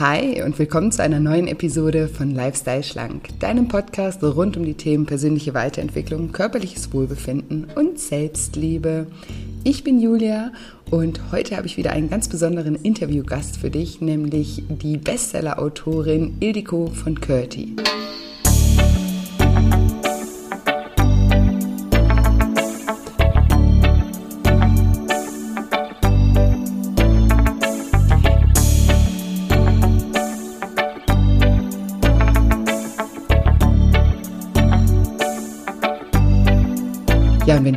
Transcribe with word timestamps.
Hi 0.00 0.42
und 0.42 0.58
willkommen 0.58 0.90
zu 0.92 1.02
einer 1.02 1.20
neuen 1.20 1.46
Episode 1.46 2.08
von 2.08 2.34
Lifestyle 2.34 2.82
Schlank, 2.82 3.38
deinem 3.38 3.68
Podcast 3.68 4.24
rund 4.24 4.56
um 4.56 4.64
die 4.64 4.72
Themen 4.72 5.04
persönliche 5.04 5.52
Weiterentwicklung, 5.52 6.32
körperliches 6.32 6.94
Wohlbefinden 6.94 7.66
und 7.74 7.98
Selbstliebe. 7.98 9.08
Ich 9.62 9.84
bin 9.84 10.00
Julia 10.00 10.52
und 10.90 11.20
heute 11.32 11.54
habe 11.54 11.66
ich 11.66 11.76
wieder 11.76 11.90
einen 11.92 12.08
ganz 12.08 12.30
besonderen 12.30 12.76
Interviewgast 12.76 13.58
für 13.58 13.68
dich, 13.68 14.00
nämlich 14.00 14.64
die 14.70 14.96
Bestseller-Autorin 14.96 16.38
Ildiko 16.40 16.86
von 16.86 17.20
Curti. 17.20 17.76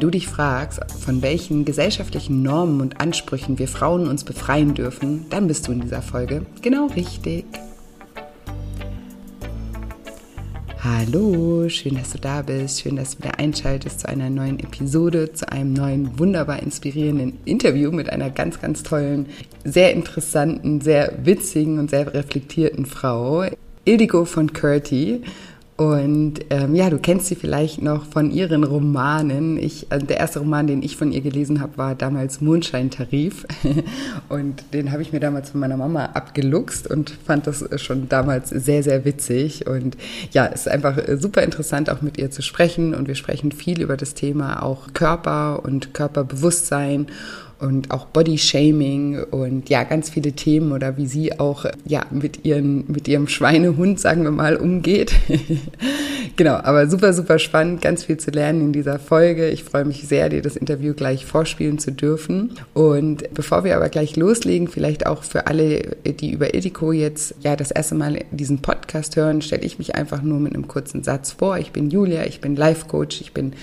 Du 0.03 0.09
dich 0.09 0.27
fragst, 0.27 0.81
von 0.99 1.21
welchen 1.21 1.63
gesellschaftlichen 1.63 2.43
Normen 2.43 2.81
und 2.81 2.99
Ansprüchen 2.99 3.57
wir 3.57 3.69
Frauen 3.69 4.07
uns 4.07 4.25
befreien 4.25 4.73
dürfen, 4.73 5.27
dann 5.29 5.47
bist 5.47 5.67
du 5.67 5.71
in 5.71 5.79
dieser 5.79 6.01
Folge 6.01 6.45
genau 6.61 6.87
richtig. 6.87 7.45
Hallo, 10.83 11.69
schön, 11.69 11.95
dass 11.95 12.11
du 12.11 12.17
da 12.17 12.41
bist, 12.41 12.81
schön, 12.81 12.97
dass 12.97 13.15
du 13.15 13.23
wieder 13.23 13.39
einschaltest 13.39 14.01
zu 14.01 14.09
einer 14.09 14.29
neuen 14.29 14.59
Episode, 14.59 15.31
zu 15.31 15.49
einem 15.49 15.71
neuen, 15.71 16.19
wunderbar 16.19 16.61
inspirierenden 16.61 17.39
Interview 17.45 17.89
mit 17.93 18.09
einer 18.09 18.29
ganz, 18.29 18.59
ganz 18.59 18.83
tollen, 18.83 19.27
sehr 19.63 19.93
interessanten, 19.93 20.81
sehr 20.81 21.13
witzigen 21.23 21.79
und 21.79 21.89
sehr 21.89 22.13
reflektierten 22.13 22.85
Frau, 22.85 23.45
Ildiko 23.85 24.25
von 24.25 24.51
Curti. 24.51 25.23
Und 25.75 26.35
ähm, 26.51 26.75
ja, 26.75 26.91
du 26.91 26.99
kennst 26.99 27.25
sie 27.25 27.35
vielleicht 27.35 27.81
noch 27.81 28.05
von 28.05 28.29
ihren 28.29 28.63
Romanen. 28.63 29.57
Ich, 29.57 29.87
also 29.89 30.05
der 30.05 30.17
erste 30.17 30.39
Roman, 30.39 30.67
den 30.67 30.83
ich 30.83 30.97
von 30.97 31.11
ihr 31.11 31.21
gelesen 31.21 31.61
habe, 31.61 31.77
war 31.77 31.95
damals 31.95 32.41
Mondscheintarif. 32.41 33.47
und 34.29 34.63
den 34.73 34.91
habe 34.91 35.01
ich 35.01 35.13
mir 35.13 35.19
damals 35.19 35.49
von 35.49 35.59
meiner 35.59 35.77
Mama 35.77 36.05
abgeluchst 36.13 36.87
und 36.87 37.09
fand 37.25 37.47
das 37.47 37.65
schon 37.81 38.07
damals 38.07 38.49
sehr, 38.49 38.83
sehr 38.83 39.03
witzig. 39.03 39.65
Und 39.65 39.97
ja, 40.31 40.45
es 40.45 40.61
ist 40.61 40.67
einfach 40.67 40.99
super 41.17 41.41
interessant, 41.41 41.89
auch 41.89 42.03
mit 42.03 42.19
ihr 42.19 42.29
zu 42.29 42.43
sprechen. 42.43 42.93
Und 42.93 43.07
wir 43.07 43.15
sprechen 43.15 43.51
viel 43.51 43.81
über 43.81 43.97
das 43.97 44.13
Thema 44.13 44.61
auch 44.61 44.93
Körper 44.93 45.65
und 45.65 45.95
Körperbewusstsein 45.95 47.07
und 47.59 47.91
auch 47.91 48.05
Body 48.05 48.37
Shaming 48.37 49.23
und 49.23 49.69
ja, 49.69 49.83
ganz 49.83 50.09
viele 50.09 50.33
Themen 50.33 50.71
oder 50.71 50.97
wie 50.97 51.07
sie 51.07 51.39
auch 51.39 51.65
ja 51.85 52.05
mit 52.11 52.45
ihren 52.45 52.85
mit 52.91 53.07
ihrem 53.07 53.27
Schweinehund, 53.27 53.99
sagen 53.99 54.23
wir 54.23 54.31
mal, 54.31 54.55
umgeht. 54.55 55.13
genau, 56.35 56.55
aber 56.55 56.87
super 56.87 57.13
super 57.13 57.39
spannend, 57.39 57.81
ganz 57.81 58.03
viel 58.03 58.17
zu 58.17 58.31
lernen 58.31 58.61
in 58.61 58.73
dieser 58.73 58.99
Folge. 58.99 59.49
Ich 59.49 59.63
freue 59.63 59.85
mich 59.85 60.07
sehr, 60.07 60.29
dir 60.29 60.41
das 60.41 60.55
Interview 60.55 60.93
gleich 60.93 61.25
vorspielen 61.25 61.79
zu 61.79 61.91
dürfen. 61.91 62.51
Und 62.73 63.23
bevor 63.33 63.63
wir 63.63 63.75
aber 63.75 63.89
gleich 63.89 64.15
loslegen, 64.15 64.67
vielleicht 64.67 65.05
auch 65.05 65.23
für 65.23 65.47
alle, 65.47 65.95
die 66.05 66.31
über 66.31 66.53
Ethiko 66.53 66.91
jetzt 66.91 67.35
ja 67.41 67.55
das 67.55 67.71
erste 67.71 67.95
Mal 67.95 68.19
diesen 68.31 68.59
Podcast 68.59 69.15
hören, 69.15 69.41
stelle 69.41 69.63
ich 69.63 69.77
mich 69.77 69.95
einfach 69.95 70.21
nur 70.21 70.39
mit 70.39 70.53
einem 70.53 70.67
kurzen 70.67 71.03
Satz 71.03 71.31
vor. 71.31 71.57
Ich 71.57 71.71
bin 71.71 71.89
Julia, 71.89 72.25
ich 72.25 72.41
bin 72.41 72.55
Life 72.55 72.87
Coach, 72.87 73.21
ich 73.21 73.33
bin 73.33 73.53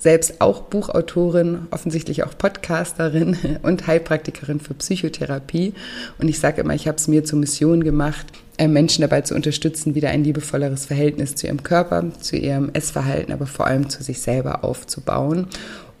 selbst 0.00 0.40
auch 0.40 0.62
Buchautorin, 0.62 1.68
offensichtlich 1.70 2.24
auch 2.24 2.36
Podcasterin 2.36 3.36
und 3.62 3.86
Heilpraktikerin 3.86 4.58
für 4.58 4.74
Psychotherapie. 4.74 5.74
Und 6.18 6.28
ich 6.28 6.40
sage 6.40 6.62
immer, 6.62 6.74
ich 6.74 6.88
habe 6.88 6.96
es 6.96 7.06
mir 7.06 7.22
zur 7.22 7.38
Mission 7.38 7.84
gemacht, 7.84 8.26
äh, 8.56 8.66
Menschen 8.66 9.02
dabei 9.02 9.20
zu 9.20 9.34
unterstützen, 9.34 9.94
wieder 9.94 10.08
ein 10.08 10.24
liebevolleres 10.24 10.86
Verhältnis 10.86 11.36
zu 11.36 11.46
ihrem 11.46 11.62
Körper, 11.62 12.04
zu 12.20 12.36
ihrem 12.36 12.70
Essverhalten, 12.72 13.32
aber 13.32 13.46
vor 13.46 13.66
allem 13.66 13.90
zu 13.90 14.02
sich 14.02 14.20
selber 14.22 14.64
aufzubauen. 14.64 15.46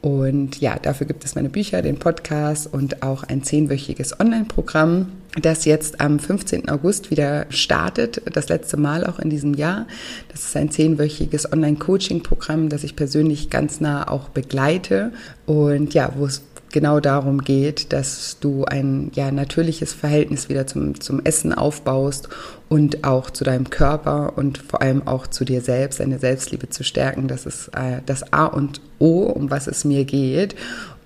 Und 0.02 0.60
ja, 0.60 0.78
dafür 0.78 1.06
gibt 1.06 1.24
es 1.24 1.34
meine 1.34 1.50
Bücher, 1.50 1.82
den 1.82 1.98
Podcast 1.98 2.72
und 2.72 3.02
auch 3.02 3.22
ein 3.22 3.42
zehnwöchiges 3.42 4.18
Online-Programm, 4.18 5.12
das 5.42 5.66
jetzt 5.66 6.00
am 6.00 6.18
15. 6.18 6.70
August 6.70 7.10
wieder 7.10 7.44
startet, 7.50 8.22
das 8.32 8.48
letzte 8.48 8.78
Mal 8.78 9.04
auch 9.06 9.18
in 9.18 9.28
diesem 9.28 9.52
Jahr. 9.52 9.86
Das 10.28 10.44
ist 10.44 10.56
ein 10.56 10.70
zehnwöchiges 10.70 11.52
Online-Coaching-Programm, 11.52 12.70
das 12.70 12.82
ich 12.82 12.96
persönlich 12.96 13.50
ganz 13.50 13.80
nah 13.80 14.08
auch 14.08 14.30
begleite 14.30 15.12
und 15.44 15.92
ja, 15.92 16.12
wo 16.16 16.24
es 16.24 16.42
genau 16.70 17.00
darum 17.00 17.42
geht, 17.42 17.92
dass 17.92 18.38
du 18.40 18.64
ein 18.64 19.10
ja, 19.14 19.30
natürliches 19.30 19.92
Verhältnis 19.92 20.48
wieder 20.48 20.66
zum, 20.66 21.00
zum 21.00 21.20
Essen 21.24 21.52
aufbaust 21.52 22.28
und 22.68 23.04
auch 23.04 23.30
zu 23.30 23.44
deinem 23.44 23.70
Körper 23.70 24.34
und 24.36 24.58
vor 24.58 24.80
allem 24.80 25.06
auch 25.06 25.26
zu 25.26 25.44
dir 25.44 25.60
selbst, 25.60 26.00
deine 26.00 26.18
Selbstliebe 26.18 26.68
zu 26.68 26.84
stärken. 26.84 27.28
Das 27.28 27.46
ist 27.46 27.68
äh, 27.68 28.00
das 28.06 28.32
A 28.32 28.46
und 28.46 28.80
O, 28.98 29.22
um 29.24 29.50
was 29.50 29.66
es 29.66 29.84
mir 29.84 30.04
geht. 30.04 30.54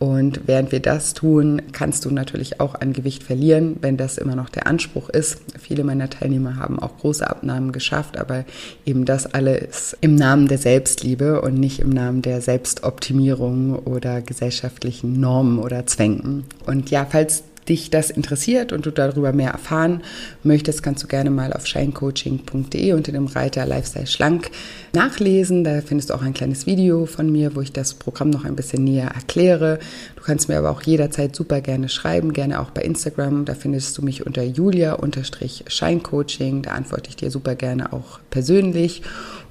Und 0.04 0.42
während 0.44 0.70
wir 0.70 0.80
das 0.80 1.14
tun, 1.14 1.62
kannst 1.72 2.04
du 2.04 2.10
natürlich 2.10 2.60
auch 2.60 2.74
an 2.74 2.92
Gewicht 2.92 3.22
verlieren, 3.22 3.76
wenn 3.80 3.96
das 3.96 4.18
immer 4.18 4.36
noch 4.36 4.50
der 4.50 4.66
Anspruch 4.66 5.08
ist. 5.08 5.40
Viele 5.58 5.82
meiner 5.82 6.10
Teilnehmer 6.10 6.56
haben 6.56 6.78
auch 6.78 6.98
große 6.98 7.26
Abnahmen 7.26 7.72
geschafft, 7.72 8.18
aber 8.18 8.44
eben 8.84 9.06
das 9.06 9.24
alles 9.24 9.96
im 10.02 10.14
Namen 10.14 10.46
der 10.46 10.58
Selbstliebe 10.58 11.40
und 11.40 11.54
nicht 11.54 11.80
im 11.80 11.88
Namen 11.88 12.20
der 12.20 12.42
Selbstoptimierung 12.42 13.78
oder 13.78 14.20
gesellschaftlichen 14.20 15.18
Normen 15.20 15.58
oder 15.58 15.86
Zwängen. 15.86 16.44
Und 16.66 16.90
ja, 16.90 17.06
falls 17.08 17.42
dich 17.68 17.90
das 17.90 18.10
interessiert 18.10 18.72
und 18.72 18.86
du 18.86 18.90
darüber 18.90 19.32
mehr 19.32 19.50
erfahren 19.50 20.00
möchtest, 20.42 20.82
kannst 20.82 21.02
du 21.02 21.06
gerne 21.06 21.30
mal 21.30 21.52
auf 21.52 21.66
shinecoaching.de 21.66 22.92
unter 22.92 23.12
dem 23.12 23.26
Reiter 23.26 23.66
Lifestyle 23.66 24.06
Schlank 24.06 24.50
nachlesen. 24.92 25.64
Da 25.64 25.80
findest 25.80 26.10
du 26.10 26.14
auch 26.14 26.22
ein 26.22 26.34
kleines 26.34 26.66
Video 26.66 27.06
von 27.06 27.32
mir, 27.32 27.56
wo 27.56 27.60
ich 27.60 27.72
das 27.72 27.94
Programm 27.94 28.30
noch 28.30 28.44
ein 28.44 28.54
bisschen 28.56 28.82
näher 28.84 29.10
erkläre. 29.14 29.78
Du 30.16 30.22
kannst 30.22 30.48
mir 30.48 30.58
aber 30.58 30.70
auch 30.70 30.82
jederzeit 30.82 31.34
super 31.34 31.60
gerne 31.60 31.88
schreiben, 31.88 32.32
gerne 32.32 32.60
auch 32.60 32.70
bei 32.70 32.82
Instagram. 32.82 33.44
Da 33.44 33.54
findest 33.54 33.98
du 33.98 34.02
mich 34.02 34.26
unter 34.26 34.42
julia-scheincoaching. 34.42 36.62
Da 36.62 36.70
antworte 36.72 37.10
ich 37.10 37.16
dir 37.16 37.30
super 37.30 37.54
gerne 37.54 37.92
auch 37.92 38.18
persönlich. 38.30 39.02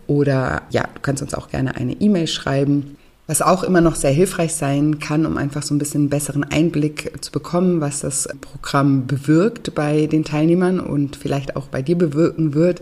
Oder 0.07 0.63
ja, 0.69 0.84
du 0.94 1.00
kannst 1.01 1.24
uns 1.24 1.34
auch 1.34 1.47
gerne 1.50 1.75
eine 1.75 1.94
E-Mail 1.94 2.28
schreiben. 2.28 2.97
Was 3.26 3.42
auch 3.42 3.64
immer 3.64 3.80
noch 3.80 3.96
sehr 3.96 4.12
hilfreich 4.12 4.54
sein 4.54 5.00
kann, 5.00 5.26
um 5.26 5.38
einfach 5.38 5.64
so 5.64 5.74
ein 5.74 5.78
bisschen 5.78 6.02
einen 6.02 6.10
besseren 6.10 6.44
Einblick 6.44 7.14
zu 7.22 7.32
bekommen, 7.32 7.80
was 7.80 8.02
das 8.02 8.28
Programm 8.42 9.08
bewirkt 9.08 9.74
bei 9.74 10.08
den 10.08 10.26
Teilnehmern 10.26 10.82
und 10.82 11.16
vielleicht 11.16 11.56
auch 11.56 11.68
bei 11.68 11.82
dir 11.82 11.98
bewirken 11.98 12.54
wird, 12.54 12.82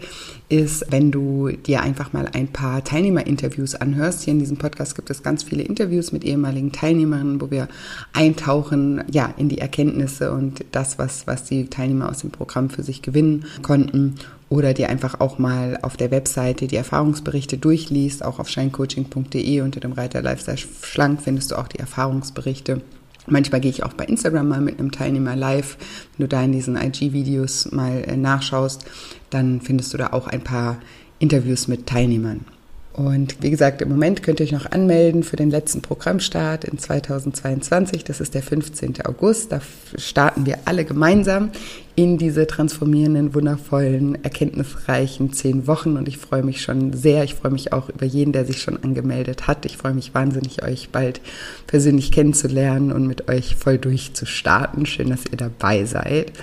ist, 0.51 0.85
wenn 0.89 1.11
du 1.11 1.49
dir 1.49 1.81
einfach 1.81 2.13
mal 2.13 2.27
ein 2.33 2.49
paar 2.49 2.83
Teilnehmerinterviews 2.83 3.75
anhörst. 3.75 4.23
Hier 4.23 4.33
in 4.33 4.39
diesem 4.39 4.57
Podcast 4.57 4.95
gibt 4.95 5.09
es 5.09 5.23
ganz 5.23 5.43
viele 5.43 5.63
Interviews 5.63 6.11
mit 6.11 6.23
ehemaligen 6.23 6.71
Teilnehmern, 6.71 7.39
wo 7.39 7.49
wir 7.49 7.69
eintauchen, 8.13 9.03
ja, 9.09 9.33
in 9.37 9.47
die 9.47 9.59
Erkenntnisse 9.59 10.33
und 10.33 10.65
das, 10.71 10.99
was, 10.99 11.25
was 11.25 11.45
die 11.45 11.69
Teilnehmer 11.69 12.09
aus 12.09 12.19
dem 12.19 12.31
Programm 12.31 12.69
für 12.69 12.83
sich 12.83 13.01
gewinnen 13.01 13.45
konnten 13.61 14.15
oder 14.49 14.73
dir 14.73 14.89
einfach 14.89 15.21
auch 15.21 15.39
mal 15.39 15.79
auf 15.81 15.95
der 15.95 16.11
Webseite 16.11 16.67
die 16.67 16.75
Erfahrungsberichte 16.75 17.57
durchliest. 17.57 18.23
Auch 18.23 18.39
auf 18.39 18.49
scheincoaching.de 18.49 19.61
unter 19.61 19.79
dem 19.79 19.93
Reiter 19.93 20.21
Lifestyle 20.21 20.57
Schlank 20.57 21.21
findest 21.21 21.51
du 21.51 21.55
auch 21.55 21.69
die 21.69 21.79
Erfahrungsberichte. 21.79 22.81
Manchmal 23.27 23.61
gehe 23.61 23.71
ich 23.71 23.83
auch 23.83 23.93
bei 23.93 24.05
Instagram 24.05 24.47
mal 24.47 24.61
mit 24.61 24.79
einem 24.79 24.91
Teilnehmer 24.91 25.35
live. 25.35 25.77
Wenn 26.17 26.25
du 26.25 26.27
da 26.27 26.43
in 26.43 26.51
diesen 26.51 26.75
IG-Videos 26.75 27.71
mal 27.71 28.03
äh, 28.07 28.17
nachschaust, 28.17 28.85
dann 29.29 29.61
findest 29.61 29.93
du 29.93 29.97
da 29.97 30.07
auch 30.07 30.27
ein 30.27 30.43
paar 30.43 30.79
Interviews 31.19 31.67
mit 31.67 31.87
Teilnehmern. 31.87 32.45
Und 32.93 33.41
wie 33.41 33.49
gesagt, 33.49 33.81
im 33.81 33.89
Moment 33.89 34.21
könnt 34.21 34.39
ihr 34.39 34.45
euch 34.45 34.51
noch 34.51 34.69
anmelden 34.69 35.23
für 35.23 35.37
den 35.37 35.49
letzten 35.49 35.81
Programmstart 35.81 36.65
in 36.65 36.77
2022. 36.77 38.03
Das 38.03 38.19
ist 38.19 38.35
der 38.35 38.43
15. 38.43 39.05
August. 39.05 39.51
Da 39.51 39.61
starten 39.95 40.45
wir 40.45 40.59
alle 40.65 40.83
gemeinsam 40.83 41.51
in 41.95 42.17
diese 42.17 42.47
transformierenden, 42.47 43.33
wundervollen, 43.33 44.21
erkenntnisreichen 44.23 45.31
zehn 45.31 45.67
Wochen. 45.67 45.95
Und 45.95 46.09
ich 46.09 46.17
freue 46.17 46.43
mich 46.43 46.61
schon 46.61 46.91
sehr. 46.91 47.23
Ich 47.23 47.35
freue 47.35 47.51
mich 47.51 47.71
auch 47.71 47.87
über 47.87 48.05
jeden, 48.05 48.33
der 48.33 48.45
sich 48.45 48.61
schon 48.61 48.81
angemeldet 48.83 49.47
hat. 49.47 49.65
Ich 49.65 49.77
freue 49.77 49.93
mich 49.93 50.13
wahnsinnig, 50.13 50.61
euch 50.61 50.89
bald 50.89 51.21
persönlich 51.67 52.11
kennenzulernen 52.11 52.91
und 52.91 53.07
mit 53.07 53.29
euch 53.29 53.55
voll 53.55 53.77
durchzustarten. 53.77 54.85
Schön, 54.85 55.09
dass 55.09 55.25
ihr 55.31 55.37
dabei 55.37 55.85
seid. 55.85 56.33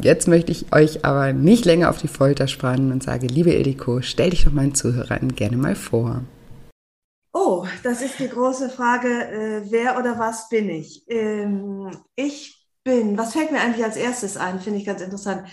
Jetzt 0.00 0.28
möchte 0.28 0.52
ich 0.52 0.72
euch 0.72 1.04
aber 1.04 1.32
nicht 1.32 1.64
länger 1.64 1.90
auf 1.90 1.98
die 1.98 2.08
Folter 2.08 2.48
spannen 2.48 2.92
und 2.92 3.02
sage, 3.02 3.26
liebe 3.26 3.52
Ildiko, 3.52 4.02
stell 4.02 4.30
dich 4.30 4.44
doch 4.44 4.52
meinen 4.52 4.74
Zuhörern 4.74 5.34
gerne 5.34 5.56
mal 5.56 5.74
vor. 5.74 6.22
Oh, 7.32 7.66
das 7.82 8.02
ist 8.02 8.18
die 8.18 8.28
große 8.28 8.70
Frage, 8.70 9.08
äh, 9.08 9.62
wer 9.70 9.98
oder 9.98 10.18
was 10.18 10.48
bin 10.48 10.68
ich? 10.68 11.04
Ähm, 11.08 11.90
ich 12.14 12.64
bin, 12.84 13.18
was 13.18 13.32
fällt 13.32 13.50
mir 13.50 13.60
eigentlich 13.60 13.84
als 13.84 13.96
erstes 13.96 14.36
ein, 14.36 14.60
finde 14.60 14.78
ich 14.78 14.84
ganz 14.84 15.00
interessant. 15.00 15.48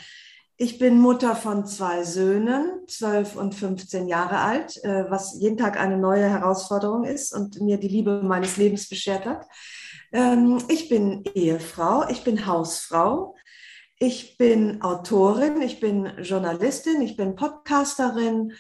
Ich 0.58 0.78
bin 0.78 1.00
Mutter 1.00 1.36
von 1.36 1.66
zwei 1.66 2.04
Söhnen, 2.04 2.86
12 2.88 3.36
und 3.36 3.56
15 3.56 4.08
Jahre 4.08 4.38
alt, 4.40 4.78
äh, 4.84 5.10
was 5.10 5.36
jeden 5.40 5.58
Tag 5.58 5.80
eine 5.80 5.98
neue 5.98 6.30
Herausforderung 6.30 7.04
ist 7.04 7.34
und 7.34 7.60
mir 7.62 7.80
die 7.80 7.88
Liebe 7.88 8.22
meines 8.22 8.58
Lebens 8.58 8.88
beschert 8.88 9.26
hat. 9.26 9.48
Ähm, 10.12 10.60
ich 10.68 10.88
bin 10.88 11.24
Ehefrau, 11.34 12.08
ich 12.10 12.24
bin 12.24 12.46
Hausfrau, 12.46 13.36
Ich 14.04 14.36
bin 14.36 14.82
Autorin, 14.82 15.62
ich 15.62 15.80
bin 15.80 16.12
Journalistin, 16.24 17.04
ich 17.04 17.16
bin 17.16 17.36
Podcasterin. 17.36 18.54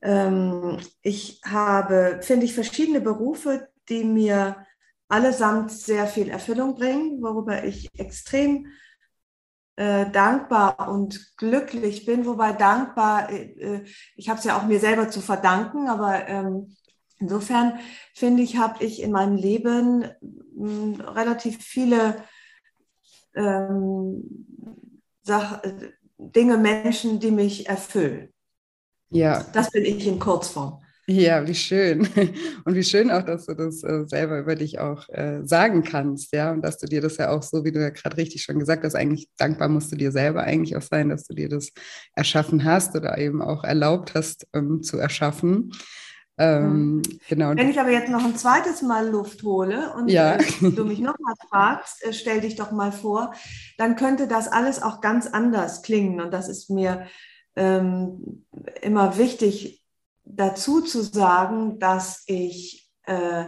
Ähm, 0.00 0.78
ich 1.02 1.42
habe, 1.44 2.20
finde 2.22 2.46
ich, 2.46 2.54
verschiedene 2.54 3.02
Berufe, 3.02 3.68
die 3.90 4.02
mir 4.02 4.64
allesamt 5.06 5.72
sehr 5.72 6.06
viel 6.06 6.30
Erfüllung 6.30 6.74
bringen, 6.74 7.20
worüber 7.20 7.64
ich 7.64 7.90
extrem 7.98 8.68
äh, 9.76 10.10
dankbar 10.10 10.90
und 10.90 11.36
glücklich 11.36 12.06
bin. 12.06 12.24
Wobei 12.24 12.54
dankbar, 12.54 13.30
äh, 13.30 13.84
ich 14.16 14.30
habe 14.30 14.38
es 14.38 14.46
ja 14.46 14.56
auch 14.56 14.64
mir 14.64 14.80
selber 14.80 15.10
zu 15.10 15.20
verdanken, 15.20 15.88
aber 15.88 16.26
ähm, 16.28 16.74
insofern 17.18 17.78
finde 18.14 18.42
ich, 18.42 18.56
habe 18.56 18.82
ich 18.82 19.02
in 19.02 19.12
meinem 19.12 19.36
Leben 19.36 20.06
hm, 20.56 20.98
relativ 21.02 21.62
viele 21.62 22.24
ähm, 23.34 24.46
Sach 25.28 25.60
Dinge, 26.16 26.56
Menschen, 26.56 27.20
die 27.20 27.30
mich 27.30 27.68
erfüllen. 27.68 28.30
Ja. 29.10 29.44
Das 29.52 29.70
bin 29.70 29.84
ich 29.84 30.06
in 30.06 30.18
Kurzform. 30.18 30.80
Ja, 31.06 31.46
wie 31.46 31.54
schön. 31.54 32.08
Und 32.64 32.74
wie 32.74 32.82
schön 32.82 33.10
auch, 33.10 33.22
dass 33.22 33.44
du 33.44 33.52
das 33.52 33.82
äh, 33.82 34.06
selber 34.06 34.38
über 34.38 34.54
dich 34.54 34.78
auch 34.78 35.06
äh, 35.10 35.40
sagen 35.42 35.82
kannst, 35.82 36.32
ja. 36.32 36.50
Und 36.50 36.62
dass 36.62 36.78
du 36.78 36.86
dir 36.86 37.02
das 37.02 37.18
ja 37.18 37.30
auch 37.30 37.42
so, 37.42 37.62
wie 37.62 37.72
du 37.72 37.80
ja 37.80 37.90
gerade 37.90 38.16
richtig 38.16 38.42
schon 38.42 38.58
gesagt 38.58 38.84
hast, 38.84 38.94
eigentlich 38.94 39.28
dankbar 39.36 39.68
musst 39.68 39.92
du 39.92 39.96
dir 39.96 40.12
selber 40.12 40.44
eigentlich 40.44 40.74
auch 40.78 40.82
sein, 40.82 41.10
dass 41.10 41.24
du 41.26 41.34
dir 41.34 41.50
das 41.50 41.72
erschaffen 42.14 42.64
hast 42.64 42.96
oder 42.96 43.18
eben 43.18 43.42
auch 43.42 43.64
erlaubt 43.64 44.14
hast 44.14 44.46
ähm, 44.54 44.82
zu 44.82 44.96
erschaffen. 44.96 45.72
Ähm, 46.38 47.02
genau. 47.28 47.50
Wenn 47.56 47.68
ich 47.68 47.80
aber 47.80 47.90
jetzt 47.90 48.10
noch 48.10 48.24
ein 48.24 48.36
zweites 48.36 48.82
Mal 48.82 49.08
Luft 49.08 49.42
hole 49.42 49.92
und 49.94 50.08
ja. 50.08 50.36
äh, 50.36 50.44
du 50.60 50.84
mich 50.84 51.00
nochmal 51.00 51.34
fragst, 51.48 52.04
äh, 52.04 52.12
stell 52.12 52.40
dich 52.40 52.54
doch 52.54 52.70
mal 52.70 52.92
vor, 52.92 53.34
dann 53.76 53.96
könnte 53.96 54.28
das 54.28 54.46
alles 54.46 54.80
auch 54.80 55.00
ganz 55.00 55.26
anders 55.26 55.82
klingen. 55.82 56.20
Und 56.20 56.32
das 56.32 56.48
ist 56.48 56.70
mir 56.70 57.06
ähm, 57.56 58.46
immer 58.80 59.18
wichtig 59.18 59.84
dazu 60.24 60.80
zu 60.80 61.02
sagen, 61.02 61.80
dass 61.80 62.22
ich 62.26 62.88
äh, 63.04 63.44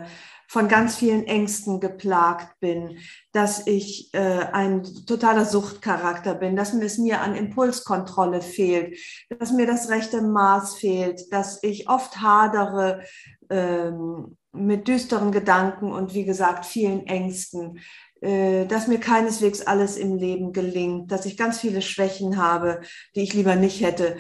von 0.50 0.66
ganz 0.66 0.96
vielen 0.96 1.28
Ängsten 1.28 1.78
geplagt 1.78 2.58
bin, 2.58 2.98
dass 3.30 3.68
ich 3.68 4.12
äh, 4.14 4.18
ein 4.52 4.82
totaler 5.06 5.44
Suchtcharakter 5.44 6.34
bin, 6.34 6.56
dass 6.56 6.74
es 6.74 6.98
mir 6.98 7.20
an 7.20 7.36
Impulskontrolle 7.36 8.42
fehlt, 8.42 8.98
dass 9.28 9.52
mir 9.52 9.68
das 9.68 9.90
rechte 9.90 10.22
Maß 10.22 10.74
fehlt, 10.74 11.32
dass 11.32 11.62
ich 11.62 11.88
oft 11.88 12.20
hadere 12.20 13.04
ähm, 13.48 14.36
mit 14.50 14.88
düsteren 14.88 15.30
Gedanken 15.30 15.92
und 15.92 16.14
wie 16.14 16.24
gesagt 16.24 16.66
vielen 16.66 17.06
Ängsten, 17.06 17.78
äh, 18.20 18.66
dass 18.66 18.88
mir 18.88 18.98
keineswegs 18.98 19.62
alles 19.62 19.96
im 19.96 20.16
Leben 20.16 20.52
gelingt, 20.52 21.12
dass 21.12 21.26
ich 21.26 21.36
ganz 21.36 21.60
viele 21.60 21.80
Schwächen 21.80 22.38
habe, 22.38 22.80
die 23.14 23.22
ich 23.22 23.34
lieber 23.34 23.54
nicht 23.54 23.82
hätte. 23.84 24.16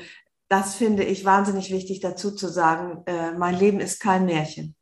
Das 0.48 0.76
finde 0.76 1.02
ich 1.02 1.24
wahnsinnig 1.24 1.72
wichtig 1.72 1.98
dazu 1.98 2.30
zu 2.30 2.46
sagen. 2.46 3.02
Äh, 3.06 3.32
mein 3.32 3.58
Leben 3.58 3.80
ist 3.80 3.98
kein 3.98 4.26
Märchen. 4.26 4.76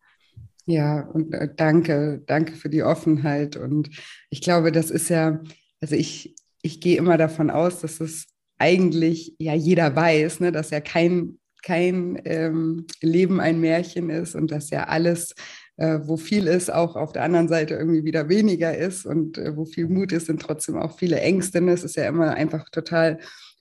Ja, 0.69 1.00
und 1.00 1.32
äh, 1.32 1.49
danke, 1.56 2.23
danke 2.26 2.53
für 2.53 2.69
die 2.69 2.82
Offenheit. 2.82 3.56
Und 3.56 3.88
ich 4.29 4.43
glaube, 4.43 4.70
das 4.70 4.91
ist 4.91 5.09
ja, 5.09 5.41
also 5.81 5.94
ich, 5.94 6.37
ich 6.61 6.82
gehe 6.82 6.99
immer 6.99 7.17
davon 7.17 7.49
aus, 7.49 7.81
dass 7.81 8.00
es 8.00 8.26
eigentlich 8.59 9.35
ja 9.38 9.55
jeder 9.55 9.97
weiß, 9.97 10.41
ne, 10.41 10.53
dass 10.53 10.69
ja 10.69 10.81
kein, 10.81 11.38
kein 11.62 12.20
ähm, 12.26 12.87
Leben 13.00 13.41
ein 13.41 13.62
Märchen 13.62 14.11
ist 14.11 14.35
und 14.35 14.50
dass 14.50 14.69
ja 14.69 14.85
alles, 14.88 15.35
äh, 15.79 16.00
wo 16.03 16.19
viel 16.19 16.47
ist, 16.47 16.70
auch 16.70 16.97
auf 16.97 17.12
der 17.12 17.23
anderen 17.23 17.49
Seite 17.49 17.73
irgendwie 17.73 18.05
wieder 18.05 18.29
weniger 18.29 18.76
ist 18.76 19.06
und 19.06 19.38
äh, 19.38 19.56
wo 19.56 19.65
viel 19.65 19.88
Mut 19.88 20.12
ist, 20.12 20.26
sind 20.26 20.43
trotzdem 20.43 20.76
auch 20.76 20.99
viele 20.99 21.19
Ängste. 21.19 21.62
Ne? 21.62 21.73
Es 21.73 21.82
ist 21.82 21.97
ja 21.97 22.06
immer 22.06 22.35
einfach 22.35 22.69
total 22.69 23.20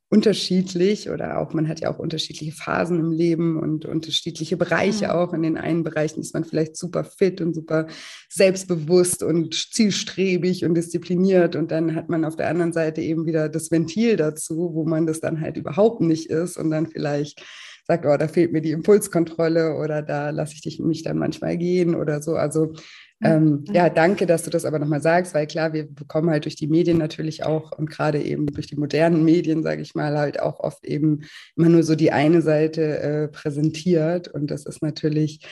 unterschiedlich 0.09 1.09
oder 1.09 1.39
auch 1.39 1.54
man 1.54 1.68
hat 1.68 1.81
ja 1.81 1.92
auch 1.92 2.00
unterschiedliche 2.00 2.54
Phasen 2.54 3.00
im 3.00 3.12
Leben 3.12 3.59
und 3.59 3.86
unterschiedliche 3.86 4.56
Bereiche 4.56 5.06
mhm. 5.06 5.12
auch. 5.12 5.33
In 5.33 5.42
den 5.42 5.57
einen 5.57 5.83
Bereichen 5.83 6.21
ist 6.21 6.33
man 6.33 6.45
vielleicht 6.45 6.77
super 6.77 7.04
fit 7.04 7.42
und 7.42 7.54
super 7.54 7.88
selbstbewusst 8.30 9.21
und 9.21 9.54
zielstrebig 9.54 10.63
und 10.63 10.75
diszipliniert 10.75 11.56
und 11.56 11.71
dann 11.71 11.94
hat 11.94 12.07
man 12.07 12.24
auf 12.24 12.38
der 12.38 12.48
anderen 12.48 12.71
Seite 12.71 13.01
eben 13.01 13.25
wieder 13.25 13.50
das 13.50 13.69
Ventil 13.69 14.15
dazu, 14.15 14.71
wo 14.74 14.86
man 14.86 15.06
das 15.06 15.19
dann 15.19 15.42
halt 15.42 15.57
überhaupt 15.57 16.00
nicht 16.01 16.30
ist 16.30 16.57
und 16.57 16.71
dann 16.71 16.88
vielleicht 16.88 17.44
sagt, 17.88 18.06
oh, 18.06 18.18
da 18.18 18.27
fehlt 18.27 18.51
mir 18.51 18.62
die 18.62 18.71
Impulskontrolle 18.71 19.75
oder 19.75 20.01
da 20.01 20.30
lasse 20.30 20.54
ich 20.56 20.62
dich, 20.62 20.80
mich 20.80 21.04
dann 21.04 21.18
manchmal 21.18 21.57
gehen 21.57 21.95
oder 21.95 22.21
so. 22.21 22.36
Also 22.36 22.74
ähm, 23.21 23.65
ja, 23.71 23.89
danke, 23.89 24.27
dass 24.27 24.43
du 24.43 24.51
das 24.51 24.63
aber 24.63 24.77
nochmal 24.77 25.01
sagst, 25.01 25.33
weil 25.33 25.47
klar, 25.47 25.73
wir 25.73 25.91
bekommen 25.91 26.29
halt 26.29 26.45
durch 26.45 26.55
die 26.55 26.67
Medien 26.67 26.99
natürlich 26.99 27.43
auch 27.43 27.71
und 27.71 27.89
gerade 27.89 28.21
eben 28.21 28.45
durch 28.47 28.67
die 28.67 28.75
modernen 28.75 29.23
Medien, 29.23 29.63
sage 29.63 29.81
ich 29.81 29.95
mal, 29.95 30.17
halt 30.17 30.39
auch 30.39 30.59
oft 30.59 30.85
eben 30.85 31.21
immer 31.55 31.69
nur 31.69 31.83
so 31.83 31.95
die 31.95 32.11
eine 32.11 32.43
Seite 32.43 32.99
äh, 32.99 33.27
präsentiert. 33.27 34.27
Und 34.27 34.51
das 34.51 34.67
ist 34.67 34.83
natürlich 34.83 35.43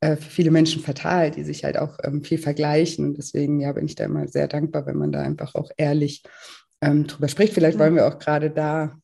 äh, 0.00 0.16
für 0.16 0.30
viele 0.30 0.50
Menschen 0.50 0.82
fatal, 0.82 1.30
die 1.30 1.44
sich 1.44 1.64
halt 1.64 1.78
auch 1.78 1.96
ähm, 2.04 2.22
viel 2.22 2.38
vergleichen. 2.38 3.06
Und 3.06 3.18
deswegen 3.18 3.58
ja, 3.58 3.72
bin 3.72 3.86
ich 3.86 3.94
da 3.94 4.04
immer 4.04 4.28
sehr 4.28 4.46
dankbar, 4.46 4.84
wenn 4.84 4.98
man 4.98 5.12
da 5.12 5.22
einfach 5.22 5.54
auch 5.54 5.70
ehrlich 5.78 6.24
ähm, 6.82 7.06
drüber 7.06 7.28
spricht. 7.28 7.54
Vielleicht 7.54 7.78
wollen 7.78 7.94
wir 7.94 8.06
auch 8.06 8.18
gerade 8.18 8.50
da 8.50 8.98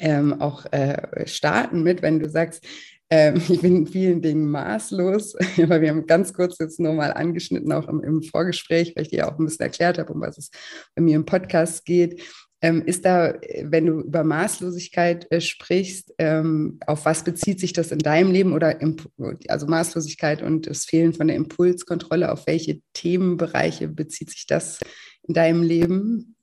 ähm, 0.00 0.40
auch 0.40 0.64
äh, 0.72 1.26
starten 1.26 1.82
mit, 1.82 2.00
wenn 2.00 2.18
du 2.18 2.30
sagst, 2.30 2.64
ähm, 3.12 3.34
ich 3.48 3.60
bin 3.60 3.76
in 3.76 3.86
vielen 3.86 4.22
Dingen 4.22 4.50
maßlos, 4.50 5.34
weil 5.56 5.82
wir 5.82 5.90
haben 5.90 6.06
ganz 6.06 6.32
kurz 6.32 6.58
jetzt 6.58 6.80
nur 6.80 6.94
mal 6.94 7.12
angeschnitten, 7.12 7.70
auch 7.72 7.86
im, 7.86 8.00
im 8.02 8.22
Vorgespräch, 8.22 8.96
weil 8.96 9.02
ich 9.02 9.10
dir 9.10 9.28
auch 9.28 9.38
ein 9.38 9.44
bisschen 9.44 9.64
erklärt 9.64 9.98
habe, 9.98 10.12
um 10.12 10.20
was 10.22 10.38
es 10.38 10.50
bei 10.94 11.02
mir 11.02 11.16
im 11.16 11.26
Podcast 11.26 11.84
geht. 11.84 12.22
Ähm, 12.62 12.82
ist 12.86 13.04
da, 13.04 13.34
wenn 13.64 13.86
du 13.86 14.00
über 14.00 14.22
Maßlosigkeit 14.22 15.30
äh, 15.32 15.40
sprichst, 15.40 16.14
ähm, 16.18 16.78
auf 16.86 17.04
was 17.04 17.24
bezieht 17.24 17.58
sich 17.58 17.72
das 17.72 17.90
in 17.90 17.98
deinem 17.98 18.30
Leben 18.30 18.52
oder 18.52 18.78
also 19.48 19.66
Maßlosigkeit 19.66 20.42
und 20.42 20.68
das 20.68 20.84
Fehlen 20.84 21.12
von 21.12 21.26
der 21.26 21.36
Impulskontrolle, 21.36 22.30
auf 22.30 22.46
welche 22.46 22.80
Themenbereiche 22.94 23.88
bezieht 23.88 24.30
sich 24.30 24.46
das 24.46 24.78
in 25.24 25.34
deinem 25.34 25.62
Leben? 25.62 26.36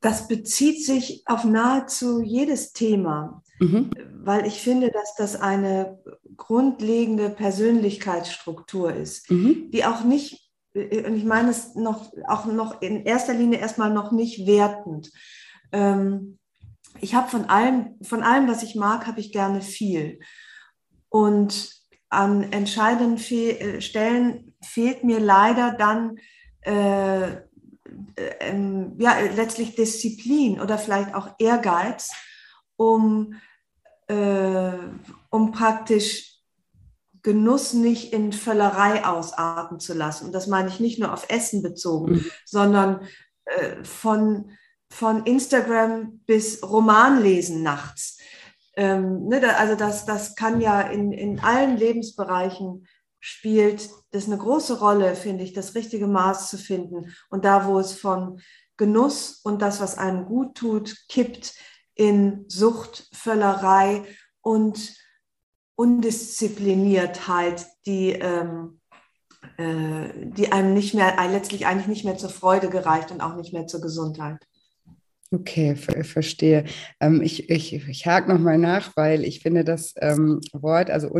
Das 0.00 0.26
bezieht 0.26 0.84
sich 0.84 1.22
auf 1.26 1.44
nahezu 1.44 2.20
jedes 2.20 2.72
Thema. 2.72 3.42
Mhm. 3.60 3.90
Weil 4.24 4.46
ich 4.46 4.60
finde, 4.60 4.90
dass 4.90 5.14
das 5.16 5.36
eine 5.40 5.98
grundlegende 6.36 7.30
Persönlichkeitsstruktur 7.30 8.92
ist, 8.92 9.30
mhm. 9.30 9.70
die 9.70 9.84
auch 9.84 10.04
nicht, 10.04 10.50
und 10.74 11.16
ich 11.16 11.24
meine 11.24 11.50
es 11.50 11.74
noch, 11.74 12.12
auch 12.26 12.46
noch 12.46 12.82
in 12.82 13.04
erster 13.04 13.34
Linie 13.34 13.58
erstmal 13.58 13.92
noch 13.92 14.12
nicht 14.12 14.46
wertend. 14.46 15.10
Ähm, 15.72 16.38
ich 17.00 17.14
habe 17.14 17.28
von 17.28 17.46
allem, 17.46 17.96
von 18.02 18.22
allem, 18.22 18.48
was 18.48 18.62
ich 18.62 18.74
mag, 18.74 19.06
habe 19.06 19.20
ich 19.20 19.32
gerne 19.32 19.60
viel. 19.60 20.20
Und 21.08 21.72
an 22.08 22.52
entscheidenden 22.52 23.18
Fe 23.18 23.58
äh, 23.58 23.80
Stellen 23.80 24.54
fehlt 24.62 25.04
mir 25.04 25.20
leider 25.20 25.72
dann 25.72 26.18
äh, 26.62 27.48
äh, 28.18 28.34
ähm, 28.40 28.94
ja, 28.98 29.18
letztlich 29.20 29.74
Disziplin 29.74 30.60
oder 30.60 30.78
vielleicht 30.78 31.14
auch 31.14 31.34
Ehrgeiz, 31.38 32.12
um 32.76 33.34
äh, 34.08 34.72
um 35.30 35.52
praktisch 35.52 36.38
Genuss 37.22 37.74
nicht 37.74 38.12
in 38.12 38.32
Völlerei 38.32 39.04
ausarten 39.04 39.80
zu 39.80 39.94
lassen. 39.94 40.26
Und 40.26 40.32
das 40.32 40.46
meine 40.46 40.68
ich 40.68 40.80
nicht 40.80 40.98
nur 40.98 41.12
auf 41.12 41.26
Essen 41.28 41.62
bezogen, 41.62 42.12
mhm. 42.12 42.24
sondern 42.44 43.00
äh, 43.44 43.84
von, 43.84 44.50
von 44.90 45.24
Instagram 45.24 46.20
bis 46.26 46.62
Romanlesen 46.62 47.62
nachts. 47.62 48.18
Ähm, 48.76 49.26
ne, 49.26 49.40
da, 49.40 49.54
also 49.54 49.74
das, 49.74 50.06
das 50.06 50.36
kann 50.36 50.60
ja 50.60 50.80
in, 50.80 51.12
in 51.12 51.40
allen 51.40 51.76
Lebensbereichen 51.76 52.86
spielt 53.20 53.90
das 54.12 54.26
eine 54.26 54.38
große 54.38 54.78
Rolle, 54.78 55.14
finde 55.16 55.44
ich, 55.44 55.52
das 55.52 55.74
richtige 55.74 56.06
Maß 56.06 56.48
zu 56.48 56.56
finden. 56.56 57.14
Und 57.30 57.44
da, 57.44 57.66
wo 57.66 57.78
es 57.78 57.92
von 57.92 58.40
Genuss 58.76 59.40
und 59.42 59.60
das, 59.60 59.80
was 59.80 59.98
einem 59.98 60.24
gut 60.26 60.54
tut, 60.54 60.96
kippt, 61.08 61.54
in 61.98 62.44
Sucht, 62.48 63.08
Völlerei 63.12 64.04
und 64.40 64.94
Undiszipliniertheit, 65.74 67.66
die, 67.86 68.12
ähm, 68.12 68.80
äh, 69.58 70.08
die 70.14 70.50
einem 70.52 70.72
nicht 70.74 70.94
mehr, 70.94 71.16
letztlich 71.28 71.66
eigentlich 71.66 71.88
nicht 71.88 72.04
mehr 72.04 72.16
zur 72.16 72.30
Freude 72.30 72.70
gereicht 72.70 73.10
und 73.10 73.20
auch 73.20 73.34
nicht 73.34 73.52
mehr 73.52 73.66
zur 73.66 73.80
Gesundheit. 73.80 74.38
Okay, 75.30 75.76
ver 75.76 76.04
verstehe. 76.04 76.64
Ähm, 77.00 77.20
ich 77.20 77.50
ich, 77.50 77.74
ich 77.74 78.06
hake 78.06 78.32
nochmal 78.32 78.56
nach, 78.56 78.96
weil 78.96 79.24
ich 79.24 79.40
finde 79.40 79.62
das 79.62 79.92
ähm, 80.00 80.40
Wort, 80.54 80.90
also, 80.90 81.14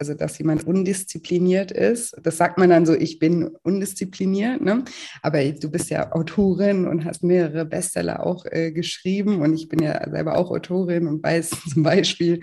also 0.00 0.14
dass 0.14 0.36
jemand 0.38 0.66
undiszipliniert 0.66 1.70
ist, 1.70 2.16
das 2.24 2.38
sagt 2.38 2.58
man 2.58 2.70
dann 2.70 2.86
so, 2.86 2.94
ich 2.94 3.20
bin 3.20 3.50
undiszipliniert, 3.62 4.62
ne? 4.62 4.84
aber 5.22 5.44
du 5.52 5.70
bist 5.70 5.90
ja 5.90 6.10
Autorin 6.10 6.88
und 6.88 7.04
hast 7.04 7.22
mehrere 7.22 7.64
Bestseller 7.64 8.26
auch 8.26 8.46
äh, 8.46 8.72
geschrieben 8.72 9.40
und 9.42 9.54
ich 9.54 9.68
bin 9.68 9.80
ja 9.80 10.10
selber 10.10 10.38
auch 10.38 10.50
Autorin 10.50 11.06
und 11.06 11.22
weiß 11.22 11.50
zum 11.72 11.84
Beispiel, 11.84 12.40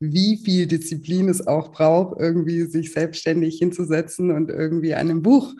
wie 0.00 0.38
viel 0.42 0.66
Disziplin 0.66 1.28
es 1.28 1.46
auch 1.46 1.70
braucht, 1.70 2.18
irgendwie 2.18 2.62
sich 2.62 2.92
selbstständig 2.92 3.58
hinzusetzen 3.58 4.30
und 4.30 4.48
irgendwie 4.48 4.94
an 4.94 5.10
einem 5.10 5.20
Buch 5.20 5.52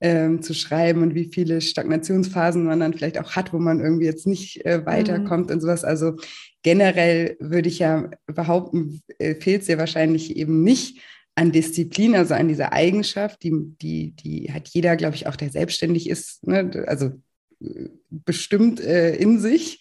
ähm, 0.00 0.42
zu 0.42 0.54
schreiben 0.54 1.02
und 1.02 1.14
wie 1.14 1.30
viele 1.32 1.60
Stagnationsphasen 1.60 2.64
man 2.64 2.80
dann 2.80 2.92
vielleicht 2.92 3.18
auch 3.18 3.32
hat, 3.34 3.52
wo 3.52 3.58
man 3.58 3.80
irgendwie 3.80 4.04
jetzt 4.04 4.26
nicht 4.26 4.64
äh, 4.66 4.84
weiterkommt 4.84 5.48
mhm. 5.48 5.54
und 5.54 5.60
sowas. 5.60 5.84
Also 5.84 6.16
generell 6.62 7.36
würde 7.40 7.68
ich 7.68 7.78
ja 7.78 8.10
behaupten, 8.26 9.00
äh, 9.18 9.34
fehlt 9.36 9.62
es 9.62 9.66
dir 9.66 9.78
wahrscheinlich 9.78 10.36
eben 10.36 10.62
nicht 10.62 11.00
an 11.34 11.52
Disziplin, 11.52 12.14
also 12.14 12.34
an 12.34 12.48
dieser 12.48 12.72
Eigenschaft, 12.72 13.42
die, 13.42 13.52
die, 13.80 14.12
die 14.12 14.52
hat 14.52 14.68
jeder, 14.68 14.96
glaube 14.96 15.16
ich, 15.16 15.26
auch 15.26 15.36
der 15.36 15.50
selbstständig 15.50 16.08
ist, 16.08 16.46
ne? 16.46 16.84
also 16.86 17.12
äh, 17.60 17.88
bestimmt 18.10 18.80
äh, 18.80 19.14
in 19.16 19.38
sich. 19.38 19.80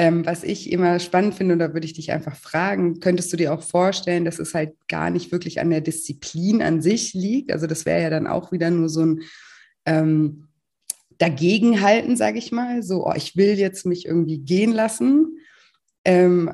Ähm, 0.00 0.24
was 0.24 0.44
ich 0.44 0.72
immer 0.72 0.98
spannend 0.98 1.34
finde, 1.34 1.52
und 1.52 1.58
da 1.58 1.74
würde 1.74 1.84
ich 1.84 1.92
dich 1.92 2.10
einfach 2.10 2.34
fragen, 2.34 3.00
könntest 3.00 3.30
du 3.34 3.36
dir 3.36 3.52
auch 3.52 3.62
vorstellen, 3.62 4.24
dass 4.24 4.38
es 4.38 4.54
halt 4.54 4.72
gar 4.88 5.10
nicht 5.10 5.30
wirklich 5.30 5.60
an 5.60 5.68
der 5.68 5.82
Disziplin 5.82 6.62
an 6.62 6.80
sich 6.80 7.12
liegt? 7.12 7.52
Also 7.52 7.66
das 7.66 7.84
wäre 7.84 8.00
ja 8.00 8.08
dann 8.08 8.26
auch 8.26 8.50
wieder 8.50 8.70
nur 8.70 8.88
so 8.88 9.04
ein 9.04 9.20
ähm, 9.84 10.48
Dagegenhalten, 11.18 12.16
sage 12.16 12.38
ich 12.38 12.50
mal, 12.50 12.82
so, 12.82 13.06
oh, 13.06 13.12
ich 13.14 13.36
will 13.36 13.58
jetzt 13.58 13.84
mich 13.84 14.06
irgendwie 14.06 14.38
gehen 14.38 14.72
lassen. 14.72 15.36
Ähm, 16.06 16.50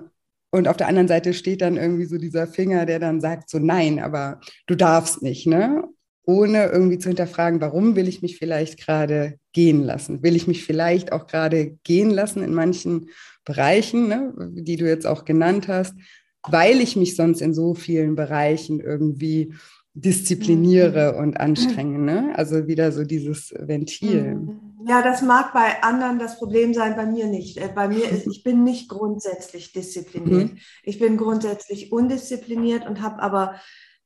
und 0.51 0.67
auf 0.67 0.77
der 0.77 0.89
anderen 0.89 1.07
Seite 1.07 1.33
steht 1.33 1.61
dann 1.61 1.77
irgendwie 1.77 2.07
so 2.07 2.19
dieser 2.19 2.49
Finger, 2.49 2.85
der 2.85 2.99
dann 2.99 3.21
sagt 3.21 3.49
so, 3.49 3.61
nein, 3.61 4.01
aber 4.01 4.41
du 4.67 4.75
darfst 4.75 5.23
nicht, 5.23 5.47
ne? 5.47 5.85
Ohne 6.27 6.67
irgendwie 6.67 6.99
zu 6.99 7.09
hinterfragen, 7.09 7.61
warum 7.61 7.97
will 7.97 8.09
ich 8.09 8.21
mich 8.21 8.37
vielleicht 8.37 8.79
gerade 8.79 9.39
gehen 9.53 9.83
lassen? 9.85 10.23
Will 10.23 10.37
ich 10.37 10.47
mich 10.47 10.65
vielleicht 10.65 11.13
auch 11.13 11.27
gerade 11.27 11.79
gehen 11.85 12.11
lassen 12.11 12.43
in 12.43 12.53
manchen 12.53 13.09
Bereichen, 13.45 14.09
ne, 14.09 14.35
die 14.37 14.77
du 14.77 14.87
jetzt 14.87 15.07
auch 15.07 15.25
genannt 15.25 15.69
hast, 15.69 15.95
weil 16.43 16.81
ich 16.81 16.97
mich 16.97 17.17
sonst 17.17 17.41
in 17.41 17.55
so 17.55 17.75
vielen 17.75 18.17
Bereichen 18.17 18.81
irgendwie 18.81 19.55
diszipliniere 19.95 21.15
mhm. 21.15 21.19
und 21.21 21.41
anstrenge. 21.41 21.99
Ne? 21.99 22.33
Also 22.37 22.67
wieder 22.67 22.93
so 22.93 23.05
dieses 23.05 23.55
Ventil. 23.59 24.35
Mhm. 24.35 24.61
Ja, 24.87 25.03
das 25.03 25.23
mag 25.23 25.53
bei 25.53 25.83
anderen 25.83 26.19
das 26.19 26.39
Problem 26.39 26.75
sein, 26.75 26.95
bei 26.97 27.07
mir 27.07 27.27
nicht. 27.27 27.57
Äh, 27.57 27.71
bei 27.75 27.89
mir 27.89 28.09
ist, 28.09 28.27
ich 28.31 28.45
bin 28.45 28.63
nicht 28.63 28.89
grundsätzlich 28.89 29.73
diszipliniert. 29.73 30.53
Mhm. 30.53 30.59
Ich 30.83 30.99
bin 30.99 31.17
grundsätzlich 31.17 31.93
undiszipliniert 31.93 32.87
und 32.87 33.01
habe 33.01 33.23
aber 33.23 33.55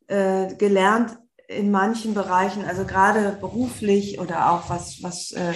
äh, 0.07 0.55
gelernt, 0.55 1.19
in 1.51 1.71
manchen 1.71 2.15
Bereichen, 2.15 2.65
also 2.65 2.85
gerade 2.85 3.37
beruflich 3.41 4.21
oder 4.21 4.53
auch 4.53 4.71
was, 4.71 5.03
was 5.03 5.33
äh, 5.33 5.53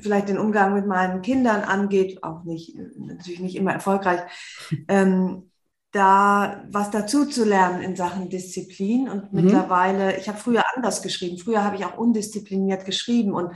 vielleicht 0.00 0.28
den 0.28 0.38
Umgang 0.38 0.74
mit 0.74 0.86
meinen 0.86 1.22
Kindern 1.22 1.62
angeht, 1.62 2.22
auch 2.24 2.44
nicht, 2.44 2.76
natürlich 2.96 3.40
nicht 3.40 3.56
immer 3.56 3.72
erfolgreich, 3.72 4.20
ähm, 4.88 5.50
da 5.92 6.64
was 6.70 6.90
dazu 6.90 7.24
zu 7.24 7.44
lernen 7.44 7.80
in 7.82 7.94
Sachen 7.94 8.28
Disziplin. 8.28 9.08
Und 9.08 9.32
mhm. 9.32 9.42
mittlerweile, 9.42 10.16
ich 10.18 10.28
habe 10.28 10.38
früher 10.38 10.64
anders 10.74 11.02
geschrieben. 11.02 11.38
Früher 11.38 11.62
habe 11.62 11.76
ich 11.76 11.84
auch 11.84 11.96
undiszipliniert 11.96 12.84
geschrieben 12.84 13.32
und 13.32 13.52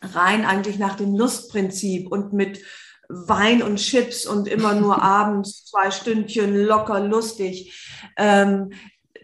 rein 0.00 0.46
eigentlich 0.46 0.78
nach 0.78 0.96
dem 0.96 1.14
Lustprinzip 1.14 2.10
und 2.10 2.32
mit 2.32 2.62
Wein 3.10 3.62
und 3.62 3.76
Chips 3.76 4.24
und 4.24 4.48
immer 4.48 4.74
nur 4.74 5.02
abends 5.02 5.66
zwei 5.66 5.90
Stündchen 5.90 6.56
locker 6.56 7.00
lustig. 7.00 7.92
Ähm, 8.16 8.70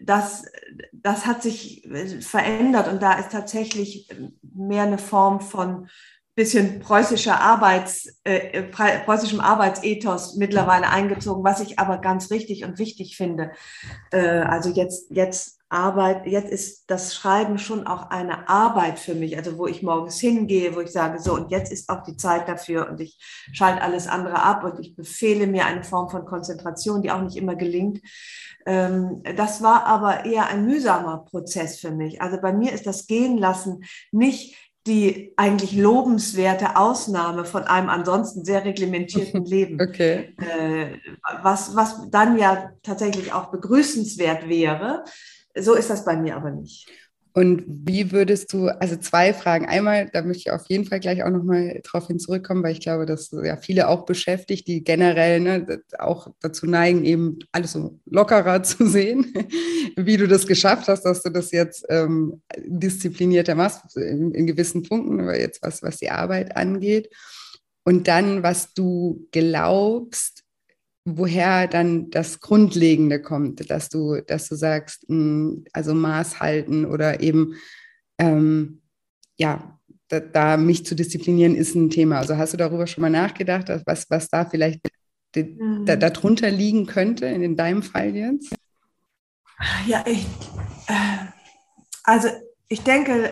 das, 0.07 0.45
das 0.93 1.25
hat 1.25 1.43
sich 1.43 1.85
äh, 1.85 2.21
verändert 2.21 2.87
und 2.87 3.01
da 3.01 3.13
ist 3.13 3.31
tatsächlich 3.31 4.09
mehr 4.41 4.83
eine 4.83 4.97
Form 4.97 5.41
von 5.41 5.87
bisschen 6.35 6.79
preußischer 6.79 7.41
Arbeits, 7.41 8.19
äh, 8.23 8.61
preußischem 8.61 9.39
Arbeitsethos 9.39 10.35
mittlerweile 10.35 10.87
eingezogen, 10.87 11.43
was 11.43 11.61
ich 11.61 11.79
aber 11.79 11.97
ganz 11.97 12.29
richtig 12.29 12.63
und 12.63 12.77
wichtig 12.77 13.17
finde. 13.17 13.51
Äh, 14.11 14.41
also 14.41 14.69
jetzt, 14.69 15.09
jetzt 15.09 15.56
Arbeit, 15.69 16.25
jetzt 16.27 16.49
ist 16.49 16.89
das 16.89 17.13
Schreiben 17.13 17.57
schon 17.57 17.87
auch 17.87 18.09
eine 18.09 18.47
Arbeit 18.47 18.99
für 18.99 19.15
mich, 19.15 19.37
also 19.37 19.57
wo 19.57 19.67
ich 19.67 19.83
morgens 19.83 20.19
hingehe, 20.19 20.75
wo 20.75 20.79
ich 20.79 20.91
sage, 20.91 21.19
so, 21.19 21.33
und 21.33 21.51
jetzt 21.51 21.71
ist 21.71 21.89
auch 21.89 22.03
die 22.03 22.15
Zeit 22.15 22.47
dafür 22.47 22.89
und 22.89 23.01
ich 23.01 23.17
schalte 23.51 23.81
alles 23.81 24.07
andere 24.07 24.41
ab 24.41 24.63
und 24.63 24.79
ich 24.79 24.95
befehle 24.95 25.45
mir 25.45 25.65
eine 25.65 25.83
Form 25.83 26.09
von 26.09 26.25
Konzentration, 26.25 27.01
die 27.01 27.11
auch 27.11 27.21
nicht 27.21 27.35
immer 27.35 27.55
gelingt. 27.55 27.99
Ähm, 28.65 29.23
das 29.35 29.61
war 29.61 29.85
aber 29.85 30.25
eher 30.25 30.47
ein 30.47 30.65
mühsamer 30.65 31.25
Prozess 31.25 31.79
für 31.79 31.91
mich. 31.91 32.21
Also 32.21 32.39
bei 32.39 32.53
mir 32.53 32.71
ist 32.71 32.87
das 32.87 33.07
Gehen 33.07 33.37
lassen 33.37 33.83
nicht 34.11 34.55
die 34.87 35.33
eigentlich 35.35 35.73
lobenswerte 35.73 36.77
Ausnahme 36.77 37.43
von 37.43 37.63
einem 37.63 37.89
ansonsten 37.89 38.45
sehr 38.45 38.63
reglementierten 38.63 39.43
Leben. 39.45 39.81
Okay. 39.81 40.33
Äh, 40.37 40.97
was, 41.43 41.75
was 41.75 42.09
dann 42.09 42.37
ja 42.37 42.71
tatsächlich 42.83 43.33
auch 43.33 43.51
begrüßenswert 43.51 44.47
wäre. 44.47 45.03
So 45.59 45.73
ist 45.73 45.89
das 45.89 46.05
bei 46.05 46.15
mir 46.15 46.35
aber 46.35 46.51
nicht. 46.51 46.89
Und 47.37 47.65
wie 47.67 48.11
würdest 48.11 48.51
du, 48.51 48.67
also 48.67 48.95
zwei 48.95 49.31
Fragen. 49.31 49.67
Einmal, 49.67 50.09
da 50.11 50.23
möchte 50.23 50.39
ich 50.47 50.51
auf 50.51 50.65
jeden 50.69 50.85
Fall 50.85 50.99
gleich 50.99 51.23
auch 51.23 51.29
nochmal 51.29 51.81
drauf 51.83 52.07
hin 52.07 52.17
zurückkommen, 52.17 52.63
weil 52.63 52.71
ich 52.71 52.79
glaube, 52.79 53.05
dass 53.05 53.29
ja 53.29 53.57
viele 53.57 53.89
auch 53.89 54.07
beschäftigt, 54.07 54.67
die 54.67 54.83
generell 54.83 55.39
ne, 55.39 55.83
auch 55.99 56.31
dazu 56.39 56.65
neigen, 56.65 57.05
eben 57.05 57.37
alles 57.51 57.73
so 57.73 57.99
lockerer 58.05 58.63
zu 58.63 58.87
sehen, 58.87 59.35
wie 59.95 60.17
du 60.17 60.27
das 60.27 60.47
geschafft 60.47 60.87
hast, 60.87 61.03
dass 61.03 61.21
du 61.21 61.29
das 61.29 61.51
jetzt 61.51 61.85
ähm, 61.89 62.41
disziplinierter 62.57 63.53
machst 63.53 63.95
in, 63.97 64.31
in 64.31 64.47
gewissen 64.47 64.81
Punkten, 64.81 65.21
aber 65.21 65.39
jetzt 65.39 65.61
was, 65.61 65.83
was 65.83 65.97
die 65.97 66.09
Arbeit 66.09 66.57
angeht. 66.57 67.07
Und 67.83 68.07
dann, 68.07 68.41
was 68.41 68.73
du 68.73 69.27
glaubst, 69.31 70.43
woher 71.09 71.67
dann 71.67 72.09
das 72.09 72.41
Grundlegende 72.41 73.21
kommt, 73.21 73.69
dass 73.71 73.87
du, 73.87 74.21
dass 74.27 74.49
du 74.49 74.55
sagst, 74.55 75.05
hm, 75.07 75.63
also 75.71 75.93
Maß 75.93 76.41
halten 76.41 76.85
oder 76.85 77.21
eben, 77.21 77.55
ähm, 78.17 78.81
ja, 79.37 79.79
da, 80.09 80.19
da, 80.19 80.57
mich 80.57 80.85
zu 80.85 80.95
disziplinieren 80.95 81.55
ist 81.55 81.75
ein 81.75 81.89
Thema. 81.89 82.17
Also 82.17 82.37
hast 82.37 82.53
du 82.53 82.57
darüber 82.57 82.87
schon 82.87 83.01
mal 83.01 83.09
nachgedacht, 83.09 83.69
was, 83.85 84.09
was 84.09 84.29
da 84.29 84.45
vielleicht 84.45 84.81
mhm. 85.35 85.85
da, 85.85 85.95
darunter 85.95 86.49
liegen 86.49 86.85
könnte 86.85 87.25
in 87.25 87.55
deinem 87.55 87.83
Fall 87.83 88.15
jetzt? 88.15 88.53
Ja, 89.85 90.03
ich, 90.05 90.25
äh, 90.87 91.27
also 92.03 92.27
ich 92.67 92.81
denke, 92.81 93.31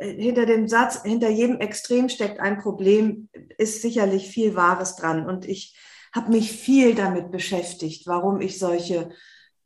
äh, 0.00 0.14
hinter 0.14 0.44
dem 0.44 0.68
Satz, 0.68 1.02
hinter 1.02 1.30
jedem 1.30 1.60
Extrem 1.60 2.10
steckt 2.10 2.40
ein 2.40 2.58
Problem, 2.58 3.28
ist 3.56 3.80
sicherlich 3.80 4.28
viel 4.28 4.54
Wahres 4.54 4.96
dran. 4.96 5.26
Und 5.26 5.46
ich 5.46 5.74
habe 6.14 6.30
mich 6.30 6.52
viel 6.52 6.94
damit 6.94 7.30
beschäftigt, 7.30 8.06
warum 8.06 8.40
ich 8.40 8.58
solche 8.58 9.10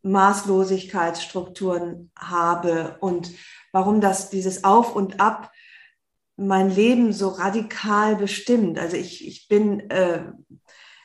Maßlosigkeitsstrukturen 0.02 2.10
habe 2.16 2.96
und 3.00 3.30
warum 3.72 4.00
das 4.00 4.30
dieses 4.30 4.64
Auf 4.64 4.96
und 4.96 5.20
Ab 5.20 5.52
mein 6.36 6.70
Leben 6.70 7.12
so 7.12 7.28
radikal 7.28 8.16
bestimmt. 8.16 8.78
Also 8.78 8.96
ich, 8.96 9.26
ich 9.26 9.48
bin, 9.48 9.90
äh, 9.90 10.22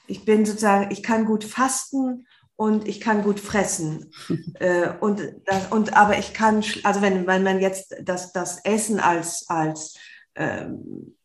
ich 0.08 0.26
bin 0.26 0.46
sozusagen, 0.46 0.92
ich 0.92 1.02
kann 1.02 1.26
gut 1.26 1.44
fasten 1.44 2.28
und 2.56 2.88
ich 2.88 3.02
kann 3.02 3.24
gut 3.24 3.40
fressen. 3.40 4.12
äh, 4.60 4.90
und, 5.02 5.22
das, 5.46 5.72
und 5.72 5.98
aber 5.98 6.20
ich 6.20 6.34
kann, 6.34 6.64
also 6.84 7.02
wenn, 7.02 7.26
wenn 7.26 7.44
man 7.44 7.60
jetzt 7.60 7.96
das, 8.04 8.32
das 8.32 8.64
Essen 8.64 9.00
als, 9.00 9.50
als 9.50 9.98
ähm, 10.36 11.16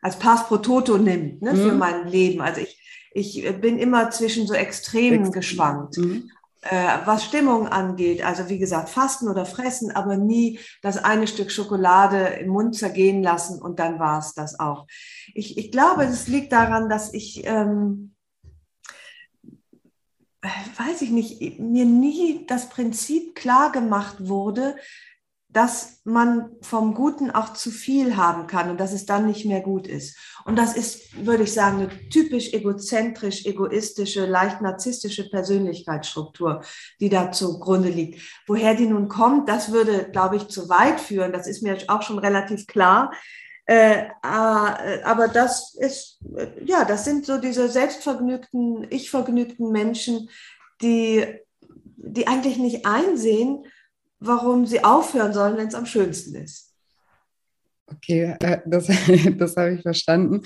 als 0.00 0.18
Pass 0.18 0.46
pro 0.46 0.58
Toto 0.58 0.98
nimmt 0.98 1.42
ne, 1.42 1.54
für 1.54 1.72
mhm. 1.72 1.78
mein 1.78 2.08
Leben. 2.08 2.40
Also 2.40 2.60
ich, 2.60 2.78
ich 3.12 3.42
bin 3.60 3.78
immer 3.78 4.10
zwischen 4.10 4.46
so 4.46 4.54
Extremen 4.54 5.20
Extrem. 5.20 5.32
geschwankt. 5.32 5.96
Mhm. 5.98 6.30
Äh, 6.62 6.98
was 7.04 7.24
Stimmung 7.24 7.68
angeht, 7.68 8.24
also 8.24 8.48
wie 8.48 8.58
gesagt, 8.58 8.88
fasten 8.88 9.28
oder 9.28 9.46
fressen, 9.46 9.92
aber 9.92 10.16
nie 10.16 10.58
das 10.82 11.02
eine 11.02 11.28
Stück 11.28 11.52
Schokolade 11.52 12.18
im 12.40 12.48
Mund 12.48 12.74
zergehen 12.74 13.22
lassen 13.22 13.62
und 13.62 13.78
dann 13.78 14.00
war 14.00 14.18
es 14.18 14.34
das 14.34 14.58
auch. 14.58 14.86
Ich, 15.34 15.56
ich 15.56 15.70
glaube, 15.70 16.02
es 16.04 16.26
liegt 16.26 16.52
daran, 16.52 16.88
dass 16.88 17.14
ich, 17.14 17.46
ähm, 17.46 18.16
weiß 20.42 21.02
ich 21.02 21.10
nicht, 21.10 21.60
mir 21.60 21.84
nie 21.84 22.44
das 22.48 22.68
Prinzip 22.68 23.36
klar 23.36 23.70
gemacht 23.70 24.16
wurde, 24.18 24.74
dass 25.50 26.02
man 26.04 26.50
vom 26.60 26.92
Guten 26.92 27.30
auch 27.30 27.54
zu 27.54 27.70
viel 27.70 28.16
haben 28.16 28.46
kann 28.46 28.68
und 28.68 28.78
dass 28.78 28.92
es 28.92 29.06
dann 29.06 29.26
nicht 29.26 29.46
mehr 29.46 29.62
gut 29.62 29.86
ist. 29.86 30.18
Und 30.44 30.56
das 30.56 30.76
ist, 30.76 31.24
würde 31.24 31.44
ich 31.44 31.52
sagen, 31.54 31.78
eine 31.78 32.08
typisch 32.10 32.52
egozentrisch, 32.52 33.46
egoistische, 33.46 34.26
leicht 34.26 34.60
narzisstische 34.60 35.28
Persönlichkeitsstruktur, 35.30 36.62
die 37.00 37.08
da 37.08 37.32
zugrunde 37.32 37.88
liegt. 37.88 38.20
Woher 38.46 38.74
die 38.74 38.86
nun 38.86 39.08
kommt, 39.08 39.48
das 39.48 39.72
würde, 39.72 40.10
glaube 40.12 40.36
ich, 40.36 40.48
zu 40.48 40.68
weit 40.68 41.00
führen. 41.00 41.32
Das 41.32 41.46
ist 41.46 41.62
mir 41.62 41.78
auch 41.88 42.02
schon 42.02 42.18
relativ 42.18 42.66
klar. 42.66 43.10
Äh, 43.64 44.02
äh 44.02 45.02
aber 45.02 45.28
das 45.28 45.74
ist, 45.74 46.20
ja, 46.62 46.84
das 46.84 47.06
sind 47.06 47.24
so 47.24 47.38
diese 47.38 47.70
selbstvergnügten, 47.70 48.86
ich-vergnügten 48.90 49.72
Menschen, 49.72 50.28
die, 50.82 51.24
die 51.96 52.26
eigentlich 52.26 52.58
nicht 52.58 52.84
einsehen, 52.84 53.64
warum 54.20 54.66
sie 54.66 54.84
aufhören 54.84 55.32
sollen, 55.32 55.56
wenn 55.56 55.68
es 55.68 55.74
am 55.74 55.86
schönsten 55.86 56.34
ist. 56.34 56.74
Okay, 57.86 58.36
äh, 58.40 58.58
das, 58.66 58.88
das 59.38 59.56
habe 59.56 59.74
ich 59.74 59.82
verstanden. 59.82 60.42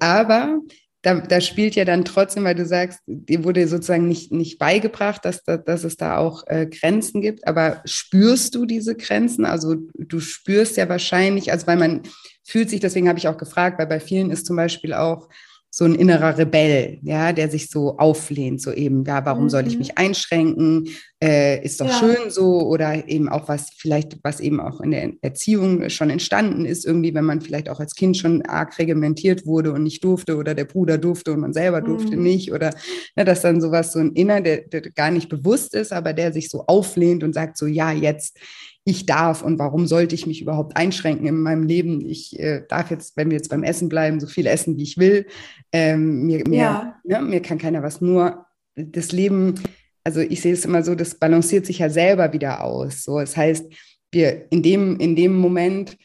Aber 0.00 0.60
da, 1.02 1.20
da 1.20 1.40
spielt 1.40 1.74
ja 1.74 1.84
dann 1.84 2.04
trotzdem, 2.04 2.44
weil 2.44 2.54
du 2.54 2.64
sagst, 2.64 3.00
dir 3.06 3.44
wurde 3.44 3.66
sozusagen 3.66 4.06
nicht, 4.06 4.30
nicht 4.30 4.58
beigebracht, 4.58 5.24
dass, 5.24 5.42
dass, 5.42 5.64
dass 5.64 5.84
es 5.84 5.96
da 5.96 6.16
auch 6.16 6.44
äh, 6.46 6.66
Grenzen 6.66 7.20
gibt, 7.20 7.46
aber 7.46 7.82
spürst 7.84 8.54
du 8.54 8.66
diese 8.66 8.94
Grenzen? 8.94 9.44
Also 9.44 9.76
du 9.94 10.20
spürst 10.20 10.76
ja 10.76 10.88
wahrscheinlich, 10.88 11.50
also 11.50 11.66
weil 11.66 11.76
man 11.76 12.02
fühlt 12.44 12.70
sich, 12.70 12.80
deswegen 12.80 13.08
habe 13.08 13.18
ich 13.18 13.28
auch 13.28 13.36
gefragt, 13.36 13.78
weil 13.78 13.88
bei 13.88 14.00
vielen 14.00 14.30
ist 14.30 14.46
zum 14.46 14.56
Beispiel 14.56 14.94
auch 14.94 15.28
so 15.74 15.86
ein 15.86 15.94
innerer 15.94 16.36
Rebell, 16.36 16.98
ja, 17.00 17.32
der 17.32 17.48
sich 17.48 17.70
so 17.70 17.96
auflehnt, 17.96 18.60
so 18.60 18.72
eben, 18.72 19.04
ja, 19.06 19.24
warum 19.24 19.44
mhm. 19.44 19.48
soll 19.48 19.66
ich 19.66 19.72
mhm. 19.72 19.78
mich 19.78 19.96
einschränken? 19.96 20.90
Äh, 21.18 21.64
ist 21.64 21.80
doch 21.80 21.88
ja. 21.88 21.98
schön 21.98 22.30
so 22.30 22.60
oder 22.60 23.08
eben 23.08 23.30
auch 23.30 23.48
was 23.48 23.70
vielleicht, 23.78 24.18
was 24.22 24.40
eben 24.40 24.60
auch 24.60 24.82
in 24.82 24.90
der 24.90 25.12
Erziehung 25.22 25.88
schon 25.88 26.10
entstanden 26.10 26.66
ist, 26.66 26.84
irgendwie, 26.84 27.14
wenn 27.14 27.24
man 27.24 27.40
vielleicht 27.40 27.70
auch 27.70 27.80
als 27.80 27.94
Kind 27.94 28.18
schon 28.18 28.42
arg 28.42 28.78
reglementiert 28.78 29.46
wurde 29.46 29.72
und 29.72 29.84
nicht 29.84 30.04
durfte 30.04 30.36
oder 30.36 30.54
der 30.54 30.66
Bruder 30.66 30.98
durfte 30.98 31.32
und 31.32 31.40
man 31.40 31.54
selber 31.54 31.80
durfte 31.80 32.18
mhm. 32.18 32.22
nicht 32.22 32.52
oder 32.52 32.74
ne, 33.16 33.24
dass 33.24 33.40
dann 33.40 33.62
sowas 33.62 33.92
so 33.92 33.98
ein 33.98 34.12
Inner, 34.12 34.42
der, 34.42 34.68
der 34.68 34.82
gar 34.90 35.10
nicht 35.10 35.30
bewusst 35.30 35.74
ist, 35.74 35.90
aber 35.90 36.12
der 36.12 36.34
sich 36.34 36.50
so 36.50 36.64
auflehnt 36.66 37.24
und 37.24 37.32
sagt 37.32 37.56
so, 37.56 37.66
ja, 37.66 37.92
jetzt, 37.92 38.36
ich 38.84 39.06
darf 39.06 39.42
und 39.42 39.58
warum 39.58 39.86
sollte 39.86 40.14
ich 40.14 40.26
mich 40.26 40.42
überhaupt 40.42 40.76
einschränken 40.76 41.26
in 41.26 41.40
meinem 41.40 41.62
Leben? 41.62 42.00
Ich 42.00 42.38
äh, 42.38 42.64
darf 42.68 42.90
jetzt, 42.90 43.16
wenn 43.16 43.30
wir 43.30 43.36
jetzt 43.36 43.50
beim 43.50 43.62
Essen 43.62 43.88
bleiben, 43.88 44.18
so 44.18 44.26
viel 44.26 44.46
essen, 44.46 44.76
wie 44.76 44.82
ich 44.82 44.98
will. 44.98 45.26
Ähm, 45.70 46.26
mir, 46.26 46.42
mir, 46.48 46.58
ja. 46.58 47.00
ne, 47.04 47.22
mir 47.22 47.40
kann 47.40 47.58
keiner 47.58 47.82
was. 47.82 48.00
Nur 48.00 48.46
das 48.74 49.12
Leben, 49.12 49.54
also 50.02 50.20
ich 50.20 50.40
sehe 50.40 50.52
es 50.52 50.64
immer 50.64 50.82
so, 50.82 50.94
das 50.94 51.14
balanciert 51.14 51.64
sich 51.64 51.78
ja 51.78 51.90
selber 51.90 52.32
wieder 52.32 52.64
aus. 52.64 53.04
So, 53.04 53.20
das 53.20 53.36
heißt, 53.36 53.72
wir 54.10 54.50
in 54.50 54.62
dem, 54.62 54.98
in 54.98 55.14
dem 55.14 55.38
Moment 55.38 55.96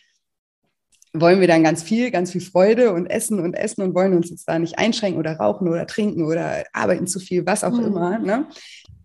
wollen 1.14 1.40
wir 1.40 1.48
dann 1.48 1.64
ganz 1.64 1.82
viel, 1.82 2.12
ganz 2.12 2.32
viel 2.32 2.42
Freude 2.42 2.94
und 2.94 3.08
essen 3.08 3.40
und 3.40 3.54
essen 3.54 3.82
und 3.82 3.96
wollen 3.96 4.14
uns 4.14 4.30
jetzt 4.30 4.48
da 4.48 4.60
nicht 4.60 4.78
einschränken 4.78 5.20
oder 5.20 5.38
rauchen 5.38 5.68
oder 5.68 5.88
trinken 5.88 6.26
oder 6.26 6.64
arbeiten 6.74 7.08
zu 7.08 7.20
viel, 7.20 7.46
was 7.46 7.64
auch 7.64 7.72
mhm. 7.72 7.86
immer. 7.86 8.20
Ne? 8.20 8.46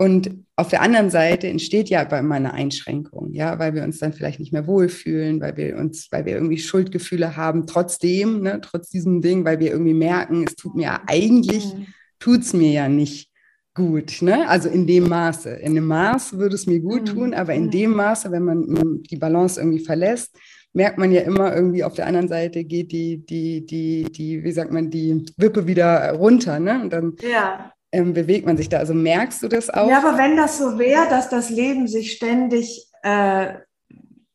Und 0.02 0.44
auf 0.56 0.66
der 0.66 0.82
anderen 0.82 1.10
Seite 1.10 1.46
entsteht 1.46 1.88
ja 1.88 2.00
aber 2.00 2.18
immer 2.18 2.34
eine 2.34 2.52
Einschränkung, 2.52 3.32
ja, 3.32 3.60
weil 3.60 3.72
wir 3.72 3.84
uns 3.84 4.00
dann 4.00 4.12
vielleicht 4.12 4.40
nicht 4.40 4.52
mehr 4.52 4.66
wohlfühlen, 4.66 5.40
weil 5.40 5.56
wir 5.56 5.76
uns, 5.76 6.08
weil 6.10 6.24
wir 6.24 6.34
irgendwie 6.34 6.58
Schuldgefühle 6.58 7.36
haben, 7.36 7.68
trotzdem, 7.68 8.40
ne, 8.40 8.60
trotz 8.60 8.88
diesem 8.88 9.20
Ding, 9.20 9.44
weil 9.44 9.60
wir 9.60 9.70
irgendwie 9.70 9.94
merken, 9.94 10.44
es 10.44 10.56
tut 10.56 10.74
mir 10.74 10.82
ja 10.82 11.02
eigentlich, 11.06 11.72
mhm. 11.72 11.86
tut 12.18 12.40
es 12.40 12.52
mir 12.52 12.72
ja 12.72 12.88
nicht 12.88 13.30
gut, 13.74 14.22
ne? 14.22 14.48
Also 14.48 14.68
in 14.68 14.88
dem 14.88 15.08
Maße. 15.08 15.50
In 15.50 15.76
dem 15.76 15.86
Maß 15.86 16.36
würde 16.36 16.56
es 16.56 16.66
mir 16.66 16.80
gut 16.80 17.02
mhm. 17.02 17.06
tun, 17.06 17.34
aber 17.34 17.54
in 17.54 17.70
dem 17.70 17.92
Maße, 17.92 18.32
wenn 18.32 18.42
man 18.42 19.02
die 19.04 19.16
Balance 19.16 19.60
irgendwie 19.60 19.84
verlässt, 19.84 20.36
merkt 20.72 20.98
man 20.98 21.12
ja 21.12 21.20
immer 21.20 21.54
irgendwie 21.54 21.84
auf 21.84 21.94
der 21.94 22.08
anderen 22.08 22.26
Seite 22.26 22.64
geht 22.64 22.90
die, 22.90 23.24
die, 23.24 23.64
die, 23.64 24.10
die, 24.10 24.42
wie 24.42 24.52
sagt 24.52 24.72
man, 24.72 24.90
die 24.90 25.24
Wippe 25.36 25.68
wieder 25.68 26.10
runter, 26.14 26.58
ne? 26.58 26.82
Und 26.82 26.92
dann 26.92 27.14
ja 27.22 27.72
ähm, 27.92 28.14
bewegt 28.14 28.46
man 28.46 28.56
sich 28.56 28.68
da? 28.68 28.78
Also 28.78 28.94
merkst 28.94 29.42
du 29.42 29.48
das 29.48 29.70
auch? 29.70 29.88
Ja, 29.88 29.98
aber 29.98 30.18
wenn 30.18 30.36
das 30.36 30.58
so 30.58 30.78
wäre, 30.78 31.08
dass 31.08 31.28
das 31.28 31.50
Leben 31.50 31.86
sich 31.86 32.12
ständig 32.12 32.88
äh, 33.02 33.54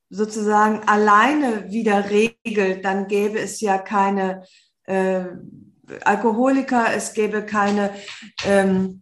sozusagen 0.09 0.87
alleine 0.87 1.69
wieder 1.69 2.09
regelt, 2.09 2.85
dann 2.85 3.07
gäbe 3.07 3.39
es 3.39 3.59
ja 3.59 3.77
keine 3.77 4.43
äh, 4.85 5.25
Alkoholiker, 6.03 6.87
es 6.95 7.13
gäbe 7.13 7.43
keine 7.43 7.91
ähm, 8.45 9.01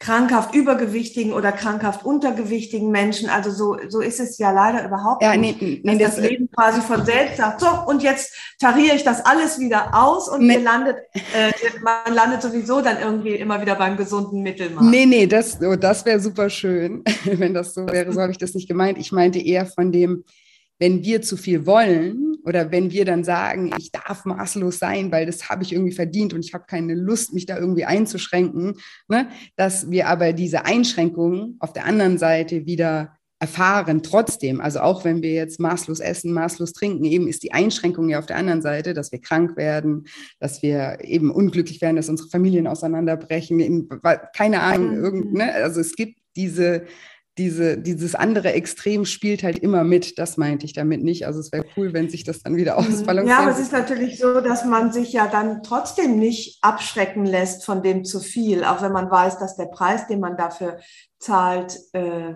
krankhaft 0.00 0.52
übergewichtigen 0.52 1.32
oder 1.32 1.52
krankhaft 1.52 2.04
untergewichtigen 2.04 2.90
Menschen. 2.90 3.28
Also 3.28 3.50
so, 3.52 3.76
so 3.88 4.00
ist 4.00 4.18
es 4.18 4.36
ja 4.38 4.50
leider 4.50 4.84
überhaupt 4.84 5.22
ja, 5.22 5.36
nicht. 5.36 5.62
Nee, 5.62 5.80
nee, 5.84 5.98
das, 5.98 6.16
das 6.16 6.24
Leben 6.24 6.50
quasi 6.50 6.80
von 6.80 7.04
selbst 7.04 7.36
sagt, 7.36 7.60
so, 7.60 7.68
und 7.86 8.02
jetzt 8.02 8.34
tariere 8.58 8.96
ich 8.96 9.04
das 9.04 9.24
alles 9.24 9.60
wieder 9.60 9.94
aus 9.94 10.28
und 10.28 10.44
nee. 10.44 10.56
landet, 10.56 10.96
äh, 11.14 11.52
man 11.82 12.14
landet 12.14 12.42
sowieso 12.42 12.80
dann 12.80 12.98
irgendwie 12.98 13.36
immer 13.36 13.60
wieder 13.60 13.76
beim 13.76 13.96
gesunden 13.96 14.42
Mittelmaß. 14.42 14.84
Nee, 14.84 15.06
nee, 15.06 15.26
das, 15.28 15.60
oh, 15.62 15.76
das 15.76 16.04
wäre 16.04 16.18
super 16.18 16.50
schön. 16.50 17.04
Wenn 17.24 17.54
das 17.54 17.74
so 17.74 17.86
wäre, 17.86 18.12
so 18.12 18.20
habe 18.20 18.32
ich 18.32 18.38
das 18.38 18.54
nicht 18.54 18.68
gemeint. 18.68 18.98
Ich 18.98 19.12
meinte 19.12 19.38
eher 19.38 19.66
von 19.66 19.92
dem, 19.92 20.24
wenn 20.78 21.02
wir 21.04 21.22
zu 21.22 21.36
viel 21.36 21.66
wollen 21.66 22.36
oder 22.44 22.70
wenn 22.70 22.90
wir 22.90 23.04
dann 23.04 23.24
sagen, 23.24 23.72
ich 23.78 23.90
darf 23.92 24.24
maßlos 24.24 24.78
sein, 24.78 25.10
weil 25.10 25.26
das 25.26 25.48
habe 25.48 25.62
ich 25.62 25.72
irgendwie 25.72 25.94
verdient 25.94 26.32
und 26.32 26.44
ich 26.44 26.54
habe 26.54 26.64
keine 26.66 26.94
Lust, 26.94 27.34
mich 27.34 27.46
da 27.46 27.58
irgendwie 27.58 27.84
einzuschränken, 27.84 28.74
ne, 29.08 29.28
dass 29.56 29.90
wir 29.90 30.08
aber 30.08 30.32
diese 30.32 30.64
Einschränkungen 30.64 31.56
auf 31.58 31.72
der 31.72 31.84
anderen 31.84 32.18
Seite 32.18 32.66
wieder 32.66 33.12
erfahren 33.40 34.02
trotzdem. 34.02 34.60
Also 34.60 34.80
auch 34.80 35.04
wenn 35.04 35.22
wir 35.22 35.32
jetzt 35.32 35.60
maßlos 35.60 36.00
essen, 36.00 36.32
maßlos 36.32 36.72
trinken, 36.72 37.04
eben 37.04 37.28
ist 37.28 37.42
die 37.42 37.52
Einschränkung 37.52 38.08
ja 38.08 38.18
auf 38.18 38.26
der 38.26 38.36
anderen 38.36 38.62
Seite, 38.62 38.94
dass 38.94 39.12
wir 39.12 39.20
krank 39.20 39.56
werden, 39.56 40.06
dass 40.40 40.62
wir 40.62 40.98
eben 41.02 41.30
unglücklich 41.30 41.80
werden, 41.80 41.96
dass 41.96 42.08
unsere 42.08 42.28
Familien 42.28 42.66
auseinanderbrechen, 42.66 43.88
keine 44.34 44.60
Ahnung, 44.60 44.94
irgend, 44.94 45.34
ne? 45.34 45.52
also 45.54 45.80
es 45.80 45.94
gibt 45.94 46.18
diese 46.34 46.84
diese, 47.38 47.78
dieses 47.78 48.14
andere 48.14 48.52
Extrem 48.52 49.04
spielt 49.04 49.42
halt 49.42 49.58
immer 49.58 49.84
mit. 49.84 50.18
Das 50.18 50.36
meinte 50.36 50.66
ich 50.66 50.72
damit 50.72 51.02
nicht. 51.02 51.26
Also 51.26 51.40
es 51.40 51.52
wäre 51.52 51.64
cool, 51.76 51.92
wenn 51.92 52.10
sich 52.10 52.24
das 52.24 52.42
dann 52.42 52.56
wieder 52.56 52.78
mhm. 52.80 52.88
ausbalanciert. 52.88 53.38
Ja, 53.38 53.42
aber 53.42 53.52
es 53.52 53.60
ist 53.60 53.72
natürlich 53.72 54.18
so, 54.18 54.40
dass 54.40 54.64
man 54.64 54.92
sich 54.92 55.12
ja 55.12 55.28
dann 55.28 55.62
trotzdem 55.62 56.18
nicht 56.18 56.58
abschrecken 56.62 57.24
lässt 57.24 57.64
von 57.64 57.82
dem 57.82 58.04
zu 58.04 58.20
viel, 58.20 58.64
auch 58.64 58.82
wenn 58.82 58.92
man 58.92 59.10
weiß, 59.10 59.38
dass 59.38 59.56
der 59.56 59.66
Preis, 59.66 60.08
den 60.08 60.20
man 60.20 60.36
dafür 60.36 60.78
zahlt, 61.18 61.78
äh, 61.92 62.34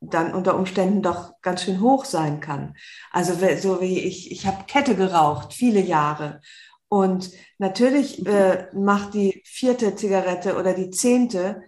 dann 0.00 0.32
unter 0.32 0.56
Umständen 0.56 1.02
doch 1.02 1.34
ganz 1.42 1.64
schön 1.64 1.80
hoch 1.80 2.04
sein 2.04 2.40
kann. 2.40 2.74
Also 3.12 3.34
so 3.60 3.80
wie 3.80 3.98
ich, 3.98 4.32
ich 4.32 4.46
habe 4.46 4.64
Kette 4.66 4.94
geraucht, 4.94 5.52
viele 5.52 5.80
Jahre. 5.80 6.40
Und 6.88 7.30
natürlich 7.58 8.26
äh, 8.26 8.66
macht 8.72 9.14
die 9.14 9.42
vierte 9.44 9.94
Zigarette 9.94 10.56
oder 10.56 10.72
die 10.72 10.90
zehnte 10.90 11.62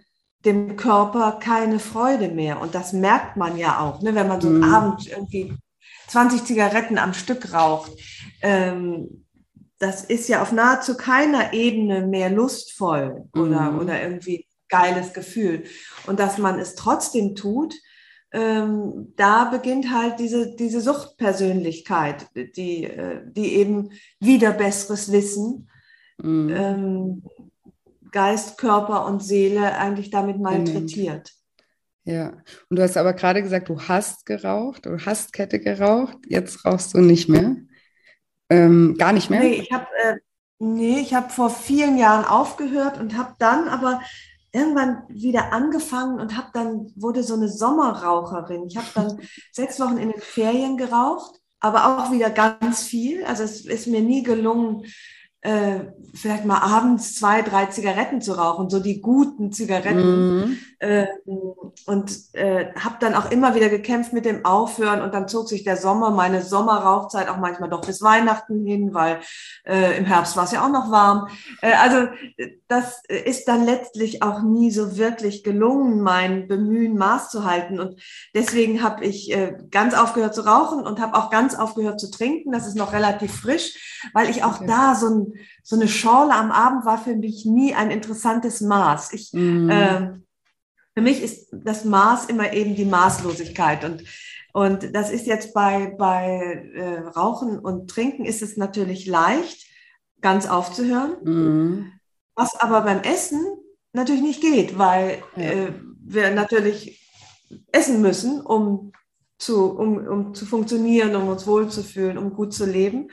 dem 0.45 0.75
Körper 0.75 1.39
keine 1.39 1.79
Freude 1.79 2.27
mehr. 2.29 2.59
Und 2.59 2.75
das 2.75 2.93
merkt 2.93 3.37
man 3.37 3.57
ja 3.57 3.79
auch, 3.79 4.01
ne? 4.01 4.13
wenn 4.15 4.27
man 4.27 4.41
so 4.41 4.49
mhm. 4.49 4.63
Abend 4.63 5.07
irgendwie 5.07 5.55
20 6.07 6.43
Zigaretten 6.43 6.97
am 6.97 7.13
Stück 7.13 7.53
raucht. 7.53 7.91
Ähm, 8.41 9.25
das 9.79 10.03
ist 10.03 10.29
ja 10.29 10.41
auf 10.41 10.51
nahezu 10.51 10.95
keiner 10.95 11.53
Ebene 11.53 12.05
mehr 12.05 12.29
lustvoll 12.29 13.25
oder, 13.33 13.71
mhm. 13.71 13.79
oder 13.79 14.01
irgendwie 14.01 14.47
geiles 14.69 15.13
Gefühl. 15.13 15.63
Und 16.07 16.19
dass 16.19 16.37
man 16.37 16.59
es 16.59 16.75
trotzdem 16.75 17.35
tut, 17.35 17.73
ähm, 18.31 19.13
da 19.15 19.45
beginnt 19.45 19.93
halt 19.93 20.19
diese, 20.19 20.55
diese 20.55 20.81
Suchtpersönlichkeit, 20.81 22.27
die, 22.35 22.85
äh, 22.85 23.21
die 23.25 23.55
eben 23.55 23.91
wieder 24.19 24.51
besseres 24.51 25.11
Wissen 25.11 25.69
mhm. 26.17 26.49
ähm, 26.49 27.23
Geist, 28.13 28.57
Körper 28.57 29.05
und 29.05 29.21
Seele 29.21 29.77
eigentlich 29.77 30.09
damit 30.09 30.39
malträtiert. 30.39 31.33
Ja, 32.05 32.33
und 32.69 32.77
du 32.77 32.81
hast 32.81 32.95
aber 32.95 33.13
gerade 33.13 33.41
gesagt, 33.41 33.69
du 33.69 33.81
hast 33.81 34.25
geraucht, 34.25 34.85
du 34.85 34.97
hast 35.05 35.33
Kette 35.33 35.59
geraucht, 35.59 36.17
jetzt 36.27 36.65
rauchst 36.65 36.93
du 36.93 36.99
nicht 36.99 37.27
mehr. 37.27 37.55
Ähm, 38.49 38.95
gar 38.97 39.13
nicht 39.13 39.29
mehr? 39.29 39.39
Nee, 39.39 39.55
ich 39.55 39.71
habe 39.71 39.87
äh, 40.03 40.17
nee, 40.59 41.03
hab 41.05 41.31
vor 41.31 41.49
vielen 41.49 41.97
Jahren 41.97 42.25
aufgehört 42.25 42.99
und 42.99 43.17
habe 43.17 43.35
dann 43.39 43.67
aber 43.67 44.01
irgendwann 44.51 45.03
wieder 45.09 45.51
angefangen 45.51 46.19
und 46.19 46.37
habe 46.37 46.49
dann, 46.53 46.91
wurde 46.95 47.23
so 47.23 47.33
eine 47.33 47.49
Sommerraucherin. 47.49 48.67
Ich 48.67 48.77
habe 48.77 48.87
dann 48.93 49.19
sechs 49.51 49.79
Wochen 49.79 49.97
in 49.97 50.11
den 50.11 50.21
Ferien 50.21 50.77
geraucht, 50.77 51.39
aber 51.59 52.03
auch 52.03 52.11
wieder 52.11 52.29
ganz 52.29 52.83
viel. 52.83 53.23
Also 53.25 53.43
es 53.43 53.65
ist 53.65 53.87
mir 53.87 54.01
nie 54.01 54.23
gelungen, 54.23 54.85
äh, 55.43 55.91
vielleicht 56.13 56.45
mal 56.45 56.59
abends 56.59 57.15
zwei, 57.15 57.41
drei 57.41 57.65
Zigaretten 57.65 58.21
zu 58.21 58.33
rauchen, 58.33 58.69
so 58.69 58.79
die 58.79 59.01
guten 59.01 59.51
Zigaretten. 59.51 60.37
Mhm. 60.37 60.57
Äh, 60.83 61.07
und 61.85 62.11
äh, 62.33 62.73
habe 62.75 62.97
dann 62.99 63.15
auch 63.15 63.31
immer 63.31 63.55
wieder 63.55 63.69
gekämpft 63.69 64.11
mit 64.11 64.25
dem 64.25 64.43
Aufhören 64.43 65.01
und 65.01 65.13
dann 65.13 65.29
zog 65.29 65.47
sich 65.47 65.63
der 65.63 65.77
Sommer, 65.77 66.11
meine 66.11 66.41
Sommerrauchzeit 66.41 67.29
auch 67.29 67.37
manchmal 67.37 67.69
doch 67.69 67.85
bis 67.85 68.01
Weihnachten 68.01 68.65
hin, 68.65 68.93
weil 68.93 69.21
äh, 69.65 69.97
im 69.97 70.03
Herbst 70.03 70.35
war 70.35 70.43
es 70.43 70.51
ja 70.51 70.65
auch 70.65 70.71
noch 70.71 70.91
warm. 70.91 71.29
Äh, 71.61 71.71
also 71.81 72.09
das 72.67 73.01
ist 73.07 73.47
dann 73.47 73.63
letztlich 73.65 74.23
auch 74.23 74.41
nie 74.41 74.71
so 74.71 74.97
wirklich 74.97 75.45
gelungen, 75.45 76.01
mein 76.01 76.49
Bemühen 76.49 76.97
Maß 76.97 77.29
zu 77.29 77.45
halten. 77.45 77.79
Und 77.79 78.01
deswegen 78.35 78.83
habe 78.83 79.05
ich 79.05 79.31
äh, 79.31 79.55
ganz 79.71 79.93
aufgehört 79.93 80.35
zu 80.35 80.41
rauchen 80.41 80.85
und 80.85 80.99
habe 80.99 81.15
auch 81.15 81.29
ganz 81.29 81.55
aufgehört 81.55 82.01
zu 82.01 82.11
trinken. 82.11 82.51
Das 82.51 82.67
ist 82.67 82.75
noch 82.75 82.91
relativ 82.91 83.33
frisch, 83.33 84.01
weil 84.13 84.29
ich 84.29 84.43
auch 84.43 84.57
okay. 84.57 84.67
da 84.67 84.95
so 84.95 85.07
ein 85.07 85.33
so 85.63 85.77
eine 85.77 85.87
Schorle 85.87 86.33
am 86.33 86.51
Abend 86.51 86.85
war 86.85 86.97
für 86.97 87.15
mich 87.15 87.45
nie 87.45 87.73
ein 87.73 87.89
interessantes 87.89 88.59
Maß. 88.59 89.13
Ich, 89.13 89.31
mm. 89.31 89.69
äh, 89.69 90.09
für 90.95 91.01
mich 91.01 91.21
ist 91.21 91.47
das 91.51 91.85
Maß 91.85 92.25
immer 92.25 92.53
eben 92.53 92.75
die 92.75 92.85
Maßlosigkeit 92.85 93.83
und 93.83 94.03
und 94.55 94.95
das 94.95 95.09
ist 95.09 95.25
jetzt 95.25 95.51
bei, 95.55 95.95
bei 95.97 96.71
äh, 96.75 96.99
Rauchen 96.99 97.57
und 97.57 97.89
Trinken 97.89 98.23
ist 98.23 98.43
es 98.43 98.55
natürlich 98.55 99.07
leicht, 99.07 99.65
ganz 100.21 100.47
aufzuhören. 100.47 101.15
Mm. 101.23 101.91
Was 102.35 102.55
aber 102.59 102.81
beim 102.81 103.01
Essen 103.01 103.43
natürlich 103.93 104.21
nicht 104.21 104.41
geht, 104.41 104.77
weil 104.77 105.23
ja. 105.35 105.43
äh, 105.43 105.73
wir 106.05 106.29
natürlich 106.31 107.03
essen 107.71 108.01
müssen, 108.01 108.41
um 108.41 108.91
zu, 109.39 109.71
um, 109.71 109.97
um 110.07 110.33
zu 110.35 110.45
funktionieren, 110.45 111.15
um 111.15 111.27
uns 111.29 111.47
wohlzufühlen, 111.47 112.19
um 112.19 112.33
gut 112.33 112.53
zu 112.53 112.65
leben. 112.65 113.09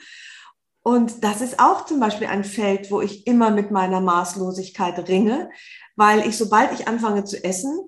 Und 0.83 1.25
das 1.25 1.41
ist 1.41 1.59
auch 1.59 1.87
zum 1.87 2.01
Beispiel 2.01 2.27
ein 2.27 2.45
Feld, 2.45 2.91
wo 2.91 3.01
ich 3.01 3.27
immer 3.27 3.51
mit 3.51 3.71
meiner 3.71 4.01
Maßlosigkeit 4.01 5.09
ringe, 5.09 5.51
weil 6.01 6.27
ich, 6.27 6.39
sobald 6.39 6.73
ich 6.73 6.89
anfange 6.89 7.25
zu 7.25 7.45
essen, 7.45 7.79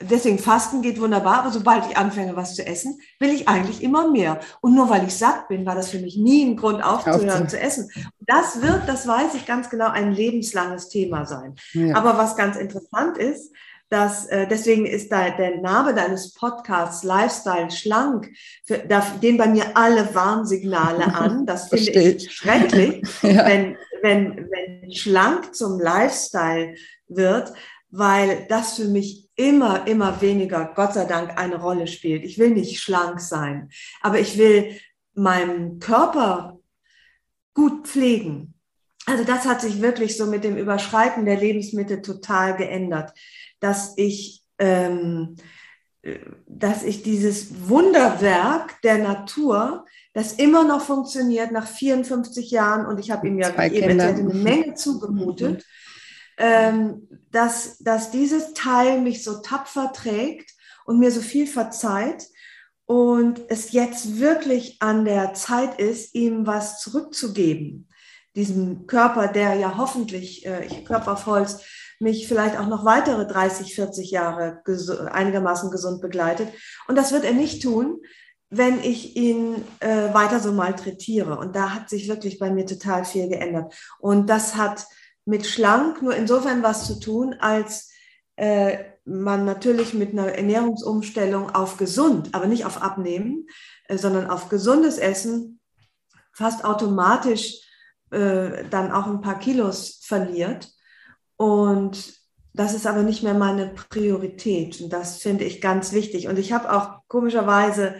deswegen 0.00 0.38
Fasten 0.38 0.82
geht 0.82 1.00
wunderbar, 1.00 1.40
aber 1.40 1.50
sobald 1.50 1.84
ich 1.90 1.96
anfange, 1.96 2.36
was 2.36 2.54
zu 2.54 2.64
essen, 2.64 3.00
will 3.18 3.30
ich 3.30 3.48
eigentlich 3.48 3.82
immer 3.82 4.08
mehr. 4.08 4.38
Und 4.60 4.76
nur 4.76 4.88
weil 4.88 5.04
ich 5.04 5.16
satt 5.16 5.48
bin, 5.48 5.66
war 5.66 5.74
das 5.74 5.90
für 5.90 5.98
mich 5.98 6.16
nie 6.16 6.44
ein 6.44 6.56
Grund 6.56 6.80
aufzuhören 6.84 7.48
zu 7.48 7.58
essen. 7.58 7.90
Das 8.20 8.62
wird, 8.62 8.82
das 8.86 9.08
weiß 9.08 9.34
ich 9.34 9.46
ganz 9.46 9.68
genau, 9.68 9.88
ein 9.88 10.12
lebenslanges 10.12 10.90
Thema 10.90 11.26
sein. 11.26 11.56
Ja. 11.72 11.96
Aber 11.96 12.16
was 12.16 12.36
ganz 12.36 12.56
interessant 12.56 13.18
ist, 13.18 13.52
dass 13.88 14.26
äh, 14.26 14.48
deswegen 14.48 14.84
ist 14.84 15.12
da 15.12 15.30
der 15.30 15.60
Name 15.60 15.94
deines 15.94 16.32
Podcasts 16.32 17.04
Lifestyle 17.04 17.70
schlank, 17.70 18.28
für, 18.64 18.78
da 18.78 19.06
gehen 19.20 19.36
bei 19.36 19.46
mir 19.46 19.76
alle 19.76 20.14
Warnsignale 20.14 21.04
an. 21.14 21.46
Das 21.46 21.68
finde 21.68 21.92
ich 21.92 22.32
schrecklich, 22.32 23.02
ja. 23.22 23.46
wenn, 23.46 23.76
wenn, 24.02 24.48
wenn 24.50 24.92
schlank 24.92 25.54
zum 25.54 25.78
Lifestyle 25.78 26.74
wird, 27.08 27.52
weil 27.90 28.46
das 28.48 28.74
für 28.74 28.88
mich 28.88 29.28
immer, 29.36 29.86
immer 29.86 30.20
weniger, 30.20 30.72
Gott 30.74 30.94
sei 30.94 31.04
Dank, 31.04 31.38
eine 31.38 31.60
Rolle 31.60 31.86
spielt. 31.86 32.24
Ich 32.24 32.38
will 32.38 32.50
nicht 32.50 32.80
schlank 32.80 33.20
sein, 33.20 33.70
aber 34.00 34.18
ich 34.18 34.36
will 34.36 34.78
meinen 35.14 35.78
Körper 35.78 36.58
gut 37.54 37.86
pflegen. 37.86 38.54
Also 39.06 39.22
das 39.22 39.46
hat 39.46 39.60
sich 39.60 39.80
wirklich 39.80 40.16
so 40.16 40.26
mit 40.26 40.42
dem 40.42 40.56
Überschreiten 40.56 41.24
der 41.24 41.36
Lebensmittel 41.36 42.02
total 42.02 42.56
geändert 42.56 43.12
dass 43.60 43.94
ich, 43.96 44.42
ähm, 44.58 45.36
dass 46.46 46.82
ich 46.82 47.02
dieses 47.02 47.68
Wunderwerk 47.68 48.80
der 48.82 48.98
Natur, 48.98 49.84
das 50.12 50.32
immer 50.34 50.64
noch 50.64 50.80
funktioniert 50.80 51.52
nach 51.52 51.66
54 51.66 52.50
Jahren, 52.50 52.86
und 52.86 52.98
ich 52.98 53.10
habe 53.10 53.26
ihm 53.28 53.38
ja 53.38 53.50
eben 53.64 54.00
eine 54.00 54.22
Menge 54.22 54.74
zugemutet, 54.74 55.64
ähm, 56.38 57.08
dass, 57.30 57.78
dass 57.78 58.10
dieses 58.10 58.52
Teil 58.54 59.00
mich 59.00 59.24
so 59.24 59.40
tapfer 59.40 59.92
trägt 59.92 60.50
und 60.84 60.98
mir 60.98 61.10
so 61.10 61.20
viel 61.20 61.46
verzeiht 61.46 62.26
und 62.86 63.42
es 63.48 63.72
jetzt 63.72 64.20
wirklich 64.20 64.76
an 64.80 65.04
der 65.04 65.34
Zeit 65.34 65.80
ist, 65.80 66.14
ihm 66.14 66.46
was 66.46 66.80
zurückzugeben. 66.80 67.88
Diesem 68.36 68.86
Körper, 68.86 69.28
der 69.28 69.54
ja 69.54 69.76
hoffentlich, 69.76 70.46
äh, 70.46 70.64
ich 70.66 70.84
Körper 70.84 71.14
auf 71.14 71.26
Holz, 71.26 71.60
mich 71.98 72.28
vielleicht 72.28 72.58
auch 72.58 72.66
noch 72.66 72.84
weitere 72.84 73.26
30, 73.26 73.74
40 73.74 74.10
Jahre 74.10 74.60
ges 74.64 74.90
einigermaßen 74.90 75.70
gesund 75.70 76.00
begleitet. 76.00 76.48
Und 76.88 76.96
das 76.96 77.12
wird 77.12 77.24
er 77.24 77.32
nicht 77.32 77.62
tun, 77.62 78.00
wenn 78.50 78.80
ich 78.80 79.16
ihn 79.16 79.64
äh, 79.80 80.14
weiter 80.14 80.40
so 80.40 80.52
malträtiere. 80.52 81.38
Und 81.38 81.56
da 81.56 81.74
hat 81.74 81.88
sich 81.88 82.08
wirklich 82.08 82.38
bei 82.38 82.50
mir 82.50 82.66
total 82.66 83.04
viel 83.04 83.28
geändert. 83.28 83.74
Und 83.98 84.30
das 84.30 84.56
hat 84.56 84.86
mit 85.24 85.46
schlank 85.46 86.02
nur 86.02 86.14
insofern 86.14 86.62
was 86.62 86.86
zu 86.86 87.00
tun, 87.00 87.34
als 87.40 87.90
äh, 88.36 88.78
man 89.04 89.44
natürlich 89.44 89.94
mit 89.94 90.12
einer 90.12 90.32
Ernährungsumstellung 90.32 91.54
auf 91.54 91.76
gesund, 91.76 92.30
aber 92.32 92.46
nicht 92.46 92.64
auf 92.64 92.82
abnehmen, 92.82 93.46
äh, 93.88 93.96
sondern 93.96 94.28
auf 94.28 94.48
gesundes 94.48 94.98
Essen 94.98 95.60
fast 96.32 96.64
automatisch 96.64 97.60
äh, 98.10 98.64
dann 98.70 98.92
auch 98.92 99.06
ein 99.06 99.20
paar 99.20 99.38
Kilos 99.38 100.00
verliert. 100.04 100.70
Und 101.36 102.14
das 102.54 102.74
ist 102.74 102.86
aber 102.86 103.02
nicht 103.02 103.22
mehr 103.22 103.34
meine 103.34 103.68
Priorität. 103.68 104.80
Und 104.80 104.92
das 104.92 105.18
finde 105.18 105.44
ich 105.44 105.60
ganz 105.60 105.92
wichtig. 105.92 106.28
Und 106.28 106.38
ich 106.38 106.52
habe 106.52 106.72
auch 106.72 107.00
komischerweise, 107.06 107.96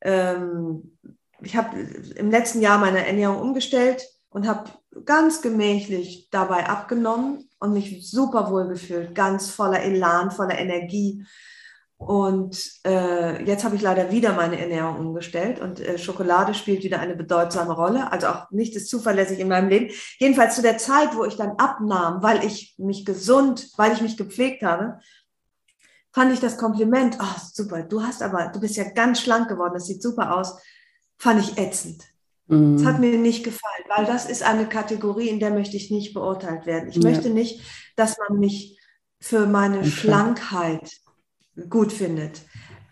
ähm, 0.00 0.96
ich 1.42 1.56
habe 1.56 1.78
im 2.16 2.30
letzten 2.30 2.60
Jahr 2.60 2.78
meine 2.78 3.06
Ernährung 3.06 3.40
umgestellt 3.40 4.06
und 4.30 4.46
habe 4.46 4.70
ganz 5.04 5.42
gemächlich 5.42 6.28
dabei 6.30 6.68
abgenommen 6.68 7.48
und 7.58 7.72
mich 7.72 8.08
super 8.08 8.50
wohl 8.50 8.68
gefühlt, 8.68 9.14
ganz 9.14 9.50
voller 9.50 9.82
Elan, 9.82 10.30
voller 10.30 10.58
Energie. 10.58 11.24
Und 11.98 12.72
äh, 12.84 13.42
jetzt 13.44 13.64
habe 13.64 13.74
ich 13.74 13.80
leider 13.80 14.10
wieder 14.10 14.34
meine 14.34 14.60
Ernährung 14.60 14.98
umgestellt 14.98 15.60
und 15.60 15.80
äh, 15.80 15.96
Schokolade 15.96 16.52
spielt 16.52 16.84
wieder 16.84 17.00
eine 17.00 17.16
bedeutsame 17.16 17.72
Rolle. 17.72 18.12
Also 18.12 18.26
auch 18.26 18.50
nicht 18.50 18.76
ist 18.76 18.90
zuverlässig 18.90 19.38
in 19.38 19.48
meinem 19.48 19.70
Leben. 19.70 19.90
Jedenfalls 20.18 20.56
zu 20.56 20.62
der 20.62 20.76
Zeit, 20.76 21.16
wo 21.16 21.24
ich 21.24 21.36
dann 21.36 21.52
abnahm, 21.56 22.22
weil 22.22 22.44
ich 22.44 22.74
mich 22.76 23.06
gesund, 23.06 23.70
weil 23.78 23.92
ich 23.92 24.02
mich 24.02 24.18
gepflegt 24.18 24.62
habe, 24.62 24.98
fand 26.12 26.32
ich 26.32 26.40
das 26.40 26.58
Kompliment, 26.58 27.16
oh 27.20 27.40
super, 27.52 27.82
du 27.82 28.02
hast 28.02 28.22
aber, 28.22 28.48
du 28.48 28.60
bist 28.60 28.76
ja 28.76 28.84
ganz 28.84 29.20
schlank 29.20 29.48
geworden, 29.48 29.74
das 29.74 29.86
sieht 29.86 30.02
super 30.02 30.36
aus, 30.36 30.58
fand 31.16 31.40
ich 31.40 31.58
ätzend. 31.58 32.04
Mhm. 32.46 32.76
Das 32.76 32.86
hat 32.86 33.00
mir 33.00 33.16
nicht 33.18 33.42
gefallen, 33.42 33.84
weil 33.94 34.04
das 34.04 34.26
ist 34.26 34.42
eine 34.42 34.66
Kategorie, 34.66 35.28
in 35.28 35.40
der 35.40 35.50
möchte 35.50 35.76
ich 35.76 35.90
nicht 35.90 36.12
beurteilt 36.12 36.66
werden. 36.66 36.90
Ich 36.90 36.96
ja. 36.96 37.02
möchte 37.02 37.30
nicht, 37.30 37.60
dass 37.96 38.16
man 38.18 38.38
mich 38.38 38.78
für 39.18 39.46
meine 39.46 39.78
okay. 39.78 39.90
Schlankheit 39.90 40.90
gut 41.68 41.92
findet. 41.92 42.42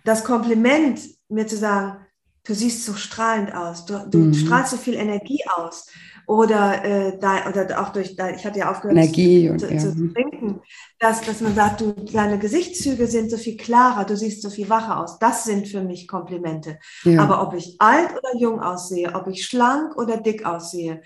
Das 0.05 0.25
Kompliment, 0.25 1.01
mir 1.29 1.47
zu 1.47 1.57
sagen, 1.57 2.05
du 2.47 2.55
siehst 2.55 2.85
so 2.85 2.95
strahlend 2.95 3.55
aus, 3.55 3.87
du, 3.87 4.07
du 4.09 4.19
mhm. 4.19 4.35
strahlst 4.35 4.73
so 4.73 4.77
viel 4.77 4.95
Energie 4.95 5.41
aus. 5.57 5.87
Oder, 6.27 6.83
äh, 6.85 7.19
da, 7.19 7.47
oder 7.51 7.83
auch 7.83 7.91
durch, 7.91 8.17
da, 8.17 8.31
ich 8.31 8.47
hatte 8.47 8.61
ja 8.61 8.71
aufgehört 8.71 8.97
Energie 8.97 9.47
zu, 9.47 9.53
und, 9.53 9.59
zu, 9.59 9.89
ja. 9.89 10.13
trinken, 10.15 10.63
dass, 10.99 11.21
dass 11.21 11.43
man 11.43 11.55
sagt, 11.55 11.83
du, 11.83 11.93
deine 11.93 12.39
Gesichtszüge 12.39 13.07
sind 13.07 13.31
so 13.31 13.37
viel 13.37 13.59
klarer, 13.59 14.07
du 14.07 14.17
siehst 14.17 14.41
so 14.41 14.49
viel 14.49 14.71
wacher 14.71 15.01
aus. 15.01 15.19
Das 15.19 15.45
sind 15.45 15.69
für 15.69 15.83
mich 15.83 16.09
Komplimente. 16.09 16.79
Ja. 17.05 17.23
Aber 17.23 17.43
ob 17.47 17.53
ich 17.53 17.77
alt 17.79 18.11
oder 18.13 18.39
jung 18.39 18.61
aussehe, 18.61 19.15
ob 19.15 19.27
ich 19.27 19.45
schlank 19.45 19.99
oder 19.99 20.17
dick 20.17 20.47
aussehe, 20.47 21.03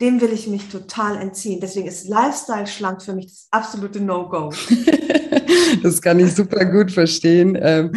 dem 0.00 0.20
will 0.20 0.32
ich 0.32 0.46
mich 0.46 0.68
total 0.68 1.16
entziehen. 1.20 1.60
Deswegen 1.60 1.88
ist 1.88 2.08
Lifestyle 2.08 2.66
schlank 2.66 3.02
für 3.02 3.14
mich 3.14 3.26
das 3.26 3.48
absolute 3.50 4.00
No-Go. 4.00 4.52
das 5.82 6.00
kann 6.00 6.20
ich 6.20 6.34
super 6.34 6.64
gut 6.64 6.92
verstehen. 6.92 7.58
Ähm, 7.60 7.92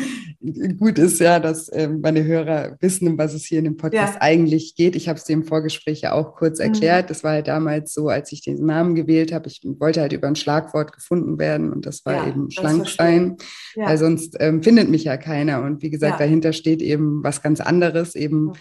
gut 0.80 0.98
ist 0.98 1.20
ja, 1.20 1.40
dass 1.40 1.70
ähm, 1.72 2.02
meine 2.02 2.24
Hörer 2.24 2.78
wissen, 2.80 3.08
um 3.08 3.18
was 3.20 3.36
es 3.36 3.46
hier 3.46 3.60
in 3.60 3.66
dem 3.66 3.78
Podcast 3.78 4.16
ja. 4.16 4.22
eigentlich 4.22 4.74
geht. 4.76 4.96
Ich 4.96 5.08
habe 5.08 5.20
es 5.20 5.30
im 5.30 5.44
Vorgespräch 5.44 6.02
ja 6.02 6.14
auch 6.14 6.36
kurz 6.36 6.58
mhm. 6.58 6.66
erklärt. 6.66 7.06
Mhm. 7.06 7.08
Das 7.10 7.24
war 7.24 7.34
halt 7.34 7.48
damals 7.48 7.94
so, 7.94 8.10
als 8.10 8.32
ich 8.32 8.42
den 8.42 8.66
Namen 8.66 8.96
gewählt 8.96 9.32
habe. 9.32 9.48
Ich 9.48 9.62
wollte 9.64 10.02
halt 10.02 10.14
über 10.14 10.28
ein 10.28 10.36
Schlagwort 10.36 10.94
gefunden 10.94 11.38
werden 11.38 11.72
und 11.72 11.86
das 11.86 12.04
war 12.06 12.16
ja, 12.16 12.28
eben 12.28 12.50
Schlankstein, 12.50 13.38
ja. 13.76 13.86
weil 13.86 13.98
sonst 14.00 14.38
ähm, 14.40 14.64
findet 14.64 14.90
mich 14.90 15.04
ja 15.04 15.18
keiner. 15.18 15.62
Und 15.62 15.84
wie 15.84 15.92
gesagt, 15.92 16.20
dahinter 16.20 16.54
steht 16.54 16.82
eben 16.82 17.24
was 17.24 17.44
ganz 17.44 17.62
anderes, 17.62 18.16
eben 18.16 18.46
mhm 18.46 18.54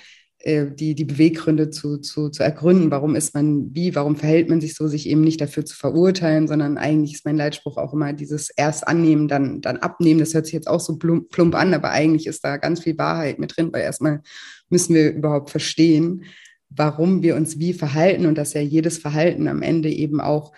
die, 0.44 0.94
die 0.94 1.04
Beweggründe 1.04 1.70
zu, 1.70 1.98
zu, 1.98 2.30
zu 2.30 2.42
ergründen. 2.42 2.90
Warum 2.90 3.14
ist 3.14 3.34
man 3.34 3.74
wie, 3.74 3.94
warum 3.94 4.16
verhält 4.16 4.48
man 4.48 4.60
sich 4.60 4.74
so, 4.74 4.88
sich 4.88 5.08
eben 5.08 5.20
nicht 5.20 5.40
dafür 5.40 5.66
zu 5.66 5.76
verurteilen, 5.76 6.48
sondern 6.48 6.78
eigentlich 6.78 7.14
ist 7.14 7.26
mein 7.26 7.36
Leitspruch 7.36 7.76
auch 7.76 7.92
immer 7.92 8.14
dieses 8.14 8.48
erst 8.50 8.88
annehmen, 8.88 9.28
dann, 9.28 9.60
dann 9.60 9.76
abnehmen. 9.76 10.20
Das 10.20 10.32
hört 10.32 10.46
sich 10.46 10.54
jetzt 10.54 10.68
auch 10.68 10.80
so 10.80 10.96
plump 10.96 11.54
an, 11.54 11.74
aber 11.74 11.90
eigentlich 11.90 12.26
ist 12.26 12.42
da 12.42 12.56
ganz 12.56 12.80
viel 12.80 12.96
Wahrheit 12.96 13.38
mit 13.38 13.56
drin, 13.56 13.70
weil 13.72 13.82
erstmal 13.82 14.22
müssen 14.70 14.94
wir 14.94 15.12
überhaupt 15.12 15.50
verstehen, 15.50 16.24
warum 16.70 17.22
wir 17.22 17.36
uns 17.36 17.58
wie 17.58 17.74
verhalten 17.74 18.24
und 18.26 18.38
dass 18.38 18.54
ja 18.54 18.62
jedes 18.62 18.96
Verhalten 18.98 19.46
am 19.48 19.60
Ende 19.60 19.90
eben 19.90 20.20
auch 20.20 20.52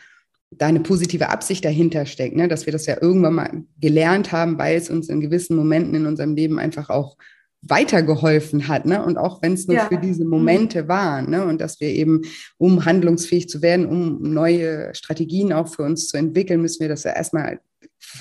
da 0.50 0.66
eine 0.66 0.80
positive 0.80 1.30
Absicht 1.30 1.64
dahinter 1.64 2.06
steckt, 2.06 2.36
ne? 2.36 2.46
dass 2.46 2.66
wir 2.66 2.72
das 2.72 2.86
ja 2.86 3.00
irgendwann 3.00 3.34
mal 3.34 3.64
gelernt 3.80 4.32
haben, 4.32 4.58
weil 4.58 4.76
es 4.76 4.90
uns 4.90 5.08
in 5.08 5.20
gewissen 5.20 5.56
Momenten 5.56 5.94
in 5.94 6.06
unserem 6.06 6.36
Leben 6.36 6.58
einfach 6.58 6.90
auch 6.90 7.16
weitergeholfen 7.62 8.66
hat, 8.66 8.86
ne? 8.86 9.04
Und 9.04 9.16
auch 9.16 9.40
wenn 9.40 9.52
es 9.52 9.68
nur 9.68 9.76
ja. 9.76 9.86
für 9.86 9.96
diese 9.96 10.24
Momente 10.24 10.88
war, 10.88 11.22
ne? 11.22 11.44
Und 11.44 11.60
dass 11.60 11.80
wir 11.80 11.88
eben, 11.88 12.22
um 12.58 12.84
handlungsfähig 12.84 13.48
zu 13.48 13.62
werden, 13.62 13.86
um 13.86 14.20
neue 14.20 14.92
Strategien 14.94 15.52
auch 15.52 15.68
für 15.68 15.82
uns 15.82 16.08
zu 16.08 16.16
entwickeln, 16.16 16.60
müssen 16.60 16.80
wir 16.80 16.88
das 16.88 17.04
ja 17.04 17.12
erstmal 17.12 17.60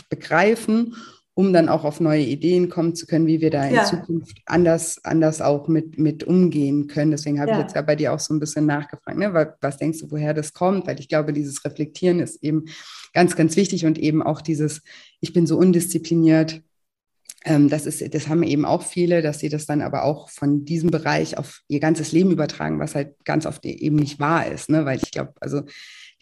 begreifen, 0.09 0.95
um 1.33 1.53
dann 1.53 1.69
auch 1.69 1.85
auf 1.85 1.99
neue 1.99 2.23
Ideen 2.23 2.69
kommen 2.69 2.93
zu 2.93 3.07
können, 3.07 3.25
wie 3.25 3.41
wir 3.41 3.49
da 3.49 3.65
in 3.65 3.75
ja. 3.75 3.85
Zukunft 3.85 4.37
anders, 4.45 5.03
anders 5.03 5.41
auch 5.41 5.67
mit, 5.67 5.97
mit 5.97 6.23
umgehen 6.23 6.85
können. 6.85 7.09
Deswegen 7.09 7.39
habe 7.39 7.51
ja. 7.51 7.57
ich 7.57 7.63
jetzt 7.63 7.75
ja 7.75 7.81
bei 7.81 7.95
dir 7.95 8.13
auch 8.13 8.19
so 8.19 8.35
ein 8.35 8.39
bisschen 8.39 8.67
nachgefragt, 8.67 9.17
ne? 9.17 9.33
Was, 9.33 9.47
was 9.59 9.77
denkst 9.77 10.01
du, 10.01 10.11
woher 10.11 10.35
das 10.35 10.53
kommt? 10.53 10.85
Weil 10.85 10.99
ich 10.99 11.07
glaube, 11.07 11.33
dieses 11.33 11.65
Reflektieren 11.65 12.19
ist 12.19 12.43
eben 12.43 12.65
ganz, 13.13 13.35
ganz 13.35 13.55
wichtig 13.55 13.87
und 13.87 13.97
eben 13.97 14.21
auch 14.21 14.41
dieses, 14.41 14.83
ich 15.19 15.33
bin 15.33 15.47
so 15.47 15.57
undiszipliniert, 15.57 16.61
das, 17.43 17.87
ist, 17.87 18.13
das 18.13 18.27
haben 18.27 18.43
eben 18.43 18.65
auch 18.65 18.83
viele, 18.83 19.21
dass 19.23 19.39
sie 19.39 19.49
das 19.49 19.65
dann 19.65 19.81
aber 19.81 20.03
auch 20.03 20.29
von 20.29 20.63
diesem 20.63 20.91
Bereich 20.91 21.37
auf 21.37 21.61
ihr 21.67 21.79
ganzes 21.79 22.11
Leben 22.11 22.31
übertragen, 22.31 22.79
was 22.79 22.93
halt 22.93 23.15
ganz 23.25 23.47
oft 23.47 23.65
eben 23.65 23.95
nicht 23.95 24.19
wahr 24.19 24.45
ist. 24.45 24.69
Ne? 24.69 24.85
Weil 24.85 24.99
ich 25.01 25.09
glaube, 25.09 25.33
also 25.39 25.63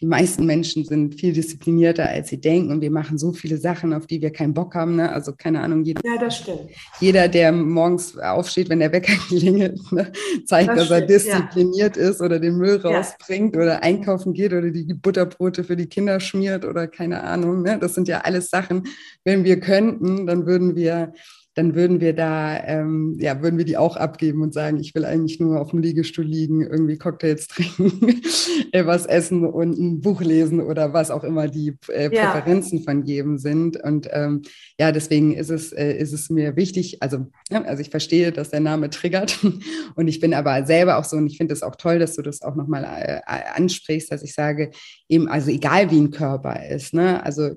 die 0.00 0.06
meisten 0.06 0.46
Menschen 0.46 0.84
sind 0.84 1.20
viel 1.20 1.34
disziplinierter, 1.34 2.08
als 2.08 2.30
sie 2.30 2.40
denken 2.40 2.72
und 2.72 2.80
wir 2.80 2.90
machen 2.90 3.18
so 3.18 3.32
viele 3.32 3.58
Sachen, 3.58 3.92
auf 3.92 4.06
die 4.06 4.22
wir 4.22 4.32
keinen 4.32 4.54
Bock 4.54 4.74
haben. 4.74 4.96
Ne? 4.96 5.12
Also 5.12 5.32
keine 5.36 5.60
Ahnung, 5.60 5.84
jeder, 5.84 6.00
ja, 6.04 6.18
das 6.18 6.38
stimmt. 6.38 6.70
jeder, 7.00 7.28
der 7.28 7.52
morgens 7.52 8.16
aufsteht, 8.16 8.70
wenn 8.70 8.80
der 8.80 8.92
Wecker 8.92 9.12
klingelt, 9.28 9.80
ne? 9.92 10.10
zeigt, 10.46 10.70
das 10.70 10.76
dass 10.76 10.86
stimmt, 10.86 11.00
er 11.00 11.06
diszipliniert 11.06 11.96
ja. 11.96 12.08
ist 12.08 12.22
oder 12.22 12.38
den 12.38 12.56
Müll 12.56 12.76
rausbringt 12.76 13.54
ja. 13.54 13.62
oder 13.62 13.82
einkaufen 13.82 14.32
geht 14.32 14.54
oder 14.54 14.70
die 14.70 14.94
Butterbrote 14.94 15.64
für 15.64 15.76
die 15.76 15.86
Kinder 15.86 16.18
schmiert 16.18 16.64
oder 16.64 16.88
keine 16.88 17.22
Ahnung. 17.22 17.62
Ne? 17.62 17.78
Das 17.78 17.94
sind 17.94 18.08
ja 18.08 18.22
alles 18.22 18.48
Sachen, 18.48 18.84
wenn 19.24 19.44
wir 19.44 19.60
könnten, 19.60 20.26
dann 20.26 20.46
würden 20.46 20.76
wir 20.76 21.12
dann 21.54 21.74
würden 21.74 22.00
wir 22.00 22.14
da, 22.14 22.62
ähm, 22.64 23.16
ja, 23.18 23.42
würden 23.42 23.58
wir 23.58 23.64
die 23.64 23.76
auch 23.76 23.96
abgeben 23.96 24.40
und 24.42 24.54
sagen, 24.54 24.78
ich 24.78 24.94
will 24.94 25.04
eigentlich 25.04 25.40
nur 25.40 25.60
auf 25.60 25.70
dem 25.70 25.80
Liegestuhl 25.80 26.24
liegen, 26.24 26.62
irgendwie 26.62 26.96
Cocktails 26.96 27.48
trinken, 27.48 28.22
äh, 28.70 28.86
was 28.86 29.04
essen 29.06 29.44
und 29.44 29.76
ein 29.76 30.00
Buch 30.00 30.20
lesen 30.20 30.60
oder 30.60 30.92
was 30.92 31.10
auch 31.10 31.24
immer 31.24 31.48
die 31.48 31.74
äh, 31.88 32.08
Präferenzen 32.08 32.78
ja. 32.78 32.84
von 32.84 33.04
jedem 33.04 33.38
sind. 33.38 33.76
Und 33.82 34.08
ähm, 34.12 34.42
ja, 34.78 34.92
deswegen 34.92 35.34
ist 35.34 35.50
es, 35.50 35.72
äh, 35.72 35.92
ist 35.92 36.12
es 36.12 36.30
mir 36.30 36.54
wichtig, 36.54 37.02
also, 37.02 37.26
ja, 37.50 37.62
also 37.62 37.80
ich 37.80 37.90
verstehe, 37.90 38.30
dass 38.30 38.50
der 38.50 38.60
Name 38.60 38.88
triggert 38.88 39.44
und 39.96 40.06
ich 40.06 40.20
bin 40.20 40.34
aber 40.34 40.64
selber 40.66 40.98
auch 40.98 41.04
so 41.04 41.16
und 41.16 41.26
ich 41.26 41.36
finde 41.36 41.54
es 41.54 41.64
auch 41.64 41.74
toll, 41.74 41.98
dass 41.98 42.14
du 42.14 42.22
das 42.22 42.42
auch 42.42 42.54
nochmal 42.54 42.84
äh, 42.84 43.20
ansprichst, 43.54 44.12
dass 44.12 44.22
ich 44.22 44.34
sage, 44.34 44.70
eben, 45.08 45.28
also 45.28 45.50
egal 45.50 45.90
wie 45.90 45.98
ein 46.00 46.12
Körper 46.12 46.64
ist, 46.68 46.94
ne, 46.94 47.24
also 47.24 47.50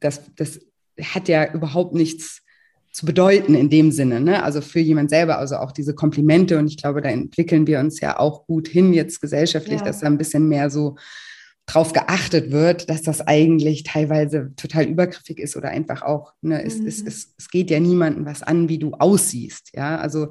das, 0.00 0.22
das 0.36 0.60
hat 1.02 1.28
ja 1.28 1.52
überhaupt 1.52 1.94
nichts 1.94 2.42
zu 2.96 3.04
bedeuten 3.04 3.54
in 3.54 3.68
dem 3.68 3.92
Sinne, 3.92 4.22
ne? 4.22 4.42
Also 4.42 4.62
für 4.62 4.80
jemand 4.80 5.10
selber, 5.10 5.38
also 5.38 5.56
auch 5.56 5.70
diese 5.70 5.94
Komplimente 5.94 6.58
und 6.58 6.66
ich 6.66 6.78
glaube, 6.78 7.02
da 7.02 7.10
entwickeln 7.10 7.66
wir 7.66 7.78
uns 7.78 8.00
ja 8.00 8.18
auch 8.18 8.46
gut 8.46 8.68
hin 8.68 8.94
jetzt 8.94 9.20
gesellschaftlich, 9.20 9.80
ja. 9.80 9.84
dass 9.84 10.00
da 10.00 10.06
ein 10.06 10.16
bisschen 10.16 10.48
mehr 10.48 10.70
so 10.70 10.96
drauf 11.66 11.92
geachtet 11.92 12.52
wird, 12.52 12.88
dass 12.88 13.02
das 13.02 13.20
eigentlich 13.20 13.82
teilweise 13.82 14.54
total 14.56 14.86
übergriffig 14.86 15.38
ist 15.38 15.58
oder 15.58 15.68
einfach 15.68 16.00
auch, 16.00 16.32
ne, 16.40 16.54
mhm. 16.58 16.66
es, 16.66 16.80
es, 16.80 17.02
es, 17.06 17.34
es 17.36 17.50
geht 17.50 17.70
ja 17.70 17.80
niemandem 17.80 18.24
was 18.24 18.42
an, 18.42 18.70
wie 18.70 18.78
du 18.78 18.92
aussiehst, 18.92 19.72
ja, 19.74 19.98
also 19.98 20.28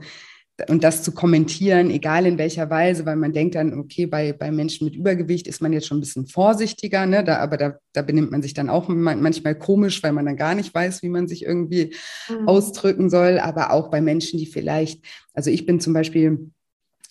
und 0.69 0.83
das 0.83 1.03
zu 1.03 1.11
kommentieren, 1.11 1.89
egal 1.91 2.25
in 2.25 2.37
welcher 2.37 2.69
Weise, 2.69 3.05
weil 3.05 3.17
man 3.17 3.33
denkt 3.33 3.55
dann, 3.55 3.77
okay, 3.77 4.05
bei, 4.05 4.31
bei 4.31 4.51
Menschen 4.51 4.85
mit 4.85 4.95
Übergewicht 4.95 5.47
ist 5.47 5.61
man 5.61 5.73
jetzt 5.73 5.87
schon 5.87 5.97
ein 5.97 6.01
bisschen 6.01 6.27
vorsichtiger, 6.27 7.05
ne? 7.05 7.23
da, 7.23 7.37
aber 7.37 7.57
da, 7.57 7.77
da 7.91 8.01
benimmt 8.01 8.31
man 8.31 8.41
sich 8.41 8.53
dann 8.53 8.69
auch 8.69 8.87
manchmal 8.87 9.55
komisch, 9.55 10.01
weil 10.01 10.13
man 10.13 10.25
dann 10.25 10.37
gar 10.37 10.55
nicht 10.55 10.73
weiß, 10.73 11.03
wie 11.03 11.09
man 11.09 11.27
sich 11.27 11.43
irgendwie 11.43 11.93
mhm. 12.29 12.47
ausdrücken 12.47 13.09
soll. 13.09 13.39
Aber 13.39 13.71
auch 13.71 13.89
bei 13.89 13.99
Menschen, 13.99 14.39
die 14.39 14.45
vielleicht, 14.45 15.03
also 15.33 15.49
ich 15.49 15.65
bin 15.65 15.81
zum 15.81 15.93
Beispiel 15.93 16.51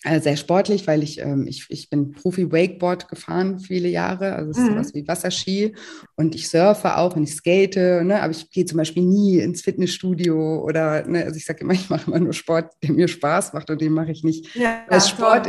sehr 0.03 0.37
sportlich, 0.37 0.85
weil 0.87 1.03
ich, 1.03 1.19
ähm, 1.19 1.47
ich, 1.47 1.65
ich 1.69 1.89
bin 1.89 2.11
Profi-Wakeboard 2.11 3.07
gefahren 3.07 3.59
viele 3.59 3.89
Jahre, 3.89 4.35
also 4.35 4.51
es 4.51 4.57
ist 4.57 4.63
mhm. 4.63 4.69
sowas 4.69 4.93
wie 4.93 5.07
Wasserski 5.07 5.75
und 6.15 6.35
ich 6.35 6.49
surfe 6.49 6.97
auch 6.97 7.15
und 7.15 7.23
ich 7.23 7.33
skate, 7.33 7.75
ne? 7.77 8.21
aber 8.21 8.31
ich 8.31 8.49
gehe 8.51 8.65
zum 8.65 8.77
Beispiel 8.77 9.03
nie 9.03 9.39
ins 9.39 9.61
Fitnessstudio 9.61 10.63
oder, 10.63 11.07
ne? 11.07 11.23
also 11.23 11.37
ich 11.37 11.45
sage 11.45 11.61
immer, 11.61 11.73
ich 11.73 11.89
mache 11.89 12.07
immer 12.07 12.19
nur 12.19 12.33
Sport, 12.33 12.73
der 12.83 12.91
mir 12.91 13.07
Spaß 13.07 13.53
macht 13.53 13.69
und 13.69 13.81
den 13.81 13.93
mache 13.93 14.11
ich 14.11 14.23
nicht, 14.23 14.55
ja, 14.55 14.83
weil, 14.87 14.97
es 14.97 15.09
Sport, 15.09 15.47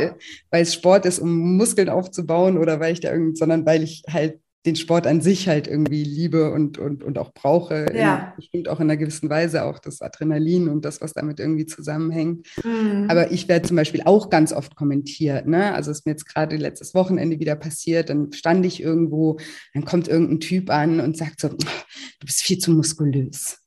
weil 0.49 0.63
es 0.63 0.73
Sport 0.73 1.05
ist, 1.05 1.19
um 1.19 1.57
Muskeln 1.57 1.89
aufzubauen 1.89 2.57
oder 2.57 2.79
weil 2.79 2.93
ich 2.93 2.99
da 2.99 3.11
irgendwie, 3.11 3.35
sondern 3.35 3.65
weil 3.65 3.83
ich 3.83 4.03
halt 4.11 4.39
den 4.67 4.75
Sport 4.75 5.07
an 5.07 5.21
sich 5.21 5.47
halt 5.47 5.67
irgendwie 5.67 6.03
liebe 6.03 6.51
und, 6.51 6.77
und, 6.77 7.01
und 7.01 7.17
auch 7.17 7.33
brauche. 7.33 7.85
Ja. 7.95 8.33
Bestimmt 8.35 8.67
auch 8.67 8.81
in 8.81 8.87
einer 8.87 8.97
gewissen 8.97 9.29
Weise 9.29 9.63
auch 9.63 9.79
das 9.79 10.01
Adrenalin 10.01 10.67
und 10.67 10.83
das, 10.83 10.99
was 10.99 11.13
damit 11.13 11.39
irgendwie 11.39 11.65
zusammenhängt. 11.65 12.45
Mhm. 12.65 13.05
Aber 13.07 13.31
ich 13.31 13.47
werde 13.47 13.65
zum 13.65 13.77
Beispiel 13.77 14.01
auch 14.03 14.29
ganz 14.29 14.51
oft 14.51 14.75
kommentiert. 14.75 15.47
Ne? 15.47 15.73
Also 15.73 15.89
ist 15.89 16.05
mir 16.05 16.11
jetzt 16.11 16.25
gerade 16.25 16.57
letztes 16.57 16.93
Wochenende 16.93 17.39
wieder 17.39 17.55
passiert, 17.55 18.09
dann 18.09 18.33
stand 18.33 18.65
ich 18.65 18.83
irgendwo, 18.83 19.37
dann 19.73 19.85
kommt 19.85 20.09
irgendein 20.09 20.41
Typ 20.41 20.69
an 20.69 20.99
und 20.99 21.15
sagt 21.15 21.39
so, 21.39 21.47
du 21.47 22.25
bist 22.25 22.41
viel 22.41 22.57
zu 22.57 22.71
muskulös. 22.71 23.59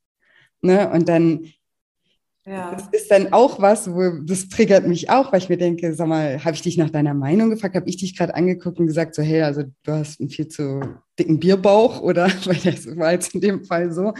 Ne? 0.60 0.90
Und 0.90 1.08
dann 1.08 1.46
ja. 2.46 2.74
Das 2.74 2.88
ist 2.92 3.10
dann 3.10 3.32
auch 3.32 3.60
was, 3.60 3.92
wo 3.92 4.22
das 4.24 4.48
triggert 4.48 4.86
mich 4.86 5.10
auch, 5.10 5.30
weil 5.30 5.40
ich 5.40 5.50
mir 5.50 5.58
denke, 5.58 5.92
sag 5.94 6.08
mal, 6.08 6.42
habe 6.42 6.54
ich 6.54 6.62
dich 6.62 6.78
nach 6.78 6.88
deiner 6.88 7.12
Meinung 7.12 7.50
gefragt? 7.50 7.74
Habe 7.74 7.88
ich 7.88 7.98
dich 7.98 8.16
gerade 8.16 8.34
angeguckt 8.34 8.78
und 8.78 8.86
gesagt, 8.86 9.14
so, 9.14 9.22
hey, 9.22 9.42
also 9.42 9.64
du 9.82 9.92
hast 9.92 10.20
einen 10.20 10.30
viel 10.30 10.48
zu 10.48 10.80
dicken 11.18 11.38
Bierbauch 11.38 12.00
oder 12.00 12.24
weil 12.46 12.56
das 12.64 12.96
war 12.96 13.12
jetzt 13.12 13.34
in 13.34 13.42
dem 13.42 13.64
Fall 13.64 13.92
so. 13.92 14.14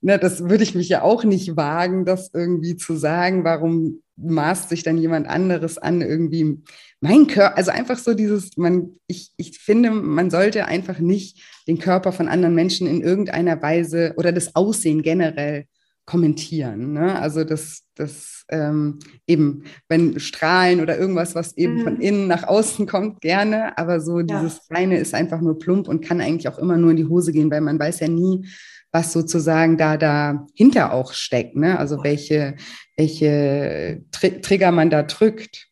Na, 0.00 0.16
das 0.16 0.48
würde 0.48 0.64
ich 0.64 0.74
mich 0.74 0.88
ja 0.88 1.02
auch 1.02 1.24
nicht 1.24 1.56
wagen, 1.56 2.06
das 2.06 2.30
irgendwie 2.32 2.76
zu 2.76 2.96
sagen. 2.96 3.44
Warum 3.44 4.00
maßt 4.16 4.70
sich 4.70 4.82
dann 4.82 4.96
jemand 4.96 5.28
anderes 5.28 5.76
an, 5.76 6.00
irgendwie 6.00 6.62
mein 7.00 7.26
Körper, 7.26 7.58
also 7.58 7.70
einfach 7.70 7.98
so 7.98 8.14
dieses, 8.14 8.56
man, 8.56 8.94
ich, 9.06 9.32
ich 9.36 9.58
finde, 9.58 9.90
man 9.90 10.30
sollte 10.30 10.64
einfach 10.64 10.98
nicht 10.98 11.42
den 11.68 11.78
Körper 11.78 12.12
von 12.12 12.28
anderen 12.28 12.54
Menschen 12.54 12.86
in 12.86 13.02
irgendeiner 13.02 13.60
Weise 13.60 14.14
oder 14.16 14.32
das 14.32 14.56
Aussehen 14.56 15.02
generell 15.02 15.66
kommentieren. 16.06 16.92
Ne? 16.92 17.18
Also 17.20 17.44
das, 17.44 17.82
das 17.96 18.44
ähm, 18.48 19.00
eben, 19.26 19.64
wenn 19.88 20.20
Strahlen 20.20 20.80
oder 20.80 20.96
irgendwas, 20.96 21.34
was 21.34 21.56
eben 21.56 21.78
mhm. 21.78 21.82
von 21.82 22.00
innen 22.00 22.28
nach 22.28 22.44
außen 22.44 22.86
kommt, 22.86 23.20
gerne, 23.20 23.76
aber 23.76 24.00
so 24.00 24.20
ja. 24.20 24.24
dieses 24.24 24.70
Reine 24.70 24.98
ist 24.98 25.14
einfach 25.14 25.40
nur 25.40 25.58
plump 25.58 25.88
und 25.88 26.04
kann 26.04 26.20
eigentlich 26.20 26.48
auch 26.48 26.58
immer 26.58 26.76
nur 26.76 26.92
in 26.92 26.96
die 26.96 27.08
Hose 27.08 27.32
gehen, 27.32 27.50
weil 27.50 27.60
man 27.60 27.78
weiß 27.78 28.00
ja 28.00 28.08
nie, 28.08 28.46
was 28.92 29.12
sozusagen 29.12 29.76
da 29.76 29.96
dahinter 29.96 30.92
auch 30.92 31.12
steckt, 31.12 31.56
ne? 31.56 31.78
Also 31.78 32.02
welche, 32.02 32.54
welche 32.96 34.02
Tr 34.10 34.40
Trigger 34.40 34.70
man 34.70 34.88
da 34.88 35.02
drückt. 35.02 35.66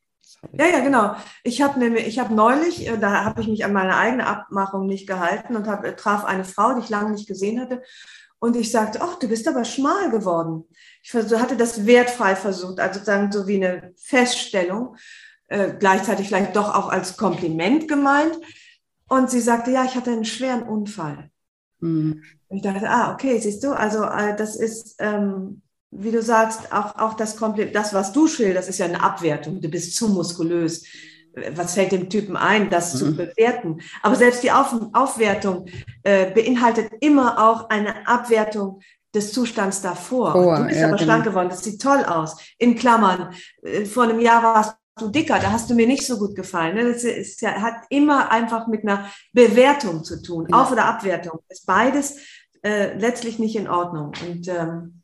Ja, 0.53 0.67
ja, 0.67 0.81
genau. 0.81 1.15
Ich 1.43 1.63
habe 1.63 1.79
nämlich, 1.79 2.07
ich 2.07 2.19
habe 2.19 2.35
neulich, 2.35 2.87
äh, 2.87 2.99
da 2.99 3.25
habe 3.25 3.41
ich 3.41 3.49
mich 3.49 3.65
an 3.65 3.73
meine 3.73 3.97
eigene 3.97 4.27
Abmachung 4.27 4.87
nicht 4.87 5.07
gehalten 5.07 5.57
und 5.57 5.67
hab, 5.67 5.97
traf 5.97 6.25
eine 6.25 6.45
Frau, 6.45 6.75
die 6.75 6.81
ich 6.81 6.91
lange 6.91 7.13
nicht 7.13 7.27
gesehen 7.27 7.61
hatte. 7.61 7.83
Und 8.45 8.57
ich 8.57 8.71
sagte, 8.71 9.01
ach, 9.01 9.19
du 9.19 9.27
bist 9.27 9.49
aber 9.49 9.65
schmal 9.65 10.11
geworden. 10.11 10.65
Ich 11.03 11.15
hatte 11.15 11.57
das 11.57 11.87
wertfrei 11.87 12.37
versucht, 12.37 12.79
also 12.79 12.99
sozusagen 12.99 13.33
so 13.33 13.47
wie 13.47 13.57
eine 13.57 13.95
Feststellung, 13.97 14.97
äh, 15.49 15.73
gleichzeitig 15.79 16.29
vielleicht 16.29 16.55
doch 16.55 16.75
auch 16.75 16.91
als 16.91 17.17
Kompliment 17.17 17.89
gemeint. 17.89 18.39
Und 19.09 19.31
sie 19.31 19.41
sagte, 19.41 19.71
ja, 19.71 19.87
ich 19.87 19.95
hatte 19.95 20.11
einen 20.11 20.27
schweren 20.27 20.63
Unfall. 20.63 21.31
Mhm. 21.81 22.23
Und 22.49 22.57
ich 22.59 22.63
dachte, 22.63 22.87
ah, 22.87 23.15
okay, 23.15 23.41
siehst 23.41 23.65
du, 23.65 23.73
also 23.73 24.05
äh, 24.05 24.37
das 24.37 24.57
ist, 24.57 24.97
ähm, 24.99 25.63
wie 25.91 26.11
du 26.11 26.21
sagst, 26.21 26.71
auch, 26.71 26.99
auch 26.99 27.15
das 27.15 27.39
Kompliment, 27.39 27.75
das, 27.75 27.95
was 27.95 28.13
du 28.13 28.29
schilderst, 28.29 28.69
ist 28.69 28.77
ja 28.77 28.85
eine 28.85 29.03
Abwertung. 29.03 29.63
Du 29.63 29.71
bist 29.71 29.97
zu 29.97 30.11
muskulös 30.11 30.85
was 31.55 31.75
fällt 31.75 31.93
dem 31.93 32.09
Typen 32.09 32.37
ein, 32.37 32.71
das 32.71 32.95
mhm. 32.95 32.99
zu 32.99 33.17
bewerten? 33.17 33.81
Aber 34.03 34.17
selbst 34.17 34.43
die 34.43 34.53
Auf 34.53 34.75
Aufwertung 34.93 35.67
äh, 36.03 36.31
beinhaltet 36.31 36.93
immer 37.01 37.43
auch 37.43 37.71
eine 37.71 38.07
Abwertung 38.07 38.81
des 39.15 39.33
Zustands 39.33 39.81
davor. 39.81 40.35
Oh, 40.35 40.57
du 40.57 40.65
bist 40.65 40.81
ja, 40.81 40.89
aber 40.89 40.97
genau. 40.97 41.05
schlank 41.05 41.25
geworden, 41.25 41.49
das 41.49 41.63
sieht 41.63 41.81
toll 41.81 42.05
aus. 42.05 42.37
In 42.59 42.75
Klammern, 42.77 43.35
äh, 43.63 43.85
vor 43.85 44.05
einem 44.05 44.21
Jahr 44.21 44.43
warst 44.43 44.77
du 44.99 45.09
dicker, 45.09 45.39
da 45.39 45.51
hast 45.51 45.71
du 45.71 45.75
mir 45.75 45.87
nicht 45.87 46.07
so 46.07 46.19
gut 46.19 46.35
gefallen. 46.35 46.77
Ne? 46.77 46.93
Das 46.93 47.05
ist 47.05 47.41
ja, 47.41 47.53
hat 47.61 47.85
immer 47.91 48.31
einfach 48.31 48.67
mit 48.67 48.83
einer 48.83 49.09
Bewertung 49.33 50.05
zu 50.05 50.23
tun. 50.23 50.47
Ja. 50.51 50.63
Auf- 50.63 50.73
oder 50.73 50.87
Abwertung 50.87 51.41
ist 51.49 51.67
beides 51.67 52.17
äh, 52.63 52.97
letztlich 52.99 53.39
nicht 53.39 53.57
in 53.57 53.69
Ordnung. 53.69 54.13
Und 54.27 54.49
ähm, 54.49 55.03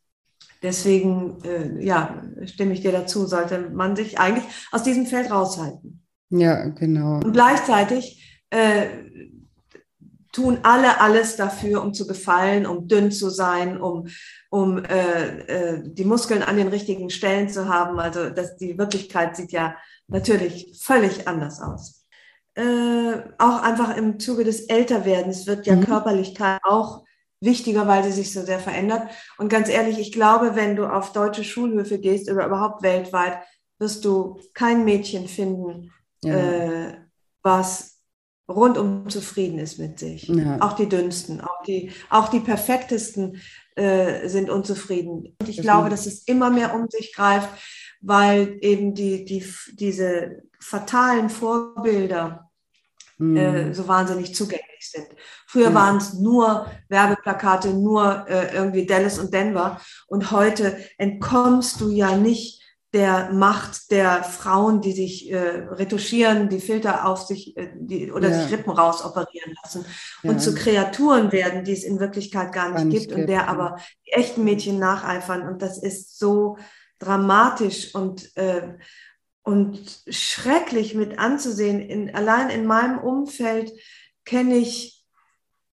deswegen, 0.63 1.43
äh, 1.45 1.85
ja, 1.85 2.23
stimme 2.47 2.73
ich 2.73 2.81
dir 2.81 2.93
dazu, 2.93 3.27
sollte 3.27 3.71
man 3.71 3.97
sich 3.97 4.19
eigentlich 4.19 4.45
aus 4.73 4.83
diesem 4.83 5.07
Feld 5.07 5.31
raushalten. 5.31 6.00
Ja, 6.31 6.69
genau. 6.69 7.17
Und 7.17 7.33
gleichzeitig 7.33 8.43
äh, 8.51 8.87
tun 10.33 10.59
alle 10.63 11.01
alles 11.01 11.37
dafür, 11.37 11.83
um 11.83 11.93
zu 11.93 12.07
gefallen, 12.07 12.67
um 12.67 12.87
dünn 12.87 13.11
zu 13.11 13.31
sein, 13.31 13.81
um, 13.81 14.07
um 14.49 14.85
äh, 14.85 15.39
äh, 15.47 15.83
die 15.85 16.05
Muskeln 16.05 16.43
an 16.43 16.57
den 16.57 16.69
richtigen 16.69 17.11
Stellen 17.11 17.49
zu 17.49 17.69
haben. 17.69 17.99
Also 17.99 18.31
das, 18.31 18.57
die 18.57 18.79
Wirklichkeit 18.79 19.37
sieht 19.37 19.53
ja 19.53 19.77
natürlich 20.07 20.79
völlig 20.81 21.27
anders 21.27 21.61
aus. 21.61 22.07
Äh, 22.55 23.23
auch 23.39 23.63
einfach 23.63 23.97
im 23.97 24.19
Zuge 24.21 24.45
des 24.45 24.63
Älterwerdens 24.63 25.47
wird 25.47 25.67
ja 25.67 25.77
mhm. 25.77 25.85
Körperlichkeit 25.85 26.61
auch 26.63 27.05
wichtiger, 27.41 27.87
weil 27.87 28.05
sie 28.05 28.13
sich 28.13 28.33
so 28.33 28.43
sehr 28.43 28.59
verändert. 28.59 29.09
Und 29.39 29.49
ganz 29.49 29.69
ehrlich, 29.69 29.99
ich 29.99 30.13
glaube, 30.13 30.55
wenn 30.55 30.77
du 30.77 30.87
auf 30.87 31.13
deutsche 31.13 31.45
Schulhöfe 31.45 31.99
gehst 31.99 32.31
oder 32.31 32.47
überhaupt 32.47 32.83
weltweit, 32.83 33.39
wirst 33.79 34.05
du 34.05 34.39
kein 34.53 34.85
Mädchen 34.85 35.27
finden, 35.27 35.91
ja. 36.25 36.35
äh, 36.35 36.95
was 37.43 38.01
rundum 38.49 39.09
zufrieden 39.09 39.59
ist 39.59 39.79
mit 39.79 39.99
sich. 39.99 40.29
Ja. 40.29 40.59
Auch 40.61 40.75
die 40.75 40.89
dünnsten, 40.89 41.41
auch 41.41 41.63
die, 41.67 41.93
auch 42.11 42.29
die 42.29 42.41
perfektesten 42.41 43.41
äh, 43.77 44.29
sind 44.29 44.51
unzufrieden. 44.51 45.37
Und 45.39 45.49
ich 45.49 45.57
das 45.57 45.65
glaube, 45.65 45.89
dass 45.89 46.07
es 46.07 46.25
immer 46.25 46.51
mehr 46.51 46.75
um 46.75 46.89
sich 46.89 47.15
greift, 47.15 47.49
weil 48.01 48.59
eben 48.61 48.95
die, 48.95 49.25
die, 49.25 49.45
diese 49.73 50.43
fatalen 50.59 51.31
Vorbilder 51.31 52.51
mhm. 53.19 53.37
äh, 53.37 53.75
so 53.75 53.87
wahnsinnig 53.87 54.35
zugänglich 54.35 54.67
sind. 54.81 55.07
Früher 55.47 55.69
ja. 55.69 55.75
waren 55.75 55.99
es 55.99 56.15
nur 56.15 56.67
Werbeplakate, 56.89 57.69
nur 57.69 58.27
äh, 58.29 58.55
irgendwie 58.55 58.87
Dallas 58.87 59.19
und 59.19 59.33
Denver. 59.33 59.81
Und 60.09 60.31
heute 60.31 60.79
entkommst 60.99 61.81
du 61.81 61.91
ja 61.91 62.17
nicht 62.17 62.60
der 62.93 63.31
Macht 63.33 63.93
der 63.93 64.25
Frauen, 64.25 64.81
die 64.81 64.93
sich 64.93 65.31
äh, 65.31 65.39
retuschieren, 65.39 66.49
die 66.49 66.61
Filter 66.61 67.07
auf 67.07 67.23
sich 67.23 67.57
äh, 67.57 67.71
die, 67.77 68.11
oder 68.11 68.31
ja. 68.31 68.43
sich 68.43 68.53
Rippen 68.53 68.73
raus 68.73 69.05
operieren 69.05 69.55
lassen 69.63 69.85
ja. 70.23 70.31
und 70.31 70.41
zu 70.41 70.55
Kreaturen 70.55 71.31
werden, 71.31 71.63
die 71.63 71.73
es 71.73 71.85
in 71.85 72.01
Wirklichkeit 72.01 72.53
gar 72.53 72.69
nicht, 72.69 72.77
gar 72.77 72.85
nicht 72.85 72.99
gibt, 72.99 73.09
gibt, 73.11 73.21
und 73.21 73.27
der 73.29 73.49
aber 73.49 73.77
die 74.07 74.13
echten 74.13 74.43
Mädchen 74.43 74.81
nacheifern. 74.81 75.47
Und 75.47 75.63
das 75.63 75.79
ist 75.79 76.19
so 76.19 76.57
dramatisch 76.99 77.95
und, 77.95 78.37
äh, 78.37 78.75
und 79.43 80.03
schrecklich 80.09 80.95
mit 80.97 81.19
anzusehen. 81.19 81.81
In, 81.81 82.15
allein 82.15 82.51
in 82.51 82.67
meinem 82.67 82.99
Umfeld 82.99 83.73
kenne 84.25 84.57
ich, 84.57 85.05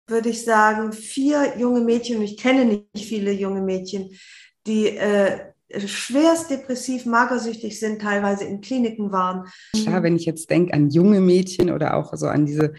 würde 0.07 0.29
ich 0.29 0.45
sagen, 0.45 0.93
vier 0.93 1.59
junge 1.59 1.81
Mädchen, 1.81 2.19
und 2.19 2.25
ich 2.25 2.37
kenne 2.37 2.65
nicht 2.67 3.07
viele 3.07 3.33
junge 3.33 3.63
Mädchen, 3.63 4.11
die 4.67 4.89
äh, 4.89 5.53
schwerst 5.75 6.51
depressiv, 6.51 7.07
magersüchtig 7.07 7.79
sind, 7.79 8.01
teilweise 8.01 8.45
in 8.45 8.61
Kliniken 8.61 9.13
waren. 9.13 9.47
Klar, 9.73 10.03
wenn 10.03 10.17
ich 10.17 10.25
jetzt 10.25 10.51
denke 10.51 10.73
an 10.73 10.91
junge 10.91 11.21
Mädchen 11.21 11.71
oder 11.71 11.97
auch 11.97 12.15
so 12.17 12.27
an 12.29 12.47
diese 12.47 12.75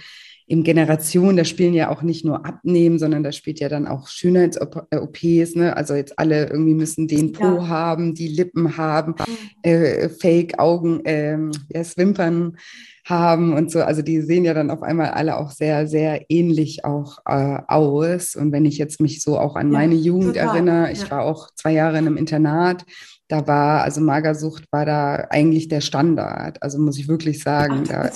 im 0.50 0.64
Generation, 0.64 1.36
da 1.36 1.44
spielen 1.44 1.74
ja 1.74 1.90
auch 1.90 2.02
nicht 2.02 2.24
nur 2.24 2.46
Abnehmen, 2.46 3.00
sondern 3.00 3.22
da 3.22 3.34
spielt 3.34 3.60
ja 3.60 3.68
dann 3.68 3.86
auch 3.86 4.08
Schönheits-OPs, 4.08 5.56
ne? 5.56 5.76
Also 5.76 5.94
jetzt 5.94 6.18
alle 6.18 6.48
irgendwie 6.50 6.74
müssen 6.74 7.10
den 7.10 7.34
Po 7.34 7.44
ja. 7.44 7.68
haben, 7.68 8.14
die 8.14 8.30
Lippen 8.30 8.78
haben, 8.78 9.16
mhm. 9.20 9.70
äh, 9.70 10.08
Fake-Augen, 10.08 11.06
äh, 11.06 11.38
ja, 11.74 11.98
Wimpern 11.98 12.58
haben 13.04 13.54
und 13.54 13.72
so. 13.72 13.82
Also 13.82 14.02
die 14.02 14.22
sehen 14.22 14.46
ja 14.46 14.54
dann 14.54 14.72
auf 14.72 14.84
einmal 14.84 15.10
alle 15.10 15.38
auch 15.38 15.52
sehr, 15.52 15.86
sehr 15.88 16.26
ähnlich 16.30 16.86
auch 16.86 17.20
äh, 17.26 17.60
aus. 17.68 18.36
Und 18.36 18.54
wenn 18.54 18.66
ich 18.66 18.78
jetzt 18.78 19.02
mich 19.02 19.22
so 19.22 19.38
auch 19.38 19.58
an 19.58 19.70
meine 19.70 19.96
Jugend 19.96 20.36
total. 20.36 20.56
erinnere, 20.56 20.92
ich 20.94 21.04
ja. 21.04 21.12
war 21.12 21.24
auch 21.24 21.50
zwei 21.56 21.74
Jahre 21.74 21.98
in 21.98 22.08
einem 22.08 22.18
Internat, 22.18 22.86
da 23.28 23.46
war, 23.46 23.84
also 23.84 24.00
Magersucht 24.00 24.66
war 24.72 24.86
da 24.86 25.28
eigentlich 25.30 25.68
der 25.68 25.82
Standard. 25.82 26.62
Also 26.64 26.80
muss 26.80 26.98
ich 26.98 27.08
wirklich 27.08 27.44
sagen. 27.44 27.84
Ach, 27.86 28.10
da, 28.10 28.12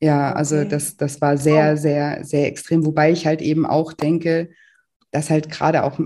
ja, 0.00 0.32
also 0.32 0.56
okay. 0.56 0.68
das, 0.68 0.96
das 0.96 1.20
war 1.20 1.38
sehr, 1.38 1.76
sehr, 1.76 2.24
sehr 2.24 2.46
extrem. 2.46 2.84
Wobei 2.84 3.10
ich 3.10 3.26
halt 3.26 3.40
eben 3.40 3.64
auch 3.64 3.92
denke, 3.92 4.50
dass 5.10 5.30
halt 5.30 5.50
gerade 5.50 5.84
auch 5.84 5.98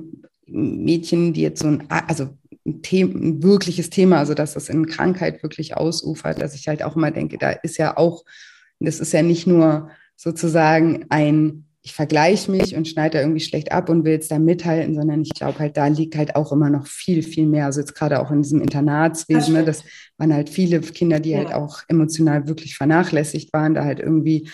Mädchen, 0.46 1.32
die 1.32 1.42
jetzt 1.42 1.62
so 1.62 1.68
ein, 1.68 1.84
also 1.88 2.28
ein, 2.64 2.82
Thema, 2.82 3.14
ein 3.14 3.42
wirkliches 3.42 3.90
Thema, 3.90 4.18
also 4.18 4.34
dass 4.34 4.54
das 4.54 4.68
in 4.68 4.86
Krankheit 4.86 5.42
wirklich 5.42 5.76
ausufert, 5.76 6.40
dass 6.40 6.54
ich 6.54 6.68
halt 6.68 6.82
auch 6.82 6.94
immer 6.94 7.10
denke, 7.10 7.38
da 7.38 7.50
ist 7.50 7.76
ja 7.76 7.96
auch, 7.96 8.24
das 8.78 9.00
ist 9.00 9.12
ja 9.12 9.22
nicht 9.22 9.46
nur 9.46 9.90
sozusagen 10.14 11.06
ein 11.08 11.67
ich 11.82 11.94
vergleiche 11.94 12.50
mich 12.50 12.74
und 12.74 12.88
schneide 12.88 13.18
da 13.18 13.20
irgendwie 13.22 13.40
schlecht 13.40 13.72
ab 13.72 13.88
und 13.88 14.04
will 14.04 14.18
es 14.18 14.28
da 14.28 14.38
mithalten, 14.38 14.94
sondern 14.94 15.22
ich 15.22 15.30
glaube 15.30 15.58
halt, 15.60 15.76
da 15.76 15.86
liegt 15.86 16.16
halt 16.16 16.34
auch 16.36 16.52
immer 16.52 16.70
noch 16.70 16.86
viel, 16.86 17.22
viel 17.22 17.46
mehr. 17.46 17.66
Also 17.66 17.80
jetzt 17.80 17.94
gerade 17.94 18.20
auch 18.20 18.30
in 18.30 18.42
diesem 18.42 18.60
Internatswesen, 18.60 19.54
das, 19.54 19.64
ne, 19.64 19.64
das 19.64 19.84
waren 20.18 20.34
halt 20.34 20.50
viele 20.50 20.80
Kinder, 20.80 21.20
die 21.20 21.36
halt 21.36 21.50
ja. 21.50 21.54
halt 21.54 21.62
auch 21.62 21.82
emotional 21.88 22.48
wirklich 22.48 22.76
vernachlässigt 22.76 23.52
waren, 23.52 23.74
da 23.74 23.84
halt 23.84 24.00
irgendwie 24.00 24.48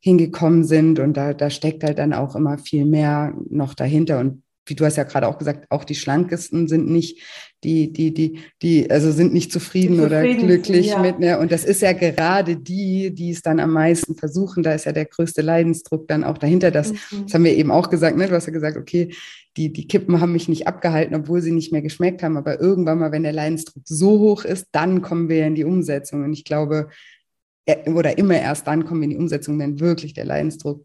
hingekommen 0.00 0.64
sind 0.64 0.98
und 0.98 1.16
da, 1.16 1.34
da 1.34 1.50
steckt 1.50 1.84
halt 1.84 1.98
dann 1.98 2.14
auch 2.14 2.34
immer 2.34 2.56
viel 2.56 2.86
mehr 2.86 3.34
noch 3.50 3.74
dahinter 3.74 4.18
und 4.18 4.42
wie 4.66 4.74
du 4.74 4.84
hast 4.84 4.96
ja 4.96 5.04
gerade 5.04 5.28
auch 5.28 5.36
gesagt, 5.36 5.66
auch 5.70 5.84
die 5.84 5.94
Schlankesten 5.94 6.68
sind 6.68 6.88
nicht, 6.88 7.20
die, 7.62 7.92
die, 7.92 8.14
die, 8.14 8.40
die, 8.62 8.90
also 8.90 9.12
sind 9.12 9.32
nicht 9.34 9.52
zufrieden, 9.52 9.96
zufrieden 9.96 10.06
oder 10.06 10.34
glücklich 10.34 10.86
ja. 10.88 10.98
mit, 11.00 11.18
ne? 11.18 11.38
Und 11.38 11.52
das 11.52 11.64
ist 11.64 11.82
ja 11.82 11.92
gerade 11.92 12.56
die, 12.56 13.14
die 13.14 13.30
es 13.30 13.42
dann 13.42 13.60
am 13.60 13.72
meisten 13.72 14.14
versuchen. 14.14 14.62
Da 14.62 14.72
ist 14.72 14.86
ja 14.86 14.92
der 14.92 15.04
größte 15.04 15.42
Leidensdruck 15.42 16.08
dann 16.08 16.24
auch 16.24 16.38
dahinter. 16.38 16.70
Das, 16.70 16.92
mhm. 16.92 17.24
das 17.24 17.34
haben 17.34 17.44
wir 17.44 17.54
eben 17.54 17.70
auch 17.70 17.90
gesagt, 17.90 18.16
ne? 18.16 18.28
Du 18.28 18.34
hast 18.34 18.46
ja 18.46 18.52
gesagt, 18.52 18.76
okay, 18.76 19.12
die, 19.56 19.72
die 19.72 19.86
Kippen 19.86 20.20
haben 20.20 20.32
mich 20.32 20.48
nicht 20.48 20.66
abgehalten, 20.66 21.14
obwohl 21.14 21.42
sie 21.42 21.52
nicht 21.52 21.72
mehr 21.72 21.82
geschmeckt 21.82 22.22
haben. 22.22 22.36
Aber 22.36 22.60
irgendwann 22.60 22.98
mal, 22.98 23.12
wenn 23.12 23.24
der 23.24 23.32
Leidensdruck 23.32 23.82
so 23.84 24.18
hoch 24.18 24.44
ist, 24.44 24.66
dann 24.72 25.02
kommen 25.02 25.28
wir 25.28 25.46
in 25.46 25.54
die 25.54 25.64
Umsetzung. 25.64 26.24
Und 26.24 26.32
ich 26.32 26.44
glaube, 26.44 26.88
oder 27.86 28.18
immer 28.18 28.40
erst 28.40 28.66
dann 28.66 28.84
kommen 28.84 29.00
wir 29.00 29.04
in 29.04 29.10
die 29.10 29.16
Umsetzung, 29.16 29.58
wenn 29.58 29.80
wirklich 29.80 30.14
der 30.14 30.24
Leidensdruck 30.24 30.84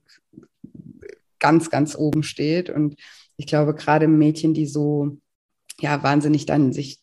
ganz, 1.40 1.70
ganz 1.70 1.96
oben 1.96 2.24
steht. 2.24 2.70
Und 2.70 2.96
ich 3.38 3.48
glaube, 3.48 3.76
gerade 3.76 4.08
Mädchen, 4.08 4.54
die 4.54 4.66
so 4.66 5.18
ja 5.82 6.04
wahnsinnig 6.04 6.46
dann 6.46 6.74
sich 6.74 7.02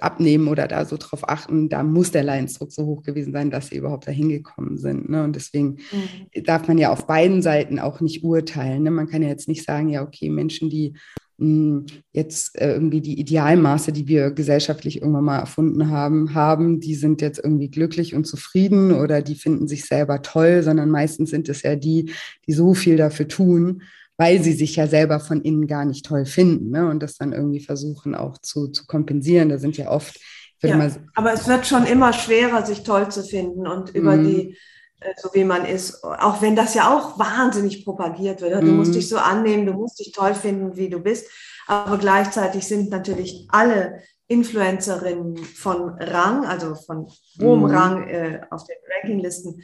abnehmen 0.00 0.48
oder 0.48 0.68
da 0.68 0.84
so 0.84 0.96
drauf 0.96 1.28
achten, 1.28 1.68
da 1.68 1.82
muss 1.82 2.10
der 2.10 2.22
Leidensdruck 2.22 2.72
so 2.72 2.86
hoch 2.86 3.02
gewesen 3.02 3.32
sein, 3.32 3.50
dass 3.50 3.68
sie 3.68 3.76
überhaupt 3.76 4.06
dahin 4.06 4.28
gekommen 4.28 4.78
sind. 4.78 5.08
Ne? 5.08 5.24
Und 5.24 5.36
deswegen 5.36 5.78
mhm. 5.92 6.44
darf 6.44 6.66
man 6.68 6.78
ja 6.78 6.90
auf 6.90 7.06
beiden 7.06 7.42
Seiten 7.42 7.78
auch 7.78 8.00
nicht 8.00 8.24
urteilen. 8.24 8.82
Ne? 8.82 8.90
Man 8.90 9.08
kann 9.08 9.22
ja 9.22 9.28
jetzt 9.28 9.48
nicht 9.48 9.64
sagen, 9.64 9.88
ja, 9.88 10.02
okay, 10.02 10.28
Menschen, 10.28 10.70
die 10.70 10.94
mh, 11.38 11.46
hm, 11.46 11.86
jetzt 12.12 12.58
äh, 12.60 12.72
irgendwie 12.72 13.00
die 13.00 13.18
Idealmaße, 13.18 13.92
die 13.92 14.08
wir 14.08 14.30
gesellschaftlich 14.30 15.02
irgendwann 15.02 15.24
mal 15.24 15.38
erfunden 15.38 15.90
haben, 15.90 16.34
haben, 16.34 16.80
die 16.80 16.94
sind 16.94 17.20
jetzt 17.20 17.38
irgendwie 17.38 17.70
glücklich 17.70 18.14
und 18.14 18.26
zufrieden 18.26 18.92
oder 18.92 19.20
die 19.20 19.34
finden 19.34 19.68
sich 19.68 19.84
selber 19.84 20.22
toll, 20.22 20.62
sondern 20.62 20.90
meistens 20.90 21.30
sind 21.30 21.48
es 21.48 21.62
ja 21.62 21.76
die, 21.76 22.12
die 22.46 22.52
so 22.52 22.74
viel 22.74 22.96
dafür 22.96 23.28
tun, 23.28 23.82
weil 24.20 24.42
sie 24.42 24.52
sich 24.52 24.76
ja 24.76 24.86
selber 24.86 25.18
von 25.18 25.40
innen 25.40 25.66
gar 25.66 25.86
nicht 25.86 26.04
toll 26.04 26.26
finden 26.26 26.72
ne? 26.72 26.90
und 26.90 27.02
das 27.02 27.16
dann 27.16 27.32
irgendwie 27.32 27.64
versuchen 27.64 28.14
auch 28.14 28.36
zu, 28.36 28.68
zu 28.68 28.84
kompensieren. 28.86 29.48
Da 29.48 29.56
sind 29.56 29.78
ja 29.78 29.90
oft. 29.90 30.20
Ja, 30.62 30.76
mal, 30.76 30.92
aber 31.14 31.32
es 31.32 31.48
wird 31.48 31.66
schon 31.66 31.86
immer 31.86 32.12
schwerer, 32.12 32.66
sich 32.66 32.82
toll 32.82 33.10
zu 33.10 33.22
finden 33.22 33.66
und 33.66 33.94
über 33.94 34.16
mm. 34.16 34.24
die, 34.24 34.58
äh, 35.00 35.14
so 35.16 35.30
wie 35.32 35.44
man 35.44 35.64
ist, 35.64 36.04
auch 36.04 36.42
wenn 36.42 36.54
das 36.54 36.74
ja 36.74 36.94
auch 36.94 37.18
wahnsinnig 37.18 37.82
propagiert 37.82 38.42
wird. 38.42 38.62
Du 38.62 38.66
mm. 38.66 38.76
musst 38.76 38.94
dich 38.94 39.08
so 39.08 39.16
annehmen, 39.16 39.64
du 39.64 39.72
musst 39.72 39.98
dich 39.98 40.12
toll 40.12 40.34
finden, 40.34 40.76
wie 40.76 40.90
du 40.90 41.00
bist. 41.00 41.26
Aber 41.66 41.96
gleichzeitig 41.96 42.66
sind 42.66 42.90
natürlich 42.90 43.48
alle 43.48 44.02
Influencerinnen 44.28 45.38
von 45.38 45.94
Rang, 45.98 46.44
also 46.44 46.74
von 46.74 47.06
hohem 47.40 47.62
mm. 47.62 47.64
Rang 47.64 48.08
äh, 48.08 48.40
auf 48.50 48.64
den 48.64 48.76
Rankinglisten, 48.96 49.62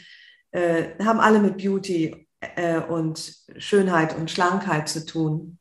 äh, 0.53 0.95
haben 1.05 1.21
alle 1.21 1.40
mit 1.40 1.59
Beauty 1.59 2.26
äh, 2.40 2.81
und 2.81 3.35
Schönheit 3.59 4.16
und 4.16 4.31
Schlankheit 4.31 4.88
zu 4.88 5.05
tun. 5.07 5.59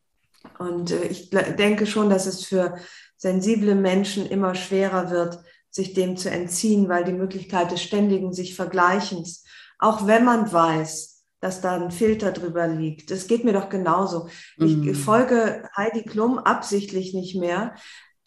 Und 0.60 0.92
äh, 0.92 1.06
ich 1.06 1.30
denke 1.30 1.86
schon, 1.86 2.10
dass 2.10 2.26
es 2.26 2.46
für 2.46 2.76
sensible 3.18 3.76
Menschen 3.76 4.26
immer 4.26 4.56
schwerer 4.56 5.10
wird, 5.10 5.40
sich 5.70 5.94
dem 5.94 6.16
zu 6.16 6.30
entziehen, 6.30 6.88
weil 6.88 7.04
die 7.04 7.14
Möglichkeit 7.14 7.72
des 7.72 7.82
ständigen 7.82 8.34
sich 8.34 8.56
Vergleichens, 8.56 9.44
auch 9.80 10.08
wenn 10.08 10.24
man 10.24 10.52
weiß, 10.52 11.24
dass 11.42 11.62
da 11.62 11.76
ein 11.76 11.92
Filter 11.92 12.32
drüber 12.32 12.68
liegt. 12.68 13.12
Das 13.12 13.28
geht 13.28 13.44
mir 13.44 13.54
doch 13.54 13.70
genauso. 13.70 14.30
Mhm. 14.58 14.88
Ich 14.88 14.98
folge 14.98 15.68
Heidi 15.76 16.04
Klum 16.04 16.40
absichtlich 16.40 17.14
nicht 17.14 17.36
mehr, 17.36 17.76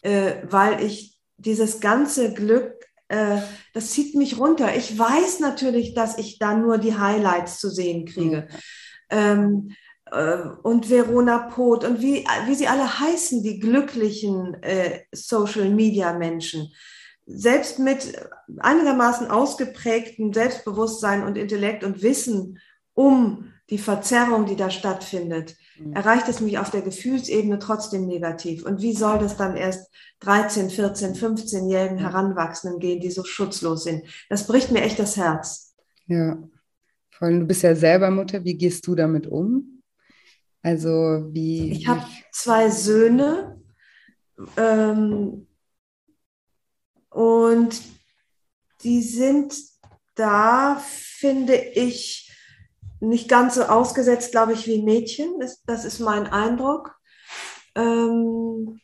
äh, 0.01 0.35
weil 0.43 0.83
ich 0.83 1.19
dieses 1.37 1.79
ganze 1.79 2.33
Glück 2.33 2.85
äh, 3.09 3.41
das 3.73 3.91
zieht 3.91 4.15
mich 4.15 4.37
runter. 4.37 4.75
Ich 4.75 4.97
weiß 4.97 5.39
natürlich, 5.39 5.93
dass 5.93 6.17
ich 6.17 6.39
da 6.39 6.55
nur 6.55 6.77
die 6.77 6.97
Highlights 6.97 7.59
zu 7.59 7.69
sehen 7.69 8.05
kriege. 8.05 8.47
Mhm. 8.49 8.57
Ähm, 9.09 9.75
äh, 10.11 10.37
und 10.63 10.89
Verona 10.89 11.49
Poth 11.49 11.83
und 11.83 12.01
wie, 12.01 12.25
wie 12.45 12.55
sie 12.55 12.67
alle 12.67 12.99
heißen, 12.99 13.43
die 13.43 13.59
glücklichen 13.59 14.61
äh, 14.63 15.01
Social-Media-Menschen. 15.11 16.71
Selbst 17.25 17.79
mit 17.79 18.13
einigermaßen 18.59 19.29
ausgeprägtem 19.29 20.33
Selbstbewusstsein 20.33 21.23
und 21.23 21.37
Intellekt 21.37 21.83
und 21.83 22.01
Wissen 22.01 22.59
um 22.93 23.53
die 23.69 23.77
Verzerrung, 23.77 24.45
die 24.45 24.55
da 24.55 24.69
stattfindet. 24.71 25.55
Erreicht 25.93 26.27
es 26.27 26.41
mich 26.41 26.57
auf 26.57 26.71
der 26.71 26.81
Gefühlsebene 26.81 27.59
trotzdem 27.59 28.07
negativ. 28.07 28.65
Und 28.65 28.81
wie 28.81 28.93
soll 28.93 29.19
das 29.19 29.37
dann 29.37 29.55
erst 29.55 29.89
13, 30.21 30.69
14, 30.69 31.15
15-jährigen 31.15 31.97
Heranwachsenden 31.97 32.79
gehen, 32.79 32.99
die 32.99 33.11
so 33.11 33.23
schutzlos 33.23 33.83
sind? 33.83 34.03
Das 34.29 34.47
bricht 34.47 34.71
mir 34.71 34.81
echt 34.81 34.99
das 34.99 35.17
Herz. 35.17 35.75
Ja, 36.07 36.37
vor 37.11 37.27
allem 37.27 37.41
du 37.41 37.45
bist 37.45 37.63
ja 37.63 37.75
selber 37.75 38.11
Mutter. 38.11 38.43
Wie 38.43 38.57
gehst 38.57 38.87
du 38.87 38.95
damit 38.95 39.27
um? 39.27 39.83
Also 40.61 40.89
wie? 41.31 41.71
Ich 41.71 41.87
habe 41.87 42.05
zwei 42.31 42.69
Söhne 42.69 43.61
ähm, 44.57 45.47
und 47.09 47.81
die 48.83 49.01
sind 49.01 49.53
da, 50.15 50.81
finde 50.85 51.55
ich, 51.55 52.28
nicht 52.99 53.29
ganz 53.29 53.55
so 53.55 53.63
ausgesetzt, 53.63 54.31
glaube 54.31 54.53
ich, 54.53 54.67
wie 54.67 54.81
Mädchen. 54.81 55.39
Das, 55.39 55.63
das 55.63 55.85
ist 55.85 55.99
mein 55.99 56.27
Eindruck. 56.27 56.95
Ähm, 57.75 58.79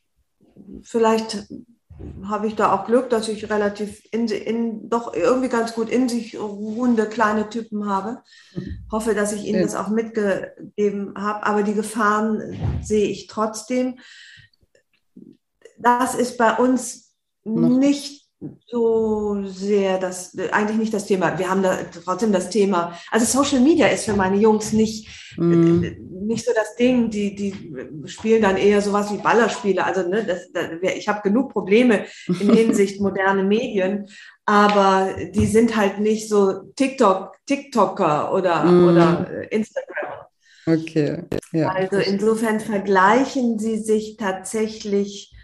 vielleicht 0.84 1.48
habe 2.26 2.48
ich 2.48 2.56
da 2.56 2.74
auch 2.74 2.86
Glück, 2.86 3.10
dass 3.10 3.28
ich 3.28 3.50
relativ 3.50 4.04
in, 4.12 4.28
in, 4.28 4.90
doch 4.90 5.14
irgendwie 5.14 5.50
ganz 5.50 5.74
gut 5.74 5.90
in 5.90 6.10
sich 6.10 6.38
ruhende 6.38 7.08
kleine 7.08 7.50
Typen 7.50 7.88
habe. 7.88 8.22
Hoffe, 8.92 9.16
dass 9.16 9.32
ich 9.32 9.46
Ihnen 9.46 9.62
das 9.62 9.76
auch 9.76 9.90
mitgegeben 9.90 11.14
habe. 11.18 11.46
Aber 11.46 11.64
die 11.64 11.74
Gefahren 11.74 12.58
sehe 12.82 13.08
ich 13.08 13.28
trotzdem. 13.28 14.00
Das 15.78 16.16
ist 16.16 16.38
bei 16.38 16.56
uns 16.56 17.16
nicht 17.44 18.25
so 18.68 19.44
sehr 19.46 19.98
das, 20.00 20.38
eigentlich 20.52 20.78
nicht 20.78 20.94
das 20.94 21.06
Thema. 21.06 21.38
Wir 21.38 21.50
haben 21.50 21.64
da 21.64 21.78
trotzdem 22.04 22.32
das 22.32 22.50
Thema. 22.50 22.98
Also 23.12 23.26
Social 23.26 23.62
Media 23.62 23.88
ist 23.88 24.06
für 24.06 24.14
meine 24.14 24.38
Jungs 24.38 24.74
nicht, 24.74 25.08
mm. 25.38 25.86
nicht 26.26 26.46
so 26.46 26.52
das 26.56 26.76
Ding. 26.76 27.10
Die, 27.10 27.36
die 27.36 27.54
spielen 28.06 28.42
dann 28.42 28.58
eher 28.58 28.82
sowas 28.82 29.12
wie 29.12 29.18
Ballerspiele. 29.18 29.84
Also 29.84 30.08
ne, 30.08 30.24
das, 30.24 30.52
das, 30.52 30.70
ich 30.96 31.08
habe 31.08 31.22
genug 31.22 31.52
Probleme 31.52 32.06
in 32.28 32.54
Hinsicht 32.54 33.02
moderne 33.02 33.44
Medien, 33.44 34.08
aber 34.46 35.10
die 35.34 35.48
sind 35.48 35.76
halt 35.76 36.00
nicht 36.00 36.30
so 36.30 36.72
TikTok, 36.76 37.34
TikToker 37.46 38.34
oder, 38.34 38.64
mm. 38.64 38.88
oder 38.88 39.28
äh, 39.32 39.48
Instagram. 39.56 39.96
Okay. 40.68 41.24
Ja. 41.52 41.70
Also 41.70 41.98
insofern 41.98 42.60
vergleichen 42.60 43.60
sie 43.60 43.78
sich 43.78 44.18
tatsächlich 44.18 45.36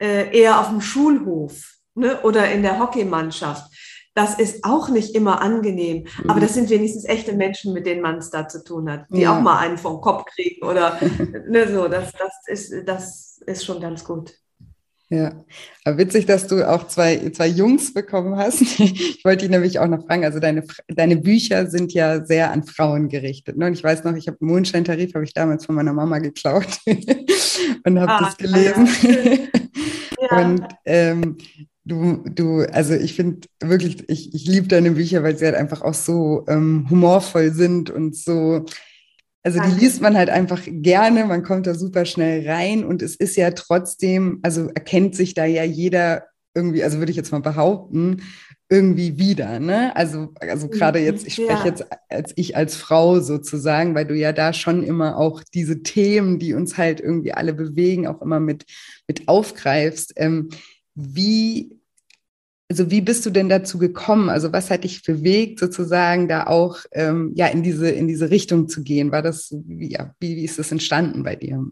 äh, 0.00 0.36
eher 0.36 0.60
auf 0.60 0.68
dem 0.68 0.80
Schulhof 0.80 1.77
ne? 1.98 2.20
oder 2.22 2.50
in 2.50 2.62
der 2.62 2.78
Hockeymannschaft. 2.78 3.70
Das 4.14 4.38
ist 4.38 4.64
auch 4.64 4.88
nicht 4.88 5.14
immer 5.14 5.40
angenehm, 5.42 6.06
mhm. 6.22 6.30
aber 6.30 6.40
das 6.40 6.54
sind 6.54 6.70
wenigstens 6.70 7.04
echte 7.04 7.34
Menschen, 7.34 7.72
mit 7.72 7.86
denen 7.86 8.00
man 8.00 8.18
es 8.18 8.30
da 8.30 8.48
zu 8.48 8.64
tun 8.64 8.90
hat, 8.90 9.06
die 9.10 9.20
ja. 9.20 9.36
auch 9.36 9.40
mal 9.40 9.58
einen 9.58 9.78
vom 9.78 10.00
Kopf 10.00 10.24
kriegen 10.34 10.66
oder 10.66 10.98
ne, 11.48 11.68
so. 11.72 11.86
Das, 11.86 12.12
das, 12.12 12.32
ist, 12.46 12.88
das 12.88 13.40
ist 13.46 13.64
schon 13.64 13.80
ganz 13.80 14.04
gut. 14.04 14.32
Ja, 15.10 15.42
aber 15.84 15.96
witzig, 15.96 16.26
dass 16.26 16.46
du 16.48 16.68
auch 16.68 16.86
zwei, 16.86 17.30
zwei 17.30 17.46
Jungs 17.46 17.94
bekommen 17.94 18.36
hast. 18.36 18.60
Ich 18.78 19.24
wollte 19.24 19.42
dich 19.42 19.50
nämlich 19.50 19.78
auch 19.78 19.86
noch 19.86 20.04
fragen, 20.04 20.24
also 20.24 20.38
deine, 20.38 20.64
deine 20.88 21.16
Bücher 21.16 21.66
sind 21.66 21.92
ja 21.92 22.24
sehr 22.24 22.52
an 22.52 22.64
Frauen 22.64 23.08
gerichtet. 23.08 23.56
Ne? 23.56 23.66
Und 23.66 23.72
ich 23.72 23.82
weiß 23.82 24.04
noch, 24.04 24.14
ich 24.14 24.28
habe 24.28 24.36
Mondscheintarif, 24.40 25.14
habe 25.14 25.24
ich 25.24 25.32
damals 25.32 25.64
von 25.64 25.74
meiner 25.74 25.92
Mama 25.92 26.18
geklaut 26.18 26.78
und 27.84 28.00
habe 28.00 28.12
ah, 28.12 28.20
das 28.20 28.36
gelesen. 28.36 28.88
Ja. 30.20 30.38
Und 30.38 30.66
ähm, 30.84 31.38
du, 31.88 32.24
du, 32.28 32.60
also 32.72 32.94
ich 32.94 33.14
finde 33.14 33.48
wirklich, 33.60 34.08
ich, 34.08 34.34
ich 34.34 34.46
liebe 34.46 34.68
deine 34.68 34.92
Bücher, 34.92 35.22
weil 35.22 35.36
sie 35.36 35.46
halt 35.46 35.54
einfach 35.54 35.82
auch 35.82 35.94
so 35.94 36.44
ähm, 36.48 36.86
humorvoll 36.90 37.52
sind 37.52 37.90
und 37.90 38.16
so 38.16 38.64
also 39.44 39.60
die 39.60 39.80
liest 39.80 40.02
man 40.02 40.16
halt 40.16 40.30
einfach 40.30 40.60
gerne, 40.66 41.24
man 41.24 41.42
kommt 41.42 41.66
da 41.66 41.74
super 41.74 42.04
schnell 42.04 42.46
rein 42.46 42.84
und 42.84 43.00
es 43.00 43.16
ist 43.16 43.36
ja 43.36 43.50
trotzdem, 43.52 44.40
also 44.42 44.68
erkennt 44.68 45.14
sich 45.14 45.32
da 45.32 45.46
ja 45.46 45.64
jeder 45.64 46.24
irgendwie, 46.54 46.82
also 46.82 46.98
würde 46.98 47.10
ich 47.10 47.16
jetzt 47.16 47.32
mal 47.32 47.40
behaupten, 47.40 48.22
irgendwie 48.68 49.16
wieder, 49.16 49.60
ne? 49.60 49.96
Also, 49.96 50.34
also 50.40 50.66
mhm. 50.66 50.70
gerade 50.72 50.98
jetzt, 50.98 51.26
ich 51.26 51.34
spreche 51.34 51.52
ja. 51.52 51.66
jetzt 51.66 51.86
als 52.10 52.32
ich 52.36 52.56
als 52.56 52.76
Frau 52.76 53.20
sozusagen, 53.20 53.94
weil 53.94 54.04
du 54.04 54.14
ja 54.14 54.32
da 54.32 54.52
schon 54.52 54.82
immer 54.82 55.16
auch 55.16 55.42
diese 55.54 55.82
Themen, 55.82 56.38
die 56.38 56.52
uns 56.52 56.76
halt 56.76 57.00
irgendwie 57.00 57.32
alle 57.32 57.54
bewegen, 57.54 58.06
auch 58.06 58.20
immer 58.20 58.40
mit, 58.40 58.66
mit 59.06 59.28
aufgreifst. 59.28 60.12
Ähm, 60.16 60.50
wie 60.94 61.77
also 62.70 62.90
wie 62.90 63.00
bist 63.00 63.24
du 63.24 63.30
denn 63.30 63.48
dazu 63.48 63.78
gekommen? 63.78 64.28
Also 64.28 64.52
was 64.52 64.70
hat 64.70 64.84
dich 64.84 65.02
bewegt, 65.02 65.58
sozusagen 65.58 66.28
da 66.28 66.46
auch 66.46 66.78
ähm, 66.92 67.32
ja 67.34 67.46
in 67.46 67.62
diese 67.62 67.88
in 67.88 68.08
diese 68.08 68.30
Richtung 68.30 68.68
zu 68.68 68.82
gehen? 68.82 69.10
War 69.10 69.22
das 69.22 69.54
ja 69.66 70.14
wie, 70.20 70.36
wie 70.36 70.44
ist 70.44 70.58
das 70.58 70.70
entstanden 70.70 71.22
bei 71.22 71.34
dir? 71.34 71.64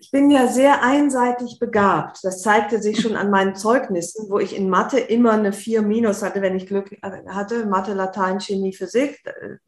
Ich 0.00 0.10
bin 0.10 0.30
ja 0.30 0.46
sehr 0.46 0.82
einseitig 0.82 1.58
begabt. 1.58 2.18
Das 2.22 2.42
zeigte 2.42 2.80
sich 2.80 3.00
schon 3.00 3.16
an 3.16 3.30
meinen 3.30 3.56
Zeugnissen, 3.56 4.30
wo 4.30 4.38
ich 4.38 4.54
in 4.54 4.70
Mathe 4.70 4.98
immer 4.98 5.32
eine 5.32 5.52
4 5.52 5.82
minus 5.82 6.22
hatte, 6.22 6.42
wenn 6.42 6.56
ich 6.56 6.66
Glück 6.66 6.96
hatte. 7.02 7.66
Mathe, 7.66 7.94
Latein, 7.94 8.40
Chemie, 8.40 8.72
Physik. 8.72 9.20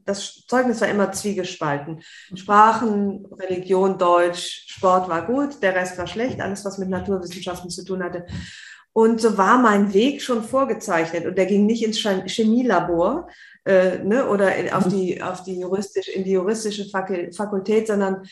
Das 0.04 0.44
Zeugnis 0.46 0.80
war 0.80 0.88
immer 0.88 1.10
zwiegespalten. 1.10 2.02
Sprachen, 2.34 3.26
Religion, 3.32 3.98
Deutsch, 3.98 4.66
Sport 4.68 5.08
war 5.08 5.26
gut, 5.26 5.60
der 5.62 5.74
Rest 5.74 5.98
war 5.98 6.06
schlecht. 6.06 6.40
Alles, 6.40 6.64
was 6.64 6.78
mit 6.78 6.88
Naturwissenschaften 6.88 7.70
zu 7.70 7.84
tun 7.84 8.02
hatte, 8.02 8.26
und 8.92 9.20
so 9.20 9.38
war 9.38 9.58
mein 9.58 9.94
Weg 9.94 10.20
schon 10.22 10.42
vorgezeichnet. 10.42 11.26
Und 11.26 11.38
der 11.38 11.46
ging 11.46 11.64
nicht 11.64 11.82
ins 11.82 11.98
Chemielabor 11.98 13.28
äh, 13.64 13.98
ne, 13.98 14.28
oder 14.28 14.54
in, 14.54 14.72
auf 14.72 14.86
die, 14.88 15.22
auf 15.22 15.42
die 15.44 15.60
juristisch, 15.60 16.08
in 16.08 16.24
die 16.24 16.32
juristische 16.32 16.86
Fakultät, 16.90 17.86
sondern 17.86 18.24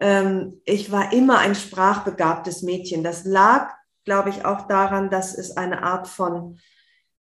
ähm, 0.00 0.60
ich 0.64 0.90
war 0.90 1.12
immer 1.12 1.38
ein 1.38 1.54
sprachbegabtes 1.54 2.62
Mädchen. 2.62 3.04
Das 3.04 3.24
lag, 3.24 3.72
glaube 4.04 4.30
ich, 4.30 4.44
auch 4.44 4.66
daran, 4.66 5.08
dass 5.08 5.36
es 5.36 5.56
eine 5.56 5.82
Art 5.84 6.08
von 6.08 6.58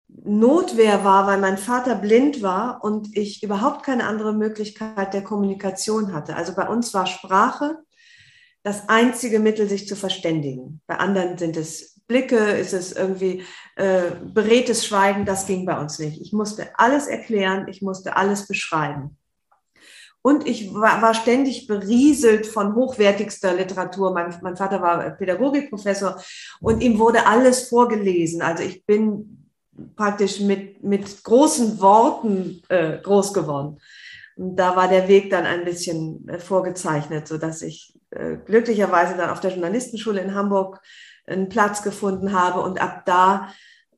Notwehr 0.09 1.05
war, 1.05 1.27
weil 1.27 1.39
mein 1.39 1.59
Vater 1.59 1.97
blind 1.97 2.41
war 2.41 2.83
und 2.83 3.15
ich 3.17 3.43
überhaupt 3.43 3.85
keine 3.85 4.07
andere 4.07 4.33
Möglichkeit 4.33 5.13
der 5.13 5.25
Kommunikation 5.25 6.15
hatte. 6.15 6.37
Also 6.37 6.55
bei 6.55 6.69
uns 6.69 6.95
war 6.95 7.07
Sprache 7.07 7.79
das 8.67 8.89
einzige 8.89 9.39
Mittel, 9.39 9.69
sich 9.69 9.87
zu 9.87 9.95
verständigen. 9.95 10.81
Bei 10.89 10.97
anderen 10.97 11.39
sind 11.39 11.57
es 11.57 12.01
Blicke, 12.09 12.37
ist 12.37 12.73
es 12.73 12.91
irgendwie 12.91 13.45
äh, 13.77 14.11
beredtes 14.25 14.85
Schweigen, 14.85 15.25
das 15.25 15.47
ging 15.47 15.65
bei 15.65 15.79
uns 15.79 16.01
nicht. 16.01 16.21
Ich 16.21 16.33
musste 16.33 16.77
alles 16.77 17.07
erklären, 17.07 17.69
ich 17.69 17.81
musste 17.81 18.17
alles 18.17 18.49
beschreiben. 18.49 19.19
Und 20.21 20.49
ich 20.49 20.75
war, 20.75 21.01
war 21.01 21.15
ständig 21.15 21.69
berieselt 21.69 22.45
von 22.45 22.75
hochwertigster 22.75 23.55
Literatur. 23.55 24.13
Mein, 24.13 24.37
mein 24.43 24.57
Vater 24.57 24.83
war 24.83 25.11
Pädagogikprofessor 25.11 26.21
und 26.61 26.83
ihm 26.83 26.99
wurde 26.99 27.25
alles 27.25 27.69
vorgelesen. 27.69 28.43
Also 28.43 28.65
ich 28.65 28.85
bin 28.85 29.47
praktisch 29.95 30.41
mit, 30.41 30.83
mit 30.83 31.23
großen 31.23 31.81
Worten 31.81 32.63
äh, 32.69 32.99
groß 32.99 33.33
geworden. 33.33 33.79
Und 34.35 34.57
da 34.57 34.75
war 34.75 34.89
der 34.89 35.07
Weg 35.07 35.31
dann 35.31 35.47
ein 35.47 35.65
bisschen 35.65 36.29
äh, 36.29 36.41
vorgezeichnet, 36.41 37.29
so 37.29 37.39
dass 37.39 37.63
ich 37.63 37.96
glücklicherweise 38.11 39.17
dann 39.17 39.31
auf 39.31 39.41
der 39.41 39.51
Journalistenschule 39.51 40.21
in 40.21 40.35
Hamburg 40.35 40.81
einen 41.27 41.49
Platz 41.49 41.83
gefunden 41.83 42.33
habe. 42.33 42.61
Und 42.61 42.81
ab 42.81 43.05
da, 43.07 43.53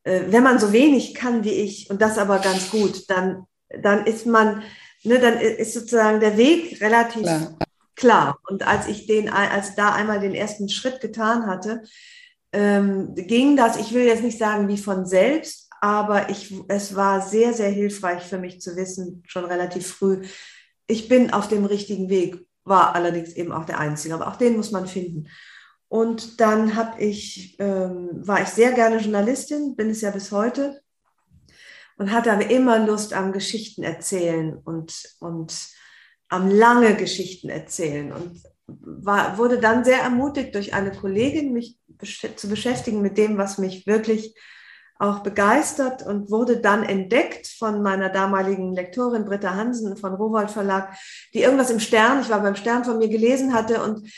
äh, 0.05 0.23
wenn 0.29 0.43
man 0.43 0.59
so 0.59 0.73
wenig 0.73 1.15
kann 1.15 1.45
wie 1.45 1.53
ich, 1.53 1.91
und 1.91 2.01
das 2.01 2.19
aber 2.19 2.39
ganz 2.39 2.71
gut, 2.71 3.09
dann, 3.11 3.45
dann 3.69 4.07
ist 4.07 4.27
man, 4.27 4.63
ne, 5.05 5.19
dann 5.19 5.39
ist 5.39 5.75
sozusagen 5.75 6.21
der 6.21 6.37
Weg 6.37 6.81
relativ 6.81 7.23
klar. 7.23 7.59
klar. 7.95 8.39
Und 8.49 8.67
als 8.67 8.89
ich 8.89 9.07
den, 9.07 9.29
als 9.29 9.75
da 9.75 9.93
einmal 9.93 10.21
den 10.21 10.35
ersten 10.35 10.69
Schritt 10.69 11.01
getan 11.01 11.47
hatte, 11.47 11.83
ähm, 12.53 13.15
ging 13.15 13.57
das, 13.57 13.77
ich 13.77 13.93
will 13.93 14.05
jetzt 14.05 14.23
nicht 14.23 14.39
sagen 14.39 14.69
wie 14.69 14.79
von 14.79 15.05
selbst, 15.05 15.69
aber 15.81 16.31
ich, 16.31 16.53
es 16.69 16.97
war 16.97 17.21
sehr, 17.21 17.53
sehr 17.53 17.69
hilfreich 17.69 18.23
für 18.23 18.39
mich 18.39 18.61
zu 18.61 18.75
wissen, 18.75 19.23
schon 19.27 19.45
relativ 19.45 19.87
früh, 19.87 20.23
ich 20.87 21.09
bin 21.09 21.33
auf 21.33 21.49
dem 21.49 21.67
richtigen 21.67 22.09
Weg, 22.09 22.48
war 22.69 22.95
allerdings 22.95 23.33
eben 23.33 23.53
auch 23.53 23.65
der 23.65 23.79
Einzige, 23.79 24.15
aber 24.15 24.29
auch 24.29 24.37
den 24.37 24.57
muss 24.57 24.71
man 24.71 24.87
finden. 24.87 25.29
Und 25.89 26.41
dann 26.41 26.77
habe 26.77 27.03
ich, 27.03 27.57
ähm, 27.59 28.11
war 28.13 28.43
ich 28.43 28.49
sehr 28.49 28.73
gerne 28.73 28.99
Journalistin, 28.99 29.75
bin 29.75 29.91
es 29.91 30.03
ja 30.03 30.11
bis 30.11 30.33
heute 30.33 30.81
und 31.97 32.13
hatte 32.13 32.33
aber 32.33 32.51
immer 32.51 32.79
Lust 32.79 33.15
am 33.15 33.33
Geschichten 33.33 33.83
erzählen 33.83 34.57
und, 34.57 35.17
und 35.21 35.69
am 36.29 36.51
lange 36.51 36.95
Geschichten 36.95 37.49
erzählen 37.49 38.13
und 38.13 38.43
war, 38.67 39.39
wurde 39.39 39.59
dann 39.59 39.85
sehr 39.85 40.03
ermutigt 40.03 40.55
durch 40.55 40.75
eine 40.75 40.93
Kollegin, 40.93 41.53
mich 41.53 41.79
zu 42.37 42.49
beschäftigen 42.49 43.01
mit 43.01 43.17
dem, 43.17 43.39
was 43.39 43.59
mich 43.59 43.87
wirklich 43.87 44.35
auch 44.99 45.21
begeistert 45.21 46.05
und 46.05 46.31
wurde 46.31 46.59
dann 46.59 46.83
entdeckt 46.83 47.47
von 47.47 47.83
meiner 47.83 48.09
damaligen 48.09 48.73
Lektorin 48.73 49.25
Britta 49.25 49.55
Hansen 49.55 49.97
von 49.97 50.15
Rowold 50.15 50.51
Verlag, 50.51 50.97
die 51.35 51.43
irgendwas 51.43 51.71
im 51.71 51.81
Stern, 51.81 52.21
ich 52.21 52.31
war 52.31 52.41
beim 52.41 52.57
Stern 52.57 52.85
von 52.85 52.99
mir 52.99 53.09
gelesen 53.09 53.55
hatte 53.55 53.83
und 53.83 54.11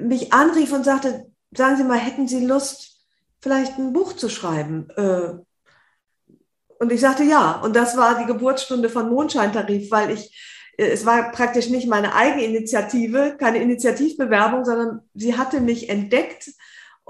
mich 0.00 0.32
anrief 0.32 0.72
und 0.72 0.84
sagte, 0.84 1.26
sagen 1.52 1.76
Sie 1.76 1.84
mal, 1.84 1.98
hätten 1.98 2.28
Sie 2.28 2.44
Lust, 2.44 3.06
vielleicht 3.40 3.78
ein 3.78 3.92
Buch 3.92 4.14
zu 4.14 4.28
schreiben? 4.28 4.88
Äh, 4.96 5.32
und 6.80 6.90
ich 6.90 7.00
sagte 7.00 7.24
ja. 7.24 7.60
Und 7.60 7.76
das 7.76 7.96
war 7.96 8.18
die 8.18 8.26
Geburtsstunde 8.26 8.88
von 8.88 9.10
Mondscheintarif, 9.10 9.90
weil 9.90 10.10
ich, 10.10 10.72
äh, 10.76 10.88
es 10.88 11.06
war 11.06 11.30
praktisch 11.30 11.68
nicht 11.68 11.88
meine 11.88 12.14
eigene 12.14 12.44
Initiative, 12.44 13.36
keine 13.38 13.62
Initiativbewerbung, 13.62 14.64
sondern 14.64 15.00
sie 15.14 15.36
hatte 15.36 15.60
mich 15.60 15.88
entdeckt. 15.88 16.50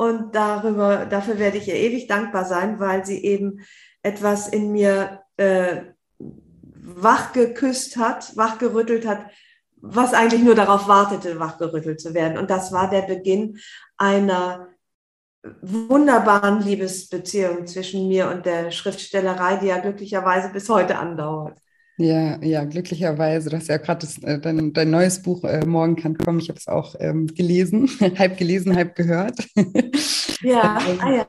Und 0.01 0.35
darüber, 0.35 1.05
dafür 1.05 1.39
werde 1.39 1.59
ich 1.59 1.69
ihr 1.69 1.75
ewig 1.75 2.07
dankbar 2.07 2.47
sein, 2.47 2.81
weil 2.81 3.05
sie 3.05 3.23
eben 3.23 3.61
etwas 4.03 4.49
in 4.49 4.73
mir 4.73 5.21
äh, 5.37 5.83
wachgeküsst 6.19 7.99
hat, 7.99 8.35
wachgerüttelt 8.35 9.07
hat, 9.07 9.27
was 9.77 10.15
eigentlich 10.15 10.43
nur 10.43 10.55
darauf 10.55 10.89
wartete, 10.89 11.39
wachgerüttelt 11.39 12.01
zu 12.01 12.15
werden. 12.15 12.39
Und 12.39 12.49
das 12.49 12.73
war 12.73 12.89
der 12.89 13.03
Beginn 13.03 13.59
einer 13.99 14.69
wunderbaren 15.61 16.63
Liebesbeziehung 16.63 17.67
zwischen 17.67 18.09
mir 18.09 18.31
und 18.31 18.47
der 18.47 18.71
Schriftstellerei, 18.71 19.57
die 19.57 19.67
ja 19.67 19.81
glücklicherweise 19.81 20.49
bis 20.49 20.71
heute 20.71 20.97
andauert. 20.97 21.59
Ja, 22.01 22.43
ja, 22.43 22.65
glücklicherweise. 22.65 23.51
Du 23.51 23.57
hast 23.57 23.69
ja 23.69 23.77
gerade 23.77 24.07
äh, 24.23 24.39
dein, 24.39 24.73
dein, 24.73 24.91
neues 24.91 25.21
Buch 25.21 25.45
äh, 25.45 25.67
Morgen 25.67 25.97
kann 25.97 26.17
kommen. 26.17 26.41
Ich 26.41 26.49
habe 26.49 26.59
es 26.59 26.67
auch 26.67 26.95
ähm, 26.99 27.27
gelesen, 27.27 27.91
halb 28.19 28.39
gelesen, 28.39 28.75
halb 28.75 28.97
gehört. 28.97 29.47
Ja, 30.43 30.79
ah 31.01 31.13
ja. 31.13 31.27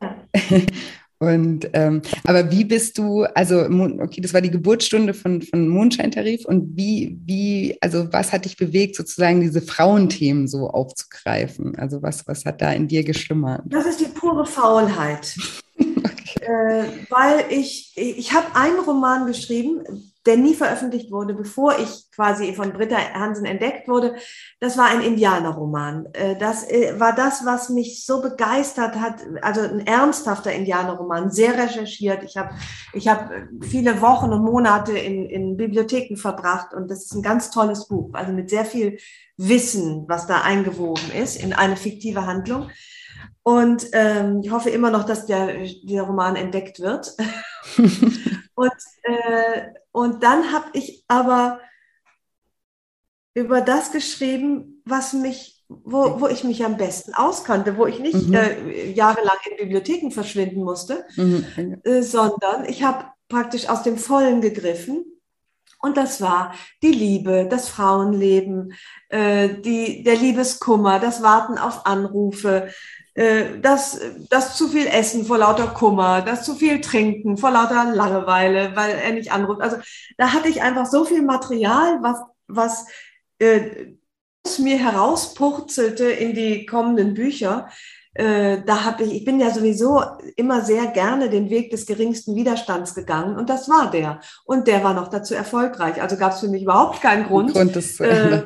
Und 1.19 1.69
ähm, 1.73 2.01
aber 2.23 2.49
wie 2.49 2.63
bist 2.63 2.97
du, 2.97 3.23
also 3.23 3.59
okay, 3.99 4.21
das 4.21 4.33
war 4.33 4.39
die 4.39 4.49
Geburtsstunde 4.49 5.13
von, 5.13 5.41
von 5.41 5.67
Mondscheintarif 5.67 6.45
und 6.45 6.77
wie, 6.77 7.19
wie, 7.25 7.77
also 7.81 8.07
was 8.13 8.31
hat 8.31 8.45
dich 8.45 8.55
bewegt, 8.55 8.95
sozusagen 8.95 9.41
diese 9.41 9.61
Frauenthemen 9.61 10.47
so 10.47 10.69
aufzugreifen? 10.69 11.77
Also 11.77 12.01
was, 12.01 12.25
was 12.25 12.45
hat 12.45 12.61
da 12.61 12.71
in 12.71 12.87
dir 12.87 13.03
geschlummert? 13.03 13.63
Das 13.65 13.85
ist 13.85 13.99
die 13.99 14.05
pure 14.05 14.45
Faulheit. 14.45 15.35
okay. 15.77 16.39
äh, 16.39 16.85
weil 17.09 17.43
ich, 17.49 17.91
ich 17.97 18.31
habe 18.31 18.55
einen 18.55 18.79
Roman 18.79 19.27
geschrieben, 19.27 20.10
der 20.25 20.37
nie 20.37 20.53
veröffentlicht 20.53 21.11
wurde, 21.11 21.33
bevor 21.33 21.79
ich 21.79 22.11
quasi 22.11 22.53
von 22.53 22.73
Britta 22.73 22.97
Hansen 23.13 23.45
entdeckt 23.45 23.87
wurde. 23.87 24.15
Das 24.59 24.77
war 24.77 24.85
ein 24.85 25.01
Indianerroman. 25.01 26.07
Äh, 26.13 26.37
das 26.37 26.69
äh, 26.69 26.99
war 26.99 27.13
das, 27.15 27.45
was 27.45 27.69
mich 27.69 28.05
so 28.05 28.21
begeistert 28.21 28.95
hat. 28.95 29.15
Also 29.41 29.61
ein 29.61 29.85
ernsthafter 29.87 30.51
Indianerroman, 30.51 31.31
sehr 31.31 31.57
recherchiert. 31.57 32.23
Ich 32.23 32.37
habe 32.37 32.51
ich 32.93 33.07
hab 33.07 33.31
viele 33.61 34.01
Wochen 34.01 34.31
und 34.31 34.43
Monate 34.43 34.91
in, 34.91 35.25
in 35.25 35.57
Bibliotheken 35.57 36.15
verbracht 36.17 36.73
und 36.73 36.91
das 36.91 37.05
ist 37.05 37.13
ein 37.13 37.23
ganz 37.23 37.49
tolles 37.49 37.87
Buch. 37.87 38.11
Also 38.13 38.31
mit 38.31 38.49
sehr 38.49 38.65
viel 38.65 38.99
Wissen, 39.37 40.05
was 40.07 40.27
da 40.27 40.41
eingewoben 40.41 41.11
ist 41.11 41.41
in 41.41 41.53
eine 41.53 41.75
fiktive 41.75 42.27
Handlung. 42.27 42.69
Und 43.43 43.87
ähm, 43.93 44.41
ich 44.43 44.51
hoffe 44.51 44.69
immer 44.69 44.91
noch, 44.91 45.03
dass 45.03 45.25
der, 45.25 45.65
der 45.83 46.03
Roman 46.03 46.35
entdeckt 46.35 46.79
wird. 46.79 47.15
und, 48.55 48.71
äh, 49.03 49.61
und 49.91 50.23
dann 50.23 50.51
habe 50.51 50.65
ich 50.73 51.03
aber 51.07 51.59
über 53.33 53.61
das 53.61 53.91
geschrieben, 53.91 54.81
was 54.85 55.13
mich 55.13 55.61
wo, 55.83 56.19
wo 56.19 56.27
ich 56.27 56.43
mich 56.43 56.65
am 56.65 56.77
besten 56.77 57.13
auskannte, 57.13 57.77
wo 57.77 57.85
ich 57.85 57.99
nicht 57.99 58.27
mhm. 58.27 58.33
äh, 58.33 58.91
jahrelang 58.91 59.37
in 59.49 59.57
Bibliotheken 59.57 60.11
verschwinden 60.11 60.63
musste, 60.63 61.05
mhm. 61.15 61.79
äh, 61.83 62.01
sondern 62.01 62.65
ich 62.65 62.83
habe 62.83 63.05
praktisch 63.29 63.69
aus 63.69 63.83
dem 63.83 63.97
Vollen 63.97 64.41
gegriffen. 64.41 65.05
Und 65.79 65.97
das 65.97 66.21
war 66.21 66.53
die 66.83 66.91
Liebe, 66.91 67.47
das 67.49 67.67
Frauenleben, 67.67 68.73
äh, 69.09 69.49
die, 69.61 70.03
der 70.03 70.15
Liebeskummer, 70.15 70.99
das 70.99 71.23
Warten 71.23 71.57
auf 71.57 71.85
Anrufe, 71.87 72.69
äh, 73.21 73.59
das, 73.61 73.99
das 74.29 74.57
zu 74.57 74.67
viel 74.67 74.87
Essen 74.87 75.25
vor 75.25 75.37
lauter 75.37 75.67
Kummer, 75.67 76.21
das 76.21 76.43
zu 76.43 76.55
viel 76.55 76.81
Trinken 76.81 77.37
vor 77.37 77.51
lauter 77.51 77.93
Langeweile, 77.93 78.75
weil 78.75 78.95
er 78.95 79.11
nicht 79.11 79.31
anruft. 79.31 79.61
Also 79.61 79.77
da 80.17 80.33
hatte 80.33 80.49
ich 80.49 80.63
einfach 80.63 80.87
so 80.87 81.05
viel 81.05 81.21
Material, 81.21 81.99
was, 82.01 82.17
was 82.47 82.87
äh, 83.37 83.93
mir 84.57 84.77
herauspurzelte 84.77 86.05
in 86.05 86.33
die 86.33 86.65
kommenden 86.65 87.13
Bücher. 87.13 87.69
Äh, 88.15 88.63
da 88.65 88.85
habe 88.85 89.03
ich, 89.03 89.13
ich 89.13 89.25
bin 89.25 89.39
ja 89.39 89.51
sowieso 89.51 90.01
immer 90.35 90.61
sehr 90.61 90.87
gerne 90.87 91.29
den 91.29 91.51
Weg 91.51 91.69
des 91.69 91.85
geringsten 91.85 92.35
Widerstands 92.35 92.95
gegangen 92.95 93.37
und 93.37 93.51
das 93.51 93.69
war 93.69 93.91
der. 93.91 94.19
Und 94.45 94.67
der 94.67 94.83
war 94.83 94.95
noch 94.95 95.09
dazu 95.09 95.35
erfolgreich. 95.35 96.01
Also 96.01 96.17
gab 96.17 96.33
es 96.33 96.39
für 96.39 96.49
mich 96.49 96.63
überhaupt 96.63 97.01
keinen 97.01 97.27
Grund, 97.27 97.53
Grund 97.53 97.75
äh, 97.99 98.43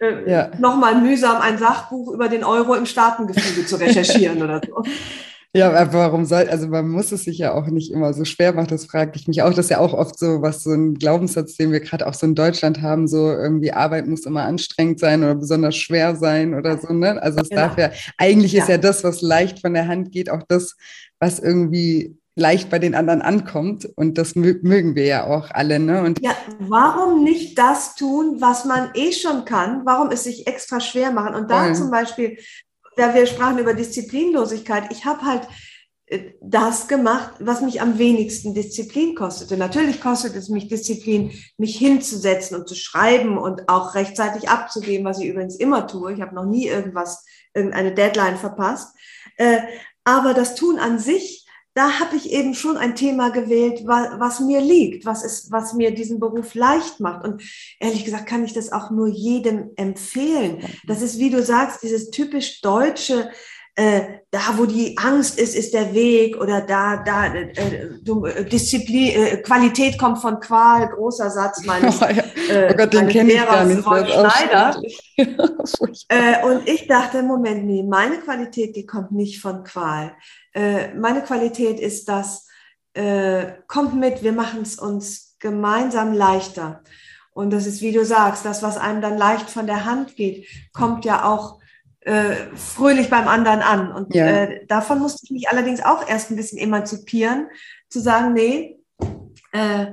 äh, 0.00 0.30
ja. 0.30 0.50
nochmal 0.58 1.00
mühsam 1.00 1.40
ein 1.40 1.58
Sachbuch 1.58 2.12
über 2.12 2.28
den 2.28 2.44
Euro 2.44 2.74
im 2.74 2.86
Staatengefüge 2.86 3.66
zu 3.66 3.76
recherchieren 3.76 4.42
oder 4.42 4.60
so. 4.66 4.82
Ja, 5.54 5.70
aber 5.72 5.94
warum 5.94 6.26
soll, 6.26 6.46
also 6.50 6.68
man 6.68 6.88
muss 6.90 7.10
es 7.10 7.24
sich 7.24 7.38
ja 7.38 7.54
auch 7.54 7.66
nicht 7.68 7.90
immer 7.90 8.12
so 8.12 8.26
schwer 8.26 8.52
machen, 8.52 8.68
das 8.68 8.84
frage 8.84 9.12
ich 9.14 9.26
mich 9.26 9.40
auch. 9.40 9.48
Das 9.48 9.66
ist 9.66 9.70
ja 9.70 9.78
auch 9.78 9.94
oft 9.94 10.18
so, 10.18 10.42
was 10.42 10.62
so 10.62 10.72
ein 10.72 10.94
Glaubenssatz, 10.94 11.56
den 11.56 11.72
wir 11.72 11.80
gerade 11.80 12.06
auch 12.06 12.12
so 12.12 12.26
in 12.26 12.34
Deutschland 12.34 12.82
haben, 12.82 13.08
so 13.08 13.30
irgendwie 13.30 13.72
Arbeit 13.72 14.06
muss 14.06 14.26
immer 14.26 14.42
anstrengend 14.42 15.00
sein 15.00 15.24
oder 15.24 15.34
besonders 15.34 15.74
schwer 15.74 16.16
sein 16.16 16.54
oder 16.54 16.76
so, 16.76 16.92
ne? 16.92 17.20
Also 17.22 17.40
es 17.40 17.48
genau. 17.48 17.62
darf 17.62 17.78
ja, 17.78 17.90
eigentlich 18.18 18.54
ist 18.54 18.68
ja. 18.68 18.74
ja 18.74 18.78
das, 18.78 19.04
was 19.04 19.22
leicht 19.22 19.60
von 19.60 19.72
der 19.72 19.88
Hand 19.88 20.12
geht, 20.12 20.28
auch 20.28 20.42
das, 20.46 20.76
was 21.18 21.38
irgendwie 21.38 22.17
leicht 22.38 22.70
bei 22.70 22.78
den 22.78 22.94
anderen 22.94 23.20
ankommt. 23.20 23.84
Und 23.96 24.16
das 24.16 24.34
mögen 24.34 24.94
wir 24.94 25.04
ja 25.04 25.26
auch 25.26 25.50
alle. 25.50 25.78
Ne? 25.78 26.02
Und 26.02 26.20
ja, 26.22 26.34
warum 26.58 27.24
nicht 27.24 27.58
das 27.58 27.94
tun, 27.94 28.36
was 28.40 28.64
man 28.64 28.90
eh 28.94 29.12
schon 29.12 29.44
kann? 29.44 29.82
Warum 29.84 30.10
es 30.10 30.24
sich 30.24 30.46
extra 30.46 30.80
schwer 30.80 31.10
machen? 31.10 31.34
Und 31.34 31.50
da 31.50 31.68
ja. 31.68 31.74
zum 31.74 31.90
Beispiel, 31.90 32.38
ja, 32.96 33.14
wir 33.14 33.26
sprachen 33.26 33.58
über 33.58 33.74
Disziplinlosigkeit. 33.74 34.90
Ich 34.90 35.04
habe 35.04 35.22
halt 35.22 35.48
äh, 36.06 36.32
das 36.40 36.88
gemacht, 36.88 37.32
was 37.40 37.60
mich 37.60 37.80
am 37.80 37.98
wenigsten 37.98 38.54
Disziplin 38.54 39.14
kostete. 39.14 39.56
Natürlich 39.56 40.00
kostet 40.00 40.36
es 40.36 40.48
mich 40.48 40.68
Disziplin, 40.68 41.32
mich 41.58 41.76
hinzusetzen 41.76 42.56
und 42.56 42.68
zu 42.68 42.76
schreiben 42.76 43.36
und 43.36 43.68
auch 43.68 43.94
rechtzeitig 43.94 44.48
abzugeben, 44.48 45.04
was 45.04 45.20
ich 45.20 45.28
übrigens 45.28 45.56
immer 45.56 45.86
tue. 45.86 46.12
Ich 46.12 46.20
habe 46.20 46.34
noch 46.34 46.46
nie 46.46 46.68
irgendwas, 46.68 47.24
irgendeine 47.52 47.94
Deadline 47.94 48.36
verpasst. 48.36 48.96
Äh, 49.36 49.58
aber 50.04 50.32
das 50.32 50.54
Tun 50.54 50.78
an 50.78 50.98
sich 50.98 51.47
da 51.78 52.00
habe 52.00 52.16
ich 52.16 52.32
eben 52.32 52.54
schon 52.54 52.76
ein 52.76 52.96
Thema 52.96 53.30
gewählt, 53.30 53.82
was, 53.86 54.40
mir 54.40 54.60
liegt, 54.60 55.06
was, 55.06 55.22
ist, 55.22 55.52
was 55.52 55.74
mir 55.74 55.94
diesen 55.94 56.18
Beruf 56.18 56.56
leicht 56.56 56.98
macht. 56.98 57.24
Und 57.24 57.40
ehrlich 57.78 58.04
gesagt 58.04 58.26
kann 58.26 58.44
ich 58.44 58.52
das 58.52 58.72
auch 58.72 58.90
nur 58.90 59.06
jedem 59.06 59.70
empfehlen. 59.76 60.58
Das 60.88 61.02
ist, 61.02 61.20
wie 61.20 61.30
du 61.30 61.40
sagst, 61.40 61.84
dieses 61.84 62.10
typisch 62.10 62.62
deutsche, 62.62 63.30
äh, 63.76 64.18
da 64.32 64.40
wo 64.56 64.66
die 64.66 64.98
Angst 64.98 65.38
ist, 65.38 65.54
ist 65.54 65.72
der 65.72 65.94
Weg 65.94 66.36
oder 66.36 66.62
da, 66.62 66.96
da 66.96 67.32
äh, 67.32 67.90
du, 68.02 68.24
äh, 68.24 68.44
Disziplin, 68.44 69.10
äh, 69.10 69.36
Qualität 69.36 69.96
kommt 69.96 70.18
von 70.18 70.40
Qual, 70.40 70.88
großer 70.88 71.30
Satz 71.30 71.64
meines, 71.64 72.02
oh, 72.02 72.06
äh, 72.06 72.72
oh 72.72 72.76
Gott, 72.76 72.92
den 72.92 73.06
kenne 73.06 73.34
ich 73.34 73.46
gar 73.46 73.64
nicht. 73.64 73.84
Schneider. 73.84 74.82
äh, 76.08 76.44
und 76.44 76.68
ich 76.68 76.88
dachte, 76.88 77.22
Moment, 77.22 77.66
nee, 77.66 77.84
meine 77.84 78.18
Qualität, 78.18 78.74
die 78.74 78.84
kommt 78.84 79.12
nicht 79.12 79.40
von 79.40 79.62
Qual. 79.62 80.12
Äh, 80.58 80.92
meine 80.94 81.22
Qualität 81.22 81.78
ist 81.78 82.08
das, 82.08 82.48
äh, 82.94 83.44
kommt 83.68 83.94
mit, 83.94 84.24
wir 84.24 84.32
machen 84.32 84.62
es 84.62 84.76
uns 84.76 85.36
gemeinsam 85.38 86.12
leichter. 86.12 86.82
Und 87.30 87.52
das 87.52 87.66
ist, 87.66 87.80
wie 87.80 87.92
du 87.92 88.04
sagst, 88.04 88.44
das, 88.44 88.60
was 88.64 88.76
einem 88.76 89.00
dann 89.00 89.16
leicht 89.16 89.48
von 89.50 89.68
der 89.68 89.84
Hand 89.84 90.16
geht, 90.16 90.48
kommt 90.72 91.04
ja 91.04 91.24
auch 91.24 91.60
äh, 92.00 92.34
fröhlich 92.56 93.08
beim 93.08 93.28
anderen 93.28 93.60
an. 93.60 93.92
Und 93.92 94.12
ja. 94.16 94.26
äh, 94.26 94.66
davon 94.66 94.98
musste 94.98 95.20
ich 95.22 95.30
mich 95.30 95.48
allerdings 95.48 95.80
auch 95.80 96.08
erst 96.08 96.32
ein 96.32 96.36
bisschen 96.36 96.58
emanzipieren, 96.58 97.46
zu 97.88 98.00
sagen, 98.00 98.32
nee, 98.32 98.80
äh, 99.52 99.86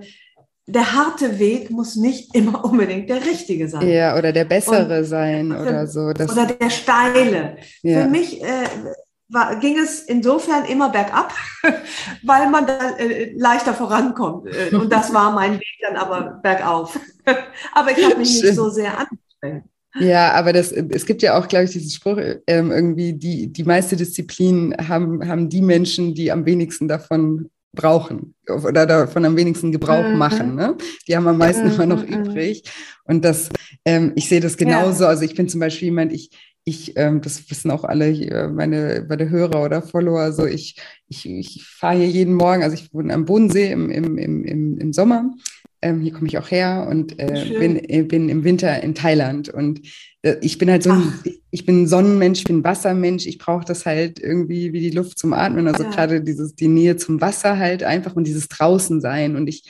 der 0.66 0.94
harte 0.96 1.38
Weg 1.38 1.70
muss 1.70 1.96
nicht 1.96 2.34
immer 2.36 2.66
unbedingt 2.66 3.08
der 3.12 3.24
richtige 3.24 3.68
sein. 3.68 3.88
Ja, 3.88 4.18
oder 4.18 4.32
der 4.32 4.46
bessere 4.46 4.98
und, 4.98 5.06
sein 5.06 5.52
oder 5.62 5.86
so. 5.86 6.06
oder 6.06 6.48
der 6.48 6.72
steile. 6.72 7.58
Ja. 7.84 8.02
Für 8.02 8.10
mich 8.10 8.42
äh, 8.42 8.66
war, 9.30 9.56
ging 9.60 9.78
es 9.78 10.02
insofern 10.02 10.66
immer 10.66 10.90
bergab, 10.90 11.34
weil 12.24 12.50
man 12.50 12.68
da 12.68 12.98
äh, 12.98 13.34
leichter 13.36 13.74
vorankommt. 13.74 14.48
Äh, 14.48 14.76
und 14.76 14.92
das 14.92 15.14
war 15.14 15.32
mein 15.32 15.60
Weg 15.60 15.78
dann 15.82 15.96
aber 15.96 16.40
bergauf. 16.44 17.00
aber 17.74 17.92
ich 17.92 18.04
habe 18.04 18.18
mich 18.18 18.42
nicht 18.42 18.56
so 18.56 18.70
sehr 18.70 18.98
angestrengt. 18.98 19.66
Ja, 19.98 20.34
aber 20.34 20.52
das, 20.52 20.74
es 20.74 21.06
gibt 21.06 21.22
ja 21.22 21.40
auch, 21.40 21.48
glaube 21.48 21.66
ich, 21.66 21.72
diesen 21.72 21.90
Spruch, 21.90 22.20
ähm, 22.48 22.72
irgendwie, 22.72 23.14
die, 23.14 23.52
die 23.52 23.64
meiste 23.64 23.96
Disziplin 23.96 24.76
haben, 24.90 25.26
haben 25.26 25.48
die 25.48 25.62
Menschen, 25.62 26.14
die 26.14 26.32
am 26.32 26.46
wenigsten 26.46 26.90
davon 26.90 27.50
brauchen 27.76 28.34
oder 28.50 28.86
davon 28.86 29.26
am 29.26 29.38
wenigsten 29.38 29.72
Gebrauch 29.72 30.08
mhm. 30.08 30.18
machen. 30.18 30.56
Ne? 30.56 30.76
Die 31.08 31.16
haben 31.16 31.28
am 31.28 31.38
meisten 31.38 31.68
mhm. 31.68 31.74
immer 31.74 31.86
noch 31.86 32.06
mhm. 32.06 32.14
übrig. 32.14 32.64
Und 33.06 33.24
das, 33.24 33.50
ähm, 33.86 34.14
ich 34.16 34.28
sehe 34.28 34.42
das 34.42 34.58
genauso. 34.58 35.04
Ja. 35.04 35.10
Also 35.10 35.24
ich 35.24 35.36
bin 35.36 35.48
zum 35.48 35.60
Beispiel 35.60 35.90
jemand, 35.90 36.12
ich, 36.12 36.30
ich, 36.66 36.98
ähm, 36.98 37.22
das 37.22 37.50
wissen 37.50 37.72
auch 37.72 37.84
alle 37.84 38.06
hier, 38.06 38.50
meine, 38.50 39.06
meine 39.08 39.30
Hörer 39.30 39.64
oder 39.64 39.82
Follower, 39.82 40.20
also 40.20 40.46
ich, 40.46 40.82
ich, 41.08 41.26
ich 41.28 41.64
fahre 41.64 41.98
hier 41.98 42.08
jeden 42.08 42.34
Morgen, 42.34 42.64
also 42.64 42.76
ich 42.76 42.94
wohne 42.94 43.14
am 43.14 43.26
Bodensee 43.26 43.72
im, 43.72 43.90
im, 43.90 44.18
im, 44.18 44.78
im 44.80 44.94
Sommer 44.94 45.32
ähm, 45.86 46.02
hier 46.02 46.14
komme 46.14 46.28
ich 46.28 46.38
auch 46.40 46.50
her 46.50 46.88
und 46.90 47.20
äh, 47.20 47.46
bin, 47.60 47.90
äh, 47.90 48.02
bin 48.02 48.28
im 48.28 48.44
Winter 48.44 48.82
in 48.82 48.96
Thailand. 48.96 49.50
Und 49.50 49.82
äh, 50.24 50.36
ich 50.42 50.58
bin 50.58 50.72
halt 50.72 50.82
so 50.82 50.90
ein, 50.92 51.14
ich 51.52 51.68
bin 51.68 51.88
Sonnenmensch, 51.88 52.40
ich 52.40 52.46
bin 52.46 52.64
Wassermensch. 52.64 53.28
Ich 53.28 53.38
brauche 53.38 53.66
das 53.66 53.86
halt 53.86 54.20
irgendwie 54.20 54.74
wie 54.74 54.80
die 54.80 54.90
Luft 54.90 55.20
zum 55.20 55.34
Atmen. 55.34 55.68
Also 55.68 55.84
ja. 55.84 55.92
gerade 55.92 56.22
dieses, 56.22 56.56
die 56.56 56.70
Nähe 56.70 56.98
zum 56.98 57.22
Wasser 57.22 57.60
halt 57.60 57.84
einfach 57.84 58.16
und 58.16 58.26
dieses 58.26 58.48
Draußensein. 58.48 59.36
Und 59.36 59.48
ich, 59.48 59.64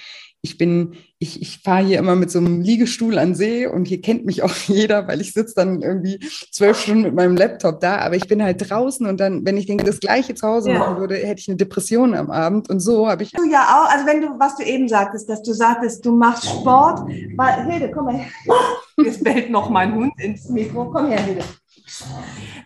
ich 0.45 0.59
bin, 0.59 0.93
ich, 1.17 1.41
ich 1.41 1.57
fahre 1.63 1.83
hier 1.83 1.97
immer 1.97 2.15
mit 2.15 2.29
so 2.29 2.37
einem 2.37 2.61
Liegestuhl 2.61 3.17
an 3.17 3.33
See 3.33 3.65
und 3.65 3.85
hier 3.85 3.99
kennt 3.99 4.25
mich 4.25 4.43
auch 4.43 4.53
jeder, 4.67 5.07
weil 5.07 5.19
ich 5.19 5.33
sitze 5.33 5.55
dann 5.55 5.81
irgendwie 5.81 6.19
zwölf 6.51 6.79
Stunden 6.79 7.01
mit 7.01 7.15
meinem 7.15 7.35
Laptop 7.35 7.79
da, 7.79 7.97
aber 7.97 8.15
ich 8.15 8.27
bin 8.27 8.43
halt 8.43 8.69
draußen 8.69 9.07
und 9.07 9.19
dann, 9.19 9.43
wenn 9.43 9.57
ich 9.57 9.65
denke, 9.65 9.83
das 9.83 9.99
Gleiche 9.99 10.35
zu 10.35 10.47
Hause 10.47 10.71
ja. 10.71 10.79
machen 10.79 10.97
würde, 10.99 11.15
hätte 11.15 11.41
ich 11.41 11.49
eine 11.49 11.57
Depression 11.57 12.13
am 12.13 12.29
Abend 12.29 12.69
und 12.69 12.79
so 12.79 13.09
habe 13.09 13.23
ich. 13.23 13.31
Du 13.31 13.43
ja 13.49 13.63
auch, 13.63 13.91
also 13.91 14.05
wenn 14.05 14.21
du, 14.21 14.39
was 14.39 14.55
du 14.55 14.63
eben 14.63 14.87
sagtest, 14.87 15.27
dass 15.27 15.41
du 15.41 15.51
sagtest, 15.51 16.05
du 16.05 16.15
machst 16.15 16.45
Sport, 16.45 16.99
weil, 17.35 17.65
Hilde, 17.65 17.91
komm 17.91 18.05
mal 18.05 18.15
her. 18.15 18.27
Jetzt 19.03 19.23
bellt 19.23 19.49
noch 19.49 19.71
mein 19.71 19.95
Hund 19.95 20.13
ins 20.19 20.47
Mikro, 20.49 20.91
komm 20.91 21.07
her, 21.07 21.21
Hilde. 21.21 21.43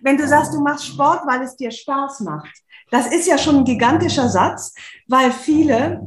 Wenn 0.02 0.18
du 0.18 0.28
sagst, 0.28 0.54
du 0.54 0.62
machst 0.62 0.86
Sport, 0.86 1.22
weil 1.26 1.44
es 1.44 1.56
dir 1.56 1.72
Spaß 1.72 2.20
macht, 2.22 2.52
das 2.92 3.08
ist 3.08 3.28
ja 3.28 3.38
schon 3.38 3.58
ein 3.58 3.66
gigantischer 3.66 4.28
Satz, 4.28 4.74
weil 5.08 5.32
viele 5.32 6.02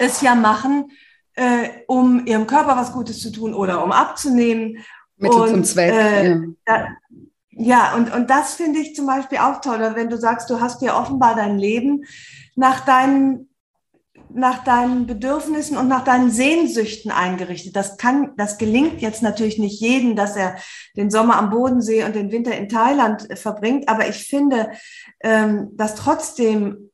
es 0.00 0.22
ja 0.22 0.34
machen, 0.34 0.90
äh, 1.34 1.68
um 1.86 2.26
ihrem 2.26 2.46
Körper 2.46 2.76
was 2.76 2.92
Gutes 2.92 3.20
zu 3.20 3.30
tun 3.30 3.54
oder 3.54 3.84
um 3.84 3.92
abzunehmen. 3.92 4.78
Mittel 5.16 5.40
und, 5.40 5.48
zum 5.50 5.64
Zweck. 5.64 5.92
Äh, 5.92 6.30
ja. 6.30 6.40
Da, 6.64 6.88
ja, 7.50 7.94
und, 7.94 8.12
und 8.12 8.30
das 8.30 8.54
finde 8.54 8.80
ich 8.80 8.94
zum 8.96 9.06
Beispiel 9.06 9.38
auch 9.38 9.60
toll, 9.60 9.78
wenn 9.94 10.08
du 10.08 10.16
sagst, 10.16 10.48
du 10.48 10.60
hast 10.60 10.80
dir 10.80 10.96
offenbar 10.96 11.36
dein 11.36 11.58
Leben 11.58 12.04
nach 12.56 12.84
deinen 12.84 13.46
nach 14.32 14.62
deinen 14.62 15.08
Bedürfnissen 15.08 15.76
und 15.76 15.88
nach 15.88 16.04
deinen 16.04 16.30
Sehnsüchten 16.30 17.10
eingerichtet. 17.10 17.74
Das 17.74 17.96
kann, 17.96 18.32
das 18.36 18.58
gelingt 18.58 19.00
jetzt 19.00 19.24
natürlich 19.24 19.58
nicht 19.58 19.80
jedem, 19.80 20.14
dass 20.14 20.36
er 20.36 20.54
den 20.96 21.10
Sommer 21.10 21.36
am 21.36 21.50
Bodensee 21.50 22.04
und 22.04 22.14
den 22.14 22.30
Winter 22.30 22.56
in 22.56 22.68
Thailand 22.68 23.26
verbringt. 23.36 23.88
Aber 23.88 24.08
ich 24.08 24.28
finde 24.28 24.70
ähm, 25.20 25.70
das 25.72 25.96
trotzdem 25.96 26.90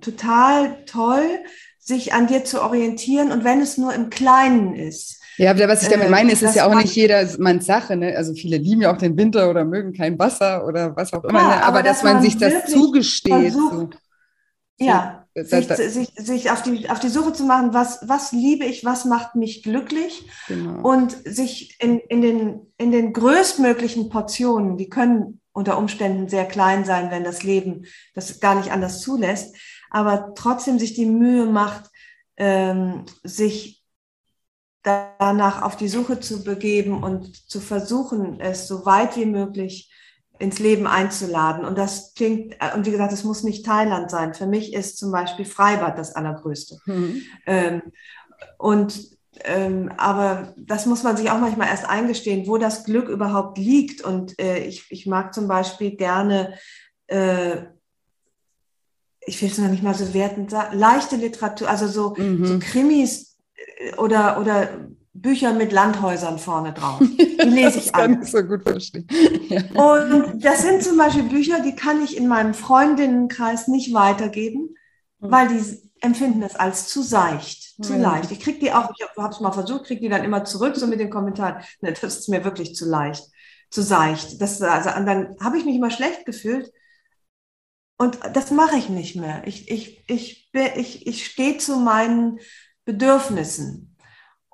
total 0.00 0.84
toll, 0.84 1.40
sich 1.86 2.12
an 2.12 2.26
dir 2.26 2.44
zu 2.44 2.62
orientieren 2.62 3.30
und 3.30 3.44
wenn 3.44 3.60
es 3.60 3.78
nur 3.78 3.94
im 3.94 4.10
Kleinen 4.10 4.74
ist. 4.74 5.20
Ja, 5.36 5.50
aber 5.50 5.68
was 5.68 5.82
ich 5.82 5.88
damit 5.88 6.08
äh, 6.08 6.10
meine, 6.10 6.32
ist 6.32 6.42
es 6.42 6.56
ja 6.56 6.66
auch 6.66 6.74
nicht 6.74 6.96
jedermanns 6.96 7.66
Sache. 7.66 7.94
Ne? 7.96 8.16
Also 8.16 8.34
viele 8.34 8.56
lieben 8.56 8.82
ja 8.82 8.92
auch 8.92 8.98
den 8.98 9.16
Winter 9.16 9.48
oder 9.48 9.64
mögen 9.64 9.92
kein 9.92 10.18
Wasser 10.18 10.66
oder 10.66 10.96
was 10.96 11.12
auch 11.12 11.22
immer. 11.24 11.38
Ja, 11.38 11.48
ne? 11.48 11.54
aber, 11.54 11.66
aber, 11.66 11.82
dass, 11.82 11.98
dass 11.98 12.04
man, 12.04 12.14
man 12.14 12.22
sich 12.24 12.36
das 12.38 12.66
zugesteht. 12.66 13.52
Versucht, 13.52 13.72
so. 13.72 14.84
Ja, 14.84 15.26
so, 15.34 15.44
sich, 15.44 15.66
da, 15.68 15.76
sich, 15.76 16.08
sich, 16.16 16.50
auf, 16.50 16.62
die, 16.62 16.90
auf 16.90 16.98
die 16.98 17.08
Suche 17.08 17.32
zu 17.32 17.44
machen, 17.44 17.72
was, 17.72 18.00
was 18.08 18.32
liebe 18.32 18.64
ich, 18.64 18.84
was 18.84 19.04
macht 19.04 19.36
mich 19.36 19.62
glücklich 19.62 20.26
genau. 20.48 20.80
und 20.88 21.16
sich 21.24 21.76
in, 21.80 22.00
in, 22.00 22.20
den, 22.20 22.72
in 22.78 22.90
den 22.90 23.12
größtmöglichen 23.12 24.08
Portionen, 24.08 24.76
die 24.76 24.88
können 24.88 25.40
unter 25.52 25.78
Umständen 25.78 26.28
sehr 26.28 26.46
klein 26.46 26.84
sein, 26.84 27.10
wenn 27.10 27.24
das 27.24 27.42
Leben 27.42 27.84
das 28.14 28.40
gar 28.40 28.56
nicht 28.56 28.72
anders 28.72 29.00
zulässt, 29.00 29.56
aber 29.96 30.34
trotzdem 30.34 30.78
sich 30.78 30.92
die 30.92 31.06
Mühe 31.06 31.46
macht, 31.46 31.90
ähm, 32.36 33.06
sich 33.22 33.82
danach 34.82 35.62
auf 35.62 35.78
die 35.78 35.88
Suche 35.88 36.20
zu 36.20 36.44
begeben 36.44 37.02
und 37.02 37.34
zu 37.50 37.60
versuchen, 37.60 38.38
es 38.38 38.68
so 38.68 38.84
weit 38.84 39.16
wie 39.16 39.24
möglich 39.24 39.90
ins 40.38 40.58
Leben 40.58 40.86
einzuladen. 40.86 41.64
Und 41.64 41.78
das 41.78 42.12
klingt, 42.12 42.56
und 42.74 42.84
wie 42.84 42.90
gesagt, 42.90 43.14
es 43.14 43.24
muss 43.24 43.42
nicht 43.42 43.64
Thailand 43.64 44.10
sein. 44.10 44.34
Für 44.34 44.46
mich 44.46 44.74
ist 44.74 44.98
zum 44.98 45.12
Beispiel 45.12 45.46
Freibad 45.46 45.96
das 45.96 46.14
Allergrößte. 46.14 46.76
Mhm. 46.84 47.22
Ähm, 47.46 47.82
und 48.58 49.16
ähm, 49.44 49.90
aber 49.96 50.52
das 50.58 50.84
muss 50.84 51.04
man 51.04 51.16
sich 51.16 51.30
auch 51.30 51.40
manchmal 51.40 51.68
erst 51.68 51.88
eingestehen, 51.88 52.46
wo 52.46 52.58
das 52.58 52.84
Glück 52.84 53.08
überhaupt 53.08 53.56
liegt. 53.56 54.02
Und 54.02 54.38
äh, 54.38 54.58
ich, 54.58 54.84
ich 54.90 55.06
mag 55.06 55.32
zum 55.32 55.48
Beispiel 55.48 55.96
gerne, 55.96 56.52
äh, 57.06 57.62
ich 59.26 59.42
will 59.42 59.50
es 59.50 59.58
noch 59.58 59.68
nicht 59.68 59.82
mal 59.82 59.94
so 59.94 60.14
wertend 60.14 60.50
sagen, 60.50 60.78
leichte 60.78 61.16
Literatur, 61.16 61.68
also 61.68 61.88
so, 61.88 62.14
mhm. 62.16 62.46
so 62.46 62.58
Krimis 62.58 63.36
äh, 63.56 63.96
oder, 63.96 64.40
oder 64.40 64.68
Bücher 65.12 65.52
mit 65.52 65.72
Landhäusern 65.72 66.38
vorne 66.38 66.72
drauf. 66.72 67.00
Die 67.00 67.48
lese 67.48 67.78
ich 67.80 67.94
alle. 67.94 68.16
Das 68.16 68.16
kann 68.16 68.22
ich 68.22 68.30
so 68.30 68.42
gut 68.42 68.62
verstehen. 68.62 69.06
Ja. 69.48 69.62
Und 69.80 70.44
das 70.44 70.62
sind 70.62 70.82
zum 70.82 70.96
Beispiel 70.96 71.22
Bücher, 71.22 71.60
die 71.60 71.76
kann 71.76 72.02
ich 72.02 72.16
in 72.16 72.26
meinem 72.26 72.52
Freundinnenkreis 72.52 73.68
nicht 73.68 73.94
weitergeben, 73.94 74.74
mhm. 75.20 75.30
weil 75.30 75.46
die 75.46 75.62
empfinden 76.00 76.40
das 76.40 76.56
als 76.56 76.88
zu 76.88 77.02
seicht, 77.02 77.82
zu 77.82 77.94
ja. 77.94 78.00
leicht. 78.00 78.32
Ich 78.32 78.40
kriege 78.40 78.58
die 78.58 78.72
auch, 78.72 78.90
ich 78.96 79.06
habe 79.16 79.30
es 79.30 79.40
mal 79.40 79.52
versucht, 79.52 79.84
kriege 79.84 80.00
die 80.00 80.08
dann 80.08 80.24
immer 80.24 80.44
zurück, 80.44 80.74
so 80.74 80.88
mit 80.88 80.98
den 80.98 81.10
Kommentaren, 81.10 81.62
ne, 81.80 81.92
das 81.92 82.18
ist 82.18 82.28
mir 82.28 82.44
wirklich 82.44 82.74
zu 82.74 82.88
leicht, 82.88 83.24
zu 83.70 83.82
seicht. 83.82 84.42
Das, 84.42 84.60
also, 84.60 84.90
und 84.98 85.06
dann 85.06 85.36
habe 85.40 85.58
ich 85.58 85.64
mich 85.64 85.76
immer 85.76 85.90
schlecht 85.90 86.26
gefühlt. 86.26 86.72
Und 87.98 88.18
das 88.34 88.50
mache 88.50 88.76
ich 88.76 88.88
nicht 88.88 89.16
mehr. 89.16 89.42
Ich, 89.46 89.70
ich, 89.70 90.04
ich, 90.08 90.50
ich, 90.52 91.06
ich 91.06 91.26
stehe 91.26 91.58
zu 91.58 91.76
meinen 91.76 92.38
Bedürfnissen. 92.84 93.96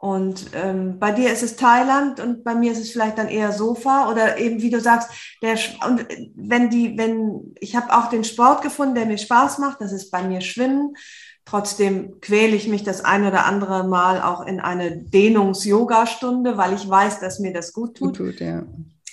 Und 0.03 0.47
ähm, 0.55 0.99
bei 0.99 1.12
dir 1.12 1.32
ist 1.32 1.45
es 1.45 1.55
Thailand 1.55 2.18
und 2.18 2.43
bei 2.43 2.57
mir 2.57 2.72
ist 2.72 2.80
es 2.80 2.90
vielleicht 2.90 3.18
dann 3.18 3.28
eher 3.28 3.53
Sofa 3.53 4.11
oder 4.11 4.36
eben 4.36 4.61
wie 4.61 4.70
du 4.70 4.80
sagst, 4.80 5.11
der 5.43 5.57
und 5.86 6.05
wenn 6.34 6.70
die, 6.70 6.99
wenn 6.99 7.55
ich 7.61 7.76
habe 7.76 7.97
auch 7.97 8.11
den 8.11 8.24
Sport 8.24 8.62
gefunden, 8.62 8.97
der 8.97 9.07
mir 9.07 9.18
Spaß 9.18 9.59
macht, 9.59 9.80
das 9.80 9.93
ist 9.93 10.11
bei 10.11 10.24
mir 10.24 10.40
Schwimmen. 10.40 10.97
Trotzdem 11.45 12.20
quäle 12.20 12.57
ich 12.57 12.66
mich 12.66 12.82
das 12.82 13.05
ein 13.05 13.24
oder 13.24 13.47
andere 13.47 13.86
Mal 13.86 14.22
auch 14.22 14.45
in 14.45 14.59
eine 14.59 15.05
Dehnungs-Yoga-Stunde, 15.05 16.57
weil 16.57 16.72
ich 16.74 16.88
weiß, 16.88 17.20
dass 17.20 17.38
mir 17.38 17.53
das 17.53 17.72
gut 17.72 17.97
tut. 17.97 18.18
Gut 18.18 18.28
tut 18.28 18.40
ja. 18.40 18.64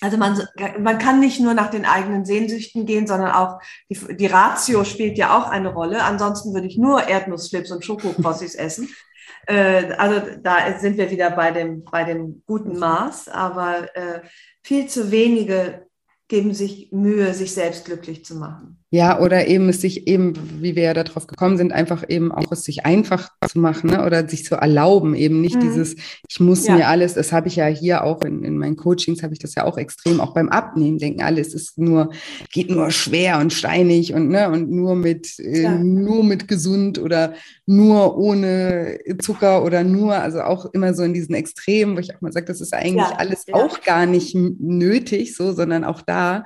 Also 0.01 0.17
man, 0.17 0.41
man 0.79 0.97
kann 0.97 1.19
nicht 1.19 1.39
nur 1.39 1.53
nach 1.53 1.69
den 1.69 1.85
eigenen 1.85 2.25
Sehnsüchten 2.25 2.85
gehen, 2.85 3.07
sondern 3.07 3.31
auch 3.31 3.59
die, 3.89 4.15
die 4.15 4.27
Ratio 4.27 4.83
spielt 4.83 5.17
ja 5.17 5.37
auch 5.37 5.49
eine 5.49 5.73
Rolle. 5.73 6.03
Ansonsten 6.03 6.53
würde 6.53 6.67
ich 6.67 6.77
nur 6.77 7.07
Erdnussflips 7.07 7.71
und 7.71 7.83
Schokokrossis 7.83 8.55
essen. 8.55 8.89
Äh, 9.45 9.93
also 9.93 10.21
da 10.41 10.79
sind 10.79 10.97
wir 10.97 11.11
wieder 11.11 11.31
bei 11.31 11.51
dem, 11.51 11.83
bei 11.83 12.03
dem 12.03 12.43
guten 12.45 12.77
Maß, 12.77 13.27
aber 13.27 13.95
äh, 13.95 14.21
viel 14.63 14.87
zu 14.87 15.11
wenige 15.11 15.87
geben 16.27 16.53
sich 16.53 16.91
Mühe, 16.91 17.33
sich 17.33 17.53
selbst 17.53 17.85
glücklich 17.85 18.23
zu 18.23 18.35
machen. 18.35 18.78
Ja, 18.91 19.19
oder 19.19 19.45
eben 19.45 19.69
es 19.69 19.81
sich 19.81 20.07
eben, 20.07 20.33
wie 20.61 20.75
wir 20.75 20.81
ja 20.81 20.93
darauf 20.95 21.27
gekommen 21.27 21.57
sind, 21.57 21.71
einfach 21.71 22.03
eben 22.07 22.31
auch 22.31 22.51
es 22.51 22.63
sich 22.63 22.87
einfach 22.87 23.29
zu 23.47 23.59
machen 23.59 23.91
ne? 23.91 24.03
oder 24.03 24.27
sich 24.27 24.45
zu 24.45 24.55
erlauben, 24.55 25.13
eben 25.13 25.41
nicht 25.41 25.57
mhm. 25.57 25.59
dieses, 25.59 25.95
ich 26.27 26.39
muss 26.39 26.65
ja. 26.65 26.75
mir 26.75 26.87
alles, 26.87 27.13
das 27.13 27.31
habe 27.31 27.49
ich 27.49 27.55
ja 27.55 27.67
hier 27.67 28.03
auch 28.03 28.23
in, 28.23 28.43
in 28.43 28.57
meinen 28.57 28.77
Coachings, 28.77 29.21
habe 29.21 29.33
ich 29.33 29.39
das 29.39 29.53
ja 29.53 29.65
auch 29.65 29.77
extrem, 29.77 30.19
auch 30.19 30.33
beim 30.33 30.49
Abnehmen, 30.49 30.97
denken 30.97 31.21
alles 31.21 31.53
ist 31.53 31.77
nur, 31.77 32.09
geht 32.51 32.71
nur 32.71 32.89
schwer 32.89 33.37
und 33.37 33.53
steinig 33.53 34.15
und, 34.15 34.29
ne, 34.29 34.49
und 34.49 34.71
nur 34.71 34.95
mit, 34.95 35.37
äh, 35.37 35.69
nur 35.69 36.23
mit 36.23 36.47
gesund 36.47 36.97
oder 36.97 37.35
nur 37.67 38.17
ohne 38.17 38.97
Zucker 39.21 39.63
oder 39.63 39.83
nur, 39.83 40.15
also 40.15 40.41
auch 40.41 40.65
immer 40.73 40.95
so 40.95 41.03
in 41.03 41.13
diesen 41.13 41.35
Extremen, 41.35 41.95
wo 41.95 41.99
ich 41.99 42.15
auch 42.15 42.21
mal 42.21 42.31
sage, 42.31 42.47
das 42.47 42.59
ist 42.59 42.73
eigentlich 42.73 43.07
ja. 43.07 43.17
alles 43.17 43.45
ja. 43.45 43.53
auch 43.53 43.81
gar 43.81 44.07
nicht 44.07 44.35
nötig, 44.35 45.35
so, 45.35 45.53
sondern 45.53 45.83
auch 45.83 46.01
da 46.01 46.43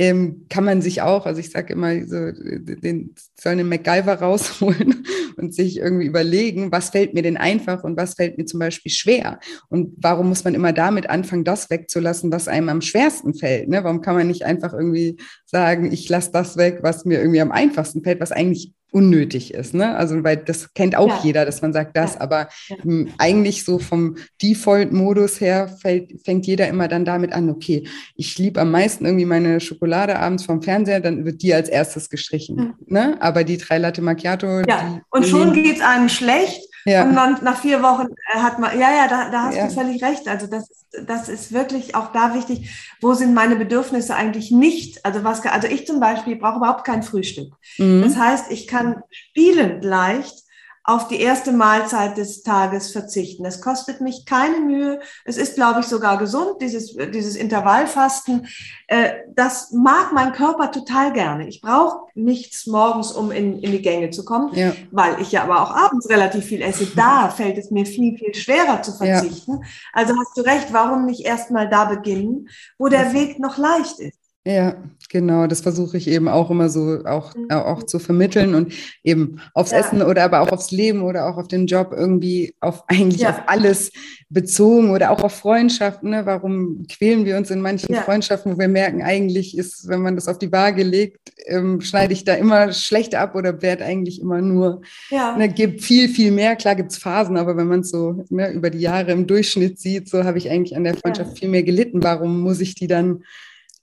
ähm, 0.00 0.46
kann 0.48 0.64
man 0.64 0.80
sich 0.80 1.02
auch, 1.02 1.26
also 1.26 1.40
ich 1.40 1.50
sage 1.50 1.74
immer, 1.74 1.92
so, 2.06 2.32
den 2.32 3.14
soll 3.38 3.52
einen 3.52 3.68
MacGyver 3.68 4.14
rausholen 4.20 5.04
und 5.36 5.54
sich 5.54 5.76
irgendwie 5.76 6.06
überlegen, 6.06 6.72
was 6.72 6.88
fällt 6.88 7.12
mir 7.12 7.22
denn 7.22 7.36
einfach 7.36 7.84
und 7.84 7.98
was 7.98 8.14
fällt 8.14 8.38
mir 8.38 8.46
zum 8.46 8.60
Beispiel 8.60 8.90
schwer 8.90 9.38
und 9.68 9.92
warum 9.98 10.30
muss 10.30 10.42
man 10.42 10.54
immer 10.54 10.72
damit 10.72 11.10
anfangen, 11.10 11.44
das 11.44 11.68
wegzulassen, 11.68 12.32
was 12.32 12.48
einem 12.48 12.70
am 12.70 12.80
schwersten 12.80 13.34
fällt. 13.34 13.68
Ne? 13.68 13.84
Warum 13.84 14.00
kann 14.00 14.14
man 14.14 14.28
nicht 14.28 14.46
einfach 14.46 14.72
irgendwie 14.72 15.18
sagen, 15.50 15.92
ich 15.92 16.08
lasse 16.08 16.30
das 16.32 16.56
weg, 16.56 16.78
was 16.82 17.04
mir 17.04 17.18
irgendwie 17.20 17.40
am 17.40 17.52
einfachsten 17.52 18.02
fällt, 18.02 18.20
was 18.20 18.32
eigentlich 18.32 18.72
unnötig 18.92 19.54
ist. 19.54 19.74
Ne? 19.74 19.96
Also, 19.96 20.22
weil 20.24 20.36
das 20.38 20.74
kennt 20.74 20.96
auch 20.96 21.08
ja. 21.08 21.20
jeder, 21.22 21.44
dass 21.44 21.62
man 21.62 21.72
sagt 21.72 21.96
das, 21.96 22.14
ja. 22.14 22.20
aber 22.20 22.48
ja. 22.68 22.76
eigentlich 23.18 23.64
so 23.64 23.78
vom 23.78 24.16
Default-Modus 24.42 25.40
her 25.40 25.68
fällt, 25.80 26.24
fängt 26.24 26.46
jeder 26.46 26.68
immer 26.68 26.88
dann 26.88 27.04
damit 27.04 27.32
an, 27.32 27.50
okay, 27.50 27.86
ich 28.16 28.36
liebe 28.38 28.60
am 28.60 28.70
meisten 28.70 29.04
irgendwie 29.04 29.26
meine 29.26 29.60
Schokolade 29.60 30.18
abends 30.18 30.44
vom 30.44 30.62
Fernseher, 30.62 31.00
dann 31.00 31.24
wird 31.24 31.42
die 31.42 31.54
als 31.54 31.68
erstes 31.68 32.10
gestrichen. 32.10 32.74
Ne? 32.86 33.16
Aber 33.20 33.44
die 33.44 33.58
drei 33.58 33.78
Latte 33.78 34.02
Macchiato. 34.02 34.62
Ja, 34.68 35.00
und 35.10 35.26
schon 35.26 35.52
geht 35.52 35.76
es 35.76 35.82
einem 35.82 36.08
schlecht. 36.08 36.69
Ja. 36.84 37.04
Und 37.04 37.14
dann 37.14 37.38
nach 37.42 37.60
vier 37.60 37.82
Wochen 37.82 38.08
äh, 38.32 38.38
hat 38.38 38.58
man, 38.58 38.78
ja, 38.78 38.90
ja, 38.90 39.08
da, 39.08 39.30
da 39.30 39.42
hast 39.44 39.56
ja. 39.56 39.66
du 39.66 39.72
völlig 39.72 40.02
recht. 40.02 40.28
Also 40.28 40.46
das, 40.46 40.86
das 41.06 41.28
ist 41.28 41.52
wirklich 41.52 41.94
auch 41.94 42.12
da 42.12 42.34
wichtig. 42.34 42.70
Wo 43.00 43.14
sind 43.14 43.34
meine 43.34 43.56
Bedürfnisse 43.56 44.14
eigentlich 44.14 44.50
nicht? 44.50 45.04
Also 45.04 45.24
was, 45.24 45.44
also 45.46 45.68
ich 45.68 45.86
zum 45.86 46.00
Beispiel 46.00 46.36
brauche 46.36 46.56
überhaupt 46.56 46.84
kein 46.84 47.02
Frühstück. 47.02 47.52
Mhm. 47.78 48.02
Das 48.02 48.16
heißt, 48.16 48.50
ich 48.50 48.66
kann 48.66 49.02
spielend 49.10 49.84
leicht 49.84 50.44
auf 50.90 51.06
die 51.06 51.20
erste 51.20 51.52
Mahlzeit 51.52 52.16
des 52.16 52.42
Tages 52.42 52.90
verzichten. 52.90 53.44
Es 53.44 53.60
kostet 53.60 54.00
mich 54.00 54.26
keine 54.26 54.58
Mühe. 54.58 54.98
Es 55.24 55.36
ist, 55.36 55.54
glaube 55.54 55.80
ich, 55.80 55.86
sogar 55.86 56.18
gesund, 56.18 56.60
dieses, 56.60 56.96
dieses 56.96 57.36
Intervallfasten. 57.36 58.48
Äh, 58.88 59.10
das 59.36 59.70
mag 59.70 60.12
mein 60.12 60.32
Körper 60.32 60.72
total 60.72 61.12
gerne. 61.12 61.46
Ich 61.46 61.60
brauche 61.60 62.08
nichts 62.14 62.66
morgens, 62.66 63.12
um 63.12 63.30
in, 63.30 63.60
in 63.60 63.70
die 63.70 63.82
Gänge 63.82 64.10
zu 64.10 64.24
kommen, 64.24 64.52
ja. 64.54 64.72
weil 64.90 65.20
ich 65.20 65.30
ja 65.30 65.44
aber 65.44 65.62
auch 65.62 65.70
abends 65.70 66.08
relativ 66.08 66.44
viel 66.44 66.60
esse. 66.60 66.86
Da 66.96 67.28
fällt 67.36 67.56
es 67.56 67.70
mir 67.70 67.86
viel, 67.86 68.18
viel 68.18 68.34
schwerer 68.34 68.82
zu 68.82 68.92
verzichten. 68.92 69.60
Ja. 69.60 69.68
Also 69.92 70.14
hast 70.18 70.36
du 70.36 70.40
recht, 70.40 70.72
warum 70.72 71.06
nicht 71.06 71.24
erst 71.24 71.52
mal 71.52 71.68
da 71.68 71.84
beginnen, 71.84 72.48
wo 72.78 72.88
der 72.88 73.12
Weg 73.12 73.38
noch 73.38 73.58
leicht 73.58 74.00
ist. 74.00 74.19
Ja, 74.46 74.74
genau. 75.10 75.46
Das 75.46 75.60
versuche 75.60 75.98
ich 75.98 76.08
eben 76.08 76.26
auch 76.26 76.50
immer 76.50 76.70
so 76.70 77.04
auch, 77.04 77.34
mhm. 77.34 77.50
auch 77.50 77.82
zu 77.82 77.98
vermitteln 77.98 78.54
und 78.54 78.72
eben 79.04 79.38
aufs 79.52 79.72
ja. 79.72 79.80
Essen 79.80 80.00
oder 80.00 80.24
aber 80.24 80.40
auch 80.40 80.50
aufs 80.50 80.70
Leben 80.70 81.02
oder 81.02 81.28
auch 81.28 81.36
auf 81.36 81.46
den 81.46 81.66
Job 81.66 81.92
irgendwie 81.94 82.54
auf 82.60 82.84
eigentlich 82.88 83.20
ja. 83.20 83.30
auf 83.30 83.42
alles 83.48 83.92
bezogen 84.30 84.92
oder 84.92 85.10
auch 85.10 85.22
auf 85.22 85.34
Freundschaften. 85.34 86.10
Ne? 86.10 86.24
Warum 86.24 86.86
quälen 86.88 87.26
wir 87.26 87.36
uns 87.36 87.50
in 87.50 87.60
manchen 87.60 87.94
ja. 87.94 88.00
Freundschaften, 88.00 88.54
wo 88.54 88.58
wir 88.58 88.68
merken, 88.68 89.02
eigentlich 89.02 89.58
ist, 89.58 89.88
wenn 89.88 90.00
man 90.00 90.14
das 90.14 90.26
auf 90.26 90.38
die 90.38 90.52
Waage 90.52 90.84
legt, 90.84 91.32
ähm, 91.44 91.82
schneide 91.82 92.14
ich 92.14 92.24
da 92.24 92.32
immer 92.32 92.72
schlecht 92.72 93.14
ab 93.14 93.34
oder 93.34 93.60
werde 93.60 93.84
eigentlich 93.84 94.22
immer 94.22 94.40
nur, 94.40 94.80
ja. 95.10 95.36
ne, 95.36 95.50
gibt 95.50 95.82
viel, 95.82 96.08
viel 96.08 96.30
mehr. 96.30 96.56
Klar 96.56 96.76
gibt 96.76 96.92
es 96.92 96.98
Phasen, 96.98 97.36
aber 97.36 97.58
wenn 97.58 97.68
man 97.68 97.80
es 97.80 97.90
so 97.90 98.24
ne, 98.30 98.50
über 98.52 98.70
die 98.70 98.80
Jahre 98.80 99.12
im 99.12 99.26
Durchschnitt 99.26 99.78
sieht, 99.78 100.08
so 100.08 100.24
habe 100.24 100.38
ich 100.38 100.48
eigentlich 100.48 100.76
an 100.76 100.84
der 100.84 100.94
Freundschaft 100.94 101.38
viel 101.38 101.50
mehr 101.50 101.62
gelitten. 101.62 102.02
Warum 102.02 102.40
muss 102.40 102.60
ich 102.60 102.74
die 102.74 102.86
dann 102.86 103.22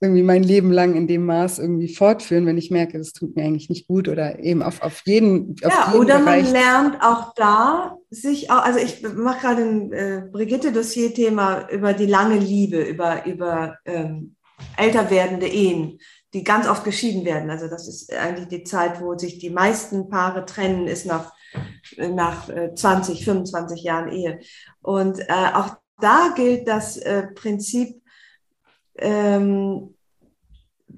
irgendwie 0.00 0.22
mein 0.22 0.42
Leben 0.42 0.70
lang 0.72 0.94
in 0.94 1.06
dem 1.06 1.26
Maß 1.26 1.58
irgendwie 1.58 1.92
fortführen, 1.92 2.46
wenn 2.46 2.58
ich 2.58 2.70
merke, 2.70 2.98
das 2.98 3.12
tut 3.12 3.34
mir 3.36 3.44
eigentlich 3.44 3.68
nicht 3.68 3.86
gut 3.88 4.08
oder 4.08 4.38
eben 4.38 4.62
auf, 4.62 4.80
auf 4.82 5.02
jeden 5.06 5.56
auf 5.64 5.72
Ja, 5.72 5.92
jeden 5.92 5.98
oder 6.00 6.18
Bereich. 6.18 6.44
man 6.44 6.52
lernt 6.52 7.02
auch 7.02 7.34
da 7.34 7.96
sich 8.10 8.50
auch, 8.50 8.62
also 8.64 8.78
ich 8.78 9.02
mache 9.02 9.40
gerade 9.40 9.62
ein 9.62 9.92
äh, 9.92 10.22
Brigitte-Dossier-Thema 10.30 11.68
über 11.70 11.92
die 11.94 12.06
lange 12.06 12.38
Liebe, 12.38 12.80
über, 12.82 13.26
über 13.26 13.76
ähm, 13.84 14.36
älter 14.76 15.10
werdende 15.10 15.46
Ehen, 15.48 15.98
die 16.34 16.44
ganz 16.44 16.68
oft 16.68 16.84
geschieden 16.84 17.24
werden. 17.24 17.50
Also 17.50 17.68
das 17.68 17.88
ist 17.88 18.12
eigentlich 18.14 18.48
die 18.48 18.64
Zeit, 18.64 19.00
wo 19.00 19.16
sich 19.18 19.38
die 19.38 19.50
meisten 19.50 20.08
Paare 20.08 20.44
trennen, 20.46 20.86
ist 20.86 21.06
nach, 21.06 21.32
nach 21.96 22.48
20, 22.74 23.20
äh, 23.20 23.24
25 23.24 23.82
Jahren 23.82 24.10
Ehe. 24.12 24.40
Und 24.80 25.18
äh, 25.20 25.26
auch 25.54 25.76
da 26.00 26.32
gilt 26.36 26.68
das 26.68 26.96
äh, 26.98 27.24
Prinzip, 27.34 27.97
ähm, 28.98 29.94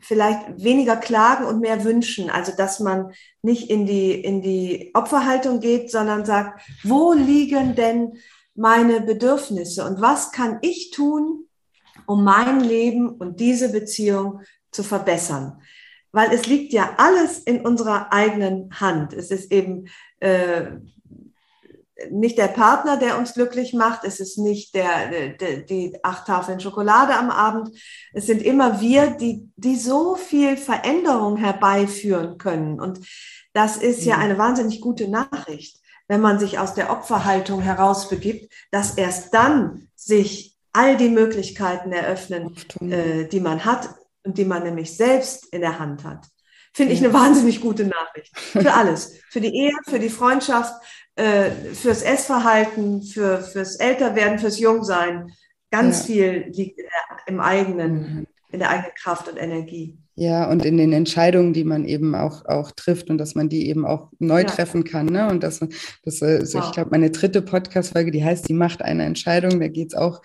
vielleicht 0.01 0.63
weniger 0.63 0.97
klagen 0.97 1.45
und 1.45 1.61
mehr 1.61 1.85
wünschen. 1.85 2.31
Also 2.31 2.53
dass 2.57 2.81
man 2.81 3.13
nicht 3.43 3.71
in 3.71 3.87
die, 3.87 4.13
in 4.13 4.43
die 4.43 4.91
Opferhaltung 4.95 5.61
geht, 5.61 5.91
sondern 5.91 6.25
sagt, 6.25 6.63
wo 6.85 7.13
liegen 7.13 7.75
denn 7.75 8.15
meine 8.55 9.01
Bedürfnisse 9.01 9.85
und 9.85 10.01
was 10.01 10.33
kann 10.33 10.59
ich 10.63 10.91
tun, 10.91 11.47
um 12.07 12.25
mein 12.25 12.61
Leben 12.61 13.09
und 13.09 13.41
diese 13.41 13.73
Beziehung 13.73 14.41
zu 14.71 14.83
verbessern? 14.83 15.61
Weil 16.13 16.33
es 16.33 16.47
liegt 16.47 16.73
ja 16.73 16.95
alles 16.97 17.39
in 17.39 17.65
unserer 17.65 18.13
eigenen 18.13 18.81
Hand. 18.81 19.13
Es 19.13 19.31
ist 19.31 19.53
eben 19.53 19.87
äh, 20.19 20.73
nicht 22.11 22.39
der 22.39 22.49
Partner, 22.49 22.97
der 22.97 23.19
uns 23.19 23.35
glücklich 23.35 23.75
macht. 23.75 24.05
Es 24.05 24.21
ist 24.21 24.39
nicht 24.39 24.75
der, 24.75 25.33
der, 25.33 25.59
die 25.59 25.99
acht 26.03 26.27
Tafeln 26.27 26.61
Schokolade 26.61 27.15
am 27.15 27.31
Abend. 27.31 27.71
Es 28.13 28.27
sind 28.27 28.43
immer 28.43 28.81
wir, 28.81 29.09
die, 29.11 29.51
die 29.57 29.77
so 29.77 30.15
viel 30.15 30.57
Veränderung 30.57 31.37
herbeiführen 31.37 32.39
können. 32.39 32.81
Und 32.81 33.01
das 33.53 33.77
ist 33.77 34.05
ja 34.05 34.17
mhm. 34.17 34.23
eine 34.23 34.39
wahnsinnig 34.39 34.81
gute 34.81 35.09
Nachricht. 35.09 35.79
wenn 36.09 36.21
man 36.21 36.41
sich 36.41 36.59
aus 36.59 36.75
der 36.75 36.91
Opferhaltung 36.91 37.61
herausbegibt, 37.61 38.53
dass 38.73 38.95
erst 38.95 39.33
dann 39.33 39.87
sich 39.95 40.57
all 40.73 40.97
die 40.97 41.09
Möglichkeiten 41.09 41.93
eröffnen, 41.93 42.57
äh, 42.81 43.27
die 43.27 43.39
man 43.39 43.65
hat 43.65 43.91
und 44.25 44.37
die 44.37 44.45
man 44.45 44.65
nämlich 44.65 44.97
selbst 44.97 45.47
in 45.53 45.61
der 45.61 45.79
Hand 45.79 46.03
hat. 46.03 46.27
Finde 46.73 46.95
ich 46.95 47.01
eine 47.01 47.13
wahnsinnig 47.13 47.61
gute 47.61 47.85
Nachricht. 47.85 48.37
Für 48.39 48.75
alles. 48.75 49.19
Für 49.29 49.41
die 49.41 49.55
Ehe, 49.55 49.73
für 49.87 49.99
die 49.99 50.09
Freundschaft, 50.09 50.75
äh, 51.21 51.51
fürs 51.75 52.03
Essverhalten, 52.03 53.03
für, 53.03 53.43
fürs 53.43 53.77
Älterwerden, 53.77 54.39
fürs 54.39 54.59
Jungsein. 54.59 55.31
Ganz 55.71 56.01
ja. 56.01 56.15
viel 56.15 56.45
liegt 56.53 56.81
im 57.27 57.41
eigenen, 57.41 57.93
mhm. 57.93 58.27
in 58.51 58.59
der 58.59 58.71
eigenen 58.71 58.95
Kraft 58.95 59.29
und 59.29 59.37
Energie. 59.37 59.99
Ja, 60.17 60.51
und 60.51 60.65
in 60.65 60.77
den 60.77 60.93
Entscheidungen, 60.93 61.53
die 61.53 61.65
man 61.65 61.85
eben 61.85 62.15
auch, 62.15 62.45
auch 62.47 62.73
trifft 62.73 63.11
und 63.11 63.19
dass 63.19 63.35
man 63.35 63.49
die 63.49 63.69
eben 63.69 63.87
auch 63.87 64.09
neu 64.19 64.41
ja. 64.41 64.47
treffen 64.47 64.85
kann. 64.85 65.07
Ne? 65.07 65.29
Und 65.29 65.43
das, 65.43 65.61
das 66.03 66.23
also 66.23 66.59
wow. 66.59 66.67
ich 66.67 66.73
glaube, 66.73 66.91
meine 66.91 67.11
dritte 67.11 67.43
Podcast-Folge, 67.43 68.11
die 68.11 68.25
heißt 68.25 68.49
Die 68.49 68.55
Macht 68.55 68.83
einer 68.83 69.05
Entscheidung. 69.05 69.61
Da 69.61 69.69
geht 69.69 69.89
es 69.89 69.95
auch 69.95 70.21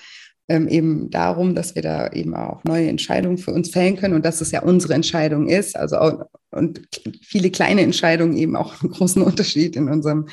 ähm, 0.47 0.67
eben 0.67 1.09
darum, 1.09 1.55
dass 1.55 1.73
wir 1.73 1.81
da 1.81 2.11
eben 2.11 2.35
auch 2.35 2.63
neue 2.63 2.87
Entscheidungen 2.87 3.37
für 3.37 3.51
uns 3.51 3.71
fällen 3.71 3.97
können 3.97 4.13
und 4.13 4.25
dass 4.25 4.41
es 4.41 4.51
ja 4.51 4.61
unsere 4.61 4.93
Entscheidung 4.93 5.47
ist. 5.47 5.75
Also 5.75 5.97
auch, 5.97 6.25
und 6.51 6.81
viele 7.21 7.49
kleine 7.49 7.81
Entscheidungen 7.81 8.37
eben 8.37 8.55
auch 8.55 8.81
einen 8.81 8.91
großen 8.91 9.21
Unterschied 9.23 9.75
in 9.75 9.89
unserem 9.89 10.27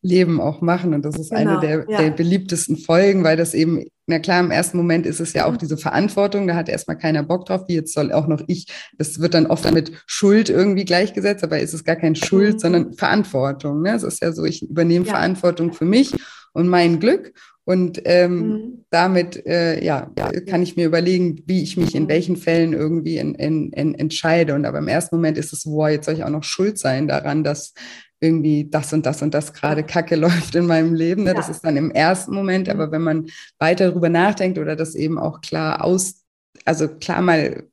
Leben 0.00 0.40
auch 0.40 0.62
machen. 0.62 0.94
Und 0.94 1.04
das 1.04 1.16
ist 1.16 1.30
genau, 1.30 1.58
eine 1.58 1.60
der, 1.60 1.86
ja. 1.88 2.02
der, 2.02 2.10
beliebtesten 2.10 2.78
Folgen, 2.78 3.24
weil 3.24 3.36
das 3.36 3.52
eben, 3.52 3.84
na 4.06 4.18
klar, 4.18 4.40
im 4.40 4.50
ersten 4.50 4.78
Moment 4.78 5.04
ist 5.04 5.20
es 5.20 5.34
ja 5.34 5.44
auch 5.44 5.52
mhm. 5.52 5.58
diese 5.58 5.76
Verantwortung, 5.76 6.46
da 6.46 6.54
hat 6.54 6.70
erstmal 6.70 6.96
keiner 6.96 7.22
Bock 7.22 7.44
drauf, 7.44 7.64
wie 7.68 7.74
jetzt 7.74 7.92
soll 7.92 8.10
auch 8.10 8.26
noch 8.26 8.42
ich, 8.46 8.66
das 8.96 9.20
wird 9.20 9.34
dann 9.34 9.46
oft 9.46 9.70
mit 9.72 9.92
Schuld 10.06 10.48
irgendwie 10.48 10.86
gleichgesetzt, 10.86 11.44
aber 11.44 11.60
ist 11.60 11.74
es 11.74 11.84
gar 11.84 11.96
kein 11.96 12.16
Schuld, 12.16 12.54
mhm. 12.54 12.58
sondern 12.58 12.94
Verantwortung. 12.94 13.82
Ne? 13.82 13.94
Es 13.94 14.02
ist 14.02 14.22
ja 14.22 14.32
so, 14.32 14.44
ich 14.44 14.62
übernehme 14.62 15.04
ja. 15.04 15.12
Verantwortung 15.12 15.74
für 15.74 15.84
mich 15.84 16.14
und 16.54 16.68
mein 16.68 17.00
Glück 17.00 17.32
und 17.68 18.00
ähm, 18.06 18.38
mhm. 18.38 18.84
damit 18.88 19.44
äh, 19.44 19.84
ja, 19.84 20.10
kann 20.48 20.62
ich 20.62 20.76
mir 20.76 20.86
überlegen, 20.86 21.42
wie 21.44 21.62
ich 21.62 21.76
mich 21.76 21.94
in 21.94 22.04
mhm. 22.04 22.08
welchen 22.08 22.36
Fällen 22.38 22.72
irgendwie 22.72 23.18
in, 23.18 23.34
in, 23.34 23.72
in 23.72 23.94
entscheide. 23.94 24.54
Und 24.54 24.64
aber 24.64 24.78
im 24.78 24.88
ersten 24.88 25.16
Moment 25.16 25.36
ist 25.36 25.52
es, 25.52 25.66
wow, 25.66 25.86
jetzt 25.90 26.06
soll 26.06 26.14
ich 26.14 26.24
auch 26.24 26.30
noch 26.30 26.44
schuld 26.44 26.78
sein 26.78 27.08
daran, 27.08 27.44
dass 27.44 27.74
irgendwie 28.20 28.70
das 28.70 28.94
und 28.94 29.04
das 29.04 29.20
und 29.20 29.34
das 29.34 29.52
gerade 29.52 29.82
Kacke 29.82 30.16
läuft 30.16 30.54
in 30.54 30.64
meinem 30.64 30.94
Leben. 30.94 31.24
Ne? 31.24 31.34
Das 31.34 31.50
ist 31.50 31.62
dann 31.62 31.76
im 31.76 31.90
ersten 31.90 32.34
Moment, 32.34 32.70
aber 32.70 32.86
mhm. 32.86 32.92
wenn 32.92 33.02
man 33.02 33.26
weiter 33.58 33.90
darüber 33.90 34.08
nachdenkt 34.08 34.56
oder 34.56 34.74
das 34.74 34.94
eben 34.94 35.18
auch 35.18 35.42
klar 35.42 35.84
aus, 35.84 36.24
also 36.64 36.88
klar 36.88 37.20
mal 37.20 37.64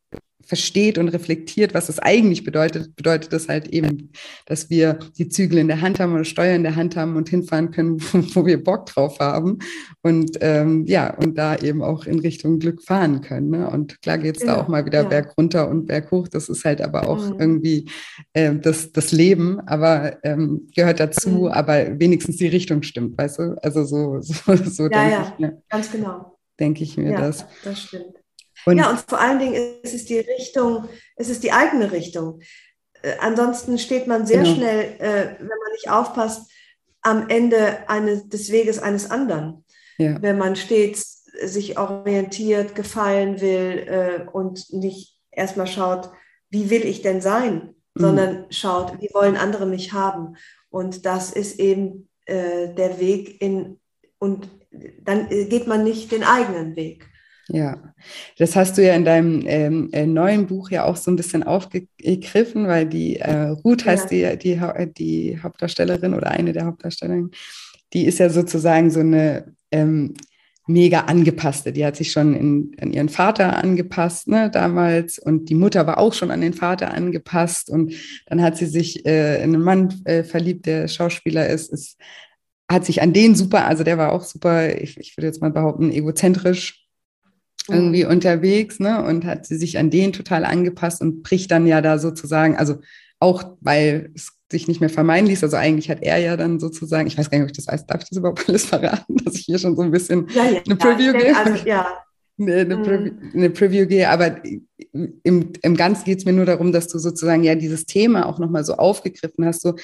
versteht 0.46 0.98
und 0.98 1.10
reflektiert, 1.10 1.74
was 1.74 1.90
es 1.90 2.00
eigentlich 2.00 2.44
bedeutet, 2.44 2.96
bedeutet 2.96 3.34
das 3.34 3.50
halt 3.50 3.68
eben, 3.68 4.12
dass 4.46 4.70
wir 4.70 5.00
die 5.18 5.28
Zügel 5.28 5.58
in 5.58 5.68
der 5.68 5.82
Hand 5.82 6.00
haben 6.00 6.14
oder 6.14 6.24
Steuer 6.24 6.56
in 6.56 6.64
der 6.64 6.76
Hand 6.76 6.96
haben 6.96 7.16
und 7.16 7.30
hinfahren 7.30 7.72
können, 7.72 8.00
wo, 8.34 8.46
wir 8.46 8.64
Bock 8.64 8.86
drauf 8.86 9.20
haben. 9.20 9.60
Und 10.02 10.38
ähm, 10.42 10.86
ja, 10.86 11.14
und 11.16 11.38
da 11.38 11.56
eben 11.56 11.82
auch 11.82 12.06
in 12.06 12.20
Richtung 12.20 12.60
Glück 12.60 12.84
fahren 12.84 13.22
können. 13.22 13.50
Ne? 13.50 13.70
Und 13.70 14.02
klar 14.02 14.18
geht 14.18 14.38
es 14.38 14.44
ja, 14.44 14.56
da 14.56 14.62
auch 14.62 14.68
mal 14.68 14.86
wieder 14.86 15.04
ja. 15.04 15.10
berg 15.10 15.38
runter 15.38 15.70
und 15.70 15.88
berg 15.88 16.12
hoch. 16.12 16.28
Das 16.28 16.50
ist 16.50 16.64
halt 16.64 16.82
aber 16.82 17.08
auch 17.08 17.26
mhm. 17.28 17.40
irgendwie 17.40 17.90
äh, 18.34 18.56
das, 18.56 18.92
das 18.92 19.12
Leben, 19.12 19.60
aber 19.62 20.24
ähm, 20.24 20.68
gehört 20.76 21.00
dazu, 21.00 21.30
mhm. 21.30 21.48
aber 21.48 22.00
wenigstens 22.00 22.38
die 22.38 22.48
Richtung 22.48 22.84
stimmt, 22.84 23.18
weißt 23.18 23.40
du? 23.40 23.56
Also 23.62 23.84
so, 23.84 24.20
so, 24.22 24.56
so 24.56 24.84
ja, 24.84 24.90
denke 24.90 25.12
ja, 25.12 25.34
ich. 25.34 25.40
Ne? 25.40 25.62
Ganz 25.70 25.92
genau. 25.92 26.38
Denke 26.60 26.84
ich 26.84 26.98
mir 26.98 27.12
ja, 27.12 27.22
das. 27.22 27.46
Das 27.64 27.82
stimmt. 27.82 28.25
Und 28.66 28.78
ja, 28.78 28.90
und 28.90 29.00
vor 29.00 29.20
allen 29.20 29.40
Dingen 29.40 29.54
ist 29.84 29.94
es 29.94 30.06
die 30.06 30.20
Richtung, 30.20 30.88
es 31.16 31.30
ist 31.30 31.44
die 31.44 31.52
eigene 31.52 31.92
Richtung. 31.92 32.42
Äh, 33.02 33.14
ansonsten 33.20 33.78
steht 33.78 34.08
man 34.08 34.26
sehr 34.26 34.44
genau. 34.44 34.56
schnell, 34.56 34.96
äh, 35.00 35.36
wenn 35.40 35.48
man 35.48 35.72
nicht 35.74 35.90
aufpasst, 35.90 36.52
am 37.02 37.30
Ende 37.30 37.88
eines, 37.88 38.28
des 38.28 38.52
Weges 38.52 38.80
eines 38.80 39.12
anderen. 39.12 39.64
Ja. 39.98 40.22
Wenn 40.22 40.38
man 40.38 40.56
stets 40.56 41.26
sich 41.44 41.78
orientiert, 41.78 42.76
gefallen 42.76 43.42
will 43.42 43.88
äh, 43.88 44.30
und 44.32 44.74
nicht 44.74 45.18
erstmal 45.32 45.68
schaut, 45.68 46.10
wie 46.50 46.70
will 46.70 46.86
ich 46.86 47.02
denn 47.02 47.22
sein, 47.22 47.76
mhm. 47.94 48.02
sondern 48.02 48.46
schaut, 48.50 49.00
wie 49.02 49.14
wollen 49.14 49.38
andere 49.38 49.66
mich 49.66 49.94
haben. 49.94 50.38
Und 50.70 51.06
das 51.06 51.32
ist 51.32 51.60
eben 51.60 52.10
äh, 52.26 52.74
der 52.74 53.00
Weg 53.00 53.42
in, 53.42 53.80
und 54.18 54.50
dann 55.04 55.30
geht 55.30 55.68
man 55.68 55.84
nicht 55.84 56.12
den 56.12 56.24
eigenen 56.24 56.76
Weg. 56.76 57.08
Ja, 57.48 57.94
das 58.40 58.56
hast 58.56 58.78
du 58.78 58.84
ja 58.84 58.96
in 58.96 59.06
deinem 59.06 59.44
ähm, 59.46 59.90
äh, 59.92 60.08
neuen 60.08 60.48
Buch 60.48 60.72
ja 60.72 60.86
auch 60.86 60.96
so 60.96 61.12
ein 61.12 61.16
bisschen 61.16 61.44
aufgegriffen, 61.44 62.68
weil 62.68 62.88
die 62.88 63.18
äh, 63.18 63.50
Ruth 63.50 63.86
heißt 63.86 64.10
die, 64.10 64.36
die, 64.38 64.60
die 64.98 65.40
Hauptdarstellerin 65.42 66.16
oder 66.16 66.32
eine 66.32 66.54
der 66.54 66.66
Hauptdarstellerinnen, 66.66 67.32
die 67.94 68.06
ist 68.06 68.18
ja 68.18 68.30
sozusagen 68.30 68.90
so 68.90 69.02
eine 69.02 69.54
ähm, 69.72 70.16
mega 70.68 71.02
angepasste. 71.02 71.72
Die 71.72 71.86
hat 71.86 71.96
sich 71.96 72.12
schon 72.12 72.34
in, 72.34 72.76
an 72.82 72.92
ihren 72.92 73.10
Vater 73.10 73.58
angepasst, 73.58 74.28
ne, 74.28 74.50
damals. 74.50 75.20
Und 75.20 75.50
die 75.50 75.56
Mutter 75.56 75.86
war 75.86 76.00
auch 76.00 76.14
schon 76.14 76.32
an 76.32 76.42
den 76.42 76.54
Vater 76.54 76.94
angepasst. 76.94 77.70
Und 77.70 77.94
dann 78.26 78.42
hat 78.42 78.58
sie 78.58 78.66
sich 78.66 79.06
äh, 79.06 79.44
in 79.44 79.54
einen 79.54 79.64
Mann 79.64 80.02
äh, 80.06 80.24
verliebt, 80.24 80.66
der 80.66 80.88
Schauspieler 80.88 81.48
ist, 81.48 81.72
ist, 81.72 82.00
hat 82.68 82.86
sich 82.86 83.04
an 83.04 83.14
den 83.14 83.36
super, 83.36 83.66
also 83.68 83.84
der 83.84 84.00
war 84.00 84.12
auch 84.12 84.24
super, 84.24 84.76
ich, 84.82 84.98
ich 84.98 85.16
würde 85.16 85.28
jetzt 85.28 85.42
mal 85.42 85.52
behaupten, 85.52 85.92
egozentrisch 85.92 86.85
irgendwie 87.70 88.04
mhm. 88.04 88.12
unterwegs, 88.12 88.80
ne? 88.80 89.04
Und 89.04 89.26
hat 89.26 89.46
sie 89.46 89.58
sich 89.58 89.78
an 89.78 89.90
den 89.90 90.14
total 90.14 90.46
angepasst 90.46 91.02
und 91.02 91.24
bricht 91.24 91.52
dann 91.52 91.68
ja 91.68 91.82
da 91.82 91.98
sozusagen, 91.98 92.56
also 92.58 92.80
auch 93.20 93.44
weil 93.62 94.12
es 94.14 94.34
sich 94.52 94.68
nicht 94.68 94.80
mehr 94.80 94.90
vermeiden 94.90 95.28
ließ. 95.28 95.44
Also 95.44 95.58
eigentlich 95.58 95.90
hat 95.90 96.02
er 96.02 96.18
ja 96.18 96.38
dann 96.38 96.60
sozusagen, 96.60 97.08
ich 97.08 97.18
weiß 97.18 97.30
gar 97.30 97.38
nicht, 97.38 97.46
ob 97.46 97.52
ich 97.52 97.58
das 97.58 97.68
weiß, 97.68 97.86
darf 97.88 98.02
ich 98.04 98.10
das 98.10 98.18
überhaupt 98.18 98.46
alles 98.48 98.66
verraten, 98.66 99.18
dass 99.24 99.36
ich 99.36 99.46
hier 99.46 99.58
schon 99.58 99.76
so 99.76 99.82
ein 99.82 99.92
bisschen 99.92 100.28
ja, 100.34 100.46
ja, 100.46 100.62
eine 100.66 100.76
Preview 100.76 101.14
ja, 101.14 101.20
gebe? 101.20 101.38
Also, 101.38 101.68
ja. 101.68 101.88
Eine, 102.38 102.56
eine, 102.56 102.78
Preview, 102.78 103.14
mhm. 103.14 103.32
eine, 103.34 103.50
Preview 103.50 103.88
gehe, 103.88 104.10
aber 104.10 104.44
im, 104.92 105.54
im 105.62 105.78
Ganzen 105.78 106.04
geht 106.04 106.20
es 106.20 106.26
mir 106.26 106.34
nur 106.34 106.46
darum, 106.46 106.74
dass 106.74 106.90
du 106.90 107.00
sozusagen 107.00 107.44
ja 107.44 107.56
dieses 107.56 107.86
Thema 107.86 108.26
auch 108.26 108.40
nochmal 108.40 108.66
so 108.66 108.74
aufgegriffen 108.74 109.46
hast. 109.46 109.62
So 109.62 109.76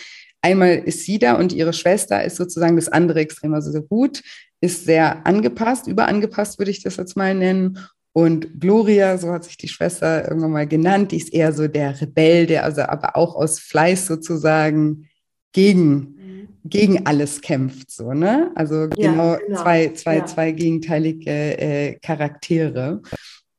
einmal 0.42 0.80
ist 0.80 1.06
sie 1.06 1.20
da 1.20 1.36
und 1.36 1.54
ihre 1.54 1.74
Schwester 1.74 2.24
ist 2.24 2.38
sozusagen 2.38 2.76
das 2.76 2.90
andere 2.90 3.20
Extrem. 3.20 3.54
Also 3.54 3.72
so 3.72 3.82
gut, 3.82 4.22
ist 4.62 4.86
sehr 4.86 5.26
angepasst, 5.26 5.88
überangepasst 5.88 6.60
würde 6.60 6.72
ich 6.72 6.84
das 6.84 6.98
jetzt 6.98 7.18
mal 7.18 7.34
nennen. 7.34 7.80
Und 8.14 8.60
Gloria, 8.60 9.18
so 9.18 9.32
hat 9.32 9.46
sich 9.46 9.58
die 9.58 9.70
Schwester 9.70 10.28
irgendwann 10.28 10.52
mal 10.52 10.68
genannt, 10.68 11.12
die 11.12 11.18
ist 11.18 11.34
eher 11.34 11.54
so 11.54 11.68
der 11.68 12.00
Rebell, 12.00 12.46
der 12.46 12.66
also 12.66 12.82
aber 12.82 13.16
auch 13.16 13.36
aus 13.36 13.60
Fleiß 13.60 14.06
sozusagen 14.06 15.08
gegen, 15.54 15.90
mhm. 15.90 16.48
gegen 16.66 17.06
alles 17.06 17.42
kämpft. 17.42 17.90
So, 17.90 18.14
ne? 18.14 18.52
Also 18.56 18.84
ja, 18.98 19.12
genau, 19.12 19.38
genau, 19.38 19.62
zwei, 19.62 19.94
zwei, 19.94 20.18
ja. 20.18 20.26
zwei 20.26 20.52
gegenteilige 20.52 21.32
äh, 21.32 22.00
Charaktere. 22.02 23.02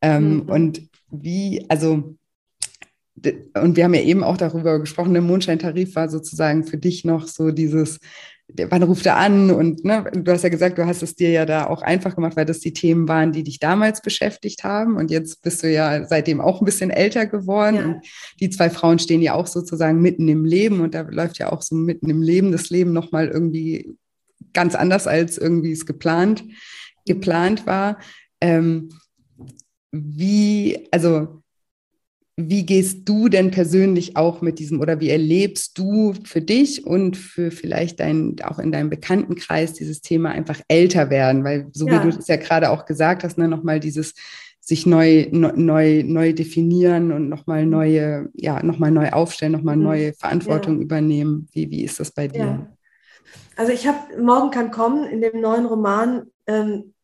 Ähm, 0.02 0.34
mhm. 0.34 0.40
Und 0.42 0.82
wie, 1.10 1.64
also 1.68 2.16
und 3.60 3.76
wir 3.76 3.84
haben 3.84 3.94
ja 3.94 4.02
eben 4.02 4.24
auch 4.24 4.36
darüber 4.36 4.78
gesprochen, 4.78 5.12
der 5.12 5.22
Mondscheintarif 5.22 5.94
war 5.94 6.08
sozusagen 6.08 6.64
für 6.64 6.78
dich 6.78 7.04
noch 7.04 7.26
so 7.28 7.50
dieses, 7.50 7.98
wann 8.68 8.82
ruft 8.82 9.06
er 9.06 9.16
an? 9.16 9.50
Und 9.50 9.84
ne, 9.84 10.04
du 10.14 10.32
hast 10.32 10.42
ja 10.42 10.48
gesagt, 10.48 10.78
du 10.78 10.86
hast 10.86 11.02
es 11.02 11.14
dir 11.14 11.30
ja 11.30 11.46
da 11.46 11.66
auch 11.66 11.82
einfach 11.82 12.14
gemacht, 12.14 12.36
weil 12.36 12.44
das 12.44 12.60
die 12.60 12.72
Themen 12.72 13.08
waren, 13.08 13.32
die 13.32 13.42
dich 13.42 13.58
damals 13.58 14.00
beschäftigt 14.02 14.64
haben. 14.64 14.96
Und 14.96 15.10
jetzt 15.10 15.42
bist 15.42 15.62
du 15.62 15.70
ja 15.70 16.04
seitdem 16.04 16.40
auch 16.40 16.60
ein 16.60 16.64
bisschen 16.64 16.90
älter 16.90 17.26
geworden. 17.26 17.76
Ja. 17.76 17.84
Und 17.84 18.06
die 18.40 18.50
zwei 18.50 18.70
Frauen 18.70 18.98
stehen 18.98 19.22
ja 19.22 19.34
auch 19.34 19.46
sozusagen 19.46 20.00
mitten 20.00 20.28
im 20.28 20.44
Leben. 20.44 20.80
Und 20.80 20.94
da 20.94 21.02
läuft 21.02 21.38
ja 21.38 21.52
auch 21.52 21.62
so 21.62 21.74
mitten 21.74 22.10
im 22.10 22.22
Leben 22.22 22.52
das 22.52 22.70
Leben 22.70 22.92
nochmal 22.92 23.28
irgendwie 23.28 23.96
ganz 24.52 24.74
anders, 24.74 25.06
als 25.06 25.38
irgendwie 25.38 25.72
es 25.72 25.86
geplant, 25.86 26.44
geplant 27.06 27.66
war. 27.66 27.98
Ähm, 28.40 28.90
wie, 29.92 30.88
also 30.90 31.41
wie 32.36 32.64
gehst 32.64 33.08
du 33.08 33.28
denn 33.28 33.50
persönlich 33.50 34.16
auch 34.16 34.40
mit 34.40 34.58
diesem 34.58 34.80
oder 34.80 35.00
wie 35.00 35.10
erlebst 35.10 35.76
du 35.78 36.14
für 36.24 36.40
dich 36.40 36.86
und 36.86 37.16
für 37.16 37.50
vielleicht 37.50 38.00
dein, 38.00 38.36
auch 38.42 38.58
in 38.58 38.72
deinem 38.72 38.88
Bekanntenkreis 38.88 39.74
dieses 39.74 40.00
Thema 40.00 40.30
einfach 40.30 40.60
älter 40.68 41.10
werden? 41.10 41.44
Weil 41.44 41.68
so 41.72 41.86
ja. 41.86 42.02
wie 42.02 42.10
du 42.10 42.18
es 42.18 42.28
ja 42.28 42.36
gerade 42.36 42.70
auch 42.70 42.86
gesagt 42.86 43.22
hast, 43.22 43.36
ne, 43.36 43.48
nochmal 43.48 43.80
dieses 43.80 44.14
sich 44.60 44.86
neu, 44.86 45.26
neu, 45.32 46.04
neu 46.04 46.32
definieren 46.32 47.12
und 47.12 47.28
nochmal 47.28 47.66
neue, 47.66 48.30
ja, 48.32 48.62
nochmal 48.62 48.92
neu 48.92 49.10
aufstellen, 49.10 49.52
nochmal 49.52 49.76
mhm. 49.76 49.82
neue 49.82 50.12
Verantwortung 50.14 50.76
ja. 50.76 50.82
übernehmen. 50.82 51.48
Wie, 51.52 51.68
wie 51.70 51.84
ist 51.84 52.00
das 52.00 52.12
bei 52.12 52.28
dir? 52.28 52.38
Ja. 52.38 52.76
Also 53.56 53.72
ich 53.72 53.86
habe 53.86 54.22
Morgen 54.22 54.50
kann 54.50 54.70
kommen 54.70 55.04
in 55.04 55.20
dem 55.20 55.40
neuen 55.40 55.66
Roman 55.66 56.22
ähm, 56.46 56.94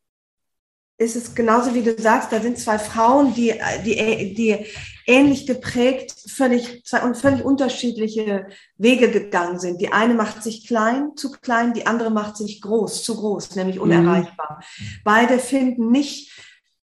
ist 0.98 1.16
es 1.16 1.34
genauso 1.34 1.74
wie 1.74 1.82
du 1.82 2.00
sagst, 2.00 2.32
da 2.32 2.40
sind 2.40 2.58
zwei 2.58 2.78
Frauen, 2.78 3.32
die, 3.34 3.54
die, 3.84 4.34
die 4.34 4.66
ähnlich 5.08 5.46
geprägt, 5.46 6.14
völlig, 6.28 6.84
zwei 6.84 7.02
und 7.02 7.16
völlig 7.16 7.44
unterschiedliche 7.44 8.46
Wege 8.76 9.10
gegangen 9.10 9.58
sind. 9.58 9.80
Die 9.80 9.90
eine 9.90 10.14
macht 10.14 10.42
sich 10.42 10.66
klein, 10.66 11.16
zu 11.16 11.32
klein, 11.32 11.72
die 11.72 11.86
andere 11.86 12.10
macht 12.10 12.36
sich 12.36 12.60
groß, 12.60 13.02
zu 13.02 13.16
groß, 13.16 13.56
nämlich 13.56 13.76
mhm. 13.76 13.82
unerreichbar. 13.82 14.62
Mhm. 14.78 14.84
Beide 15.04 15.38
finden 15.38 15.90
nicht 15.90 16.30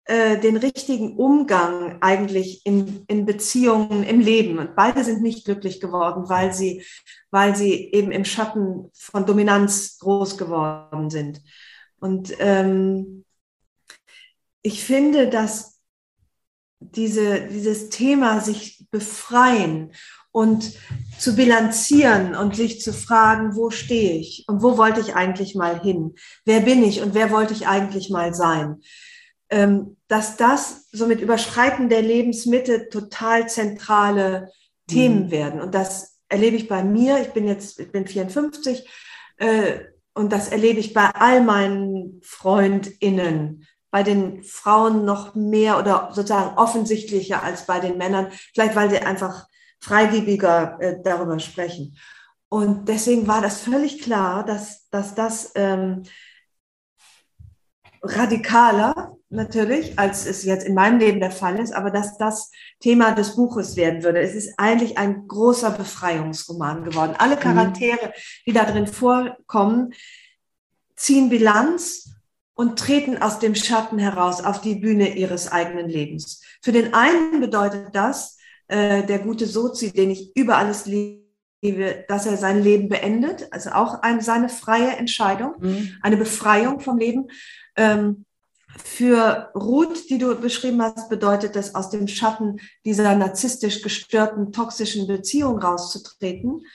äh, 0.04 0.38
den 0.38 0.56
richtigen 0.56 1.16
Umgang 1.16 1.98
eigentlich 2.02 2.64
in, 2.64 3.04
in 3.08 3.26
Beziehungen 3.26 4.04
im 4.04 4.20
Leben. 4.20 4.58
Und 4.58 4.76
beide 4.76 5.02
sind 5.02 5.20
nicht 5.20 5.44
glücklich 5.44 5.80
geworden, 5.80 6.28
weil 6.28 6.52
sie, 6.52 6.84
weil 7.30 7.56
sie 7.56 7.90
eben 7.92 8.12
im 8.12 8.24
Schatten 8.24 8.90
von 8.94 9.26
Dominanz 9.26 9.98
groß 9.98 10.38
geworden 10.38 11.10
sind. 11.10 11.42
Und 11.98 12.32
ähm, 12.38 13.24
ich 14.62 14.84
finde, 14.84 15.28
dass 15.28 15.73
diese, 16.92 17.46
dieses 17.48 17.88
Thema 17.88 18.40
sich 18.40 18.86
befreien 18.90 19.92
und 20.30 20.72
zu 21.18 21.36
bilanzieren 21.36 22.34
und 22.34 22.56
sich 22.56 22.80
zu 22.80 22.92
fragen, 22.92 23.54
wo 23.54 23.70
stehe 23.70 24.18
ich 24.18 24.44
und 24.48 24.62
wo 24.62 24.76
wollte 24.76 25.00
ich 25.00 25.14
eigentlich 25.14 25.54
mal 25.54 25.80
hin? 25.80 26.16
Wer 26.44 26.60
bin 26.60 26.82
ich 26.82 27.02
und 27.02 27.14
wer 27.14 27.30
wollte 27.30 27.54
ich 27.54 27.68
eigentlich 27.68 28.10
mal 28.10 28.34
sein? 28.34 28.80
Ähm, 29.48 29.96
dass 30.08 30.36
das 30.36 30.88
so 30.90 31.06
mit 31.06 31.20
Überschreiten 31.20 31.88
der 31.88 32.02
Lebensmitte 32.02 32.88
total 32.88 33.48
zentrale 33.48 34.50
Themen 34.88 35.26
mhm. 35.26 35.30
werden. 35.30 35.60
Und 35.60 35.74
das 35.74 36.18
erlebe 36.28 36.56
ich 36.56 36.68
bei 36.68 36.82
mir. 36.82 37.20
Ich 37.20 37.28
bin 37.28 37.46
jetzt, 37.46 37.78
ich 37.78 37.92
bin 37.92 38.06
54 38.06 38.88
äh, 39.36 39.80
und 40.14 40.32
das 40.32 40.48
erlebe 40.48 40.80
ich 40.80 40.92
bei 40.92 41.10
all 41.10 41.42
meinen 41.42 42.20
FreundInnen. 42.22 43.66
Bei 43.94 44.02
den 44.02 44.42
Frauen 44.42 45.04
noch 45.04 45.36
mehr 45.36 45.78
oder 45.78 46.08
sozusagen 46.10 46.58
offensichtlicher 46.58 47.44
als 47.44 47.64
bei 47.64 47.78
den 47.78 47.96
Männern. 47.96 48.32
Vielleicht 48.52 48.74
weil 48.74 48.90
sie 48.90 48.98
einfach 48.98 49.46
freigebiger 49.78 50.78
äh, 50.80 50.96
darüber 51.00 51.38
sprechen. 51.38 51.96
Und 52.48 52.88
deswegen 52.88 53.28
war 53.28 53.40
das 53.40 53.60
völlig 53.60 54.02
klar, 54.02 54.44
dass, 54.44 54.88
dass 54.90 55.14
das 55.14 55.52
ähm, 55.54 56.02
radikaler 58.02 59.16
natürlich, 59.28 59.96
als 59.96 60.26
es 60.26 60.42
jetzt 60.42 60.66
in 60.66 60.74
meinem 60.74 60.98
Leben 60.98 61.20
der 61.20 61.30
Fall 61.30 61.60
ist, 61.60 61.72
aber 61.72 61.92
dass 61.92 62.18
das 62.18 62.50
Thema 62.80 63.12
des 63.12 63.36
Buches 63.36 63.76
werden 63.76 64.02
würde. 64.02 64.20
Es 64.20 64.34
ist 64.34 64.54
eigentlich 64.58 64.98
ein 64.98 65.28
großer 65.28 65.70
Befreiungsroman 65.70 66.82
geworden. 66.82 67.14
Alle 67.16 67.36
mhm. 67.36 67.40
Charaktere, 67.40 68.12
die 68.44 68.52
da 68.52 68.64
drin 68.64 68.88
vorkommen, 68.88 69.94
ziehen 70.96 71.28
Bilanz 71.28 72.13
und 72.54 72.78
treten 72.78 73.20
aus 73.20 73.40
dem 73.40 73.54
Schatten 73.54 73.98
heraus 73.98 74.42
auf 74.42 74.60
die 74.60 74.76
Bühne 74.76 75.16
ihres 75.16 75.50
eigenen 75.50 75.88
Lebens. 75.88 76.40
Für 76.62 76.72
den 76.72 76.94
einen 76.94 77.40
bedeutet 77.40 77.88
das, 77.92 78.38
äh, 78.68 79.04
der 79.04 79.18
gute 79.18 79.46
Sozi, 79.46 79.92
den 79.92 80.10
ich 80.10 80.36
über 80.36 80.56
alles 80.56 80.86
liebe, 80.86 82.04
dass 82.08 82.26
er 82.26 82.36
sein 82.36 82.62
Leben 82.62 82.88
beendet, 82.88 83.48
also 83.50 83.70
auch 83.70 84.02
eine, 84.02 84.22
seine 84.22 84.48
freie 84.48 84.96
Entscheidung, 84.96 85.54
mhm. 85.60 85.96
eine 86.02 86.16
Befreiung 86.16 86.80
vom 86.80 86.98
Leben. 86.98 87.28
Ähm, 87.76 88.24
für 88.76 89.50
Ruth, 89.54 90.10
die 90.10 90.18
du 90.18 90.34
beschrieben 90.34 90.82
hast, 90.82 91.08
bedeutet 91.08 91.54
das, 91.56 91.74
aus 91.74 91.90
dem 91.90 92.08
Schatten 92.08 92.60
dieser 92.84 93.14
narzisstisch 93.14 93.82
gestörten, 93.82 94.52
toxischen 94.52 95.06
Beziehung 95.06 95.58
rauszutreten. 95.58 96.66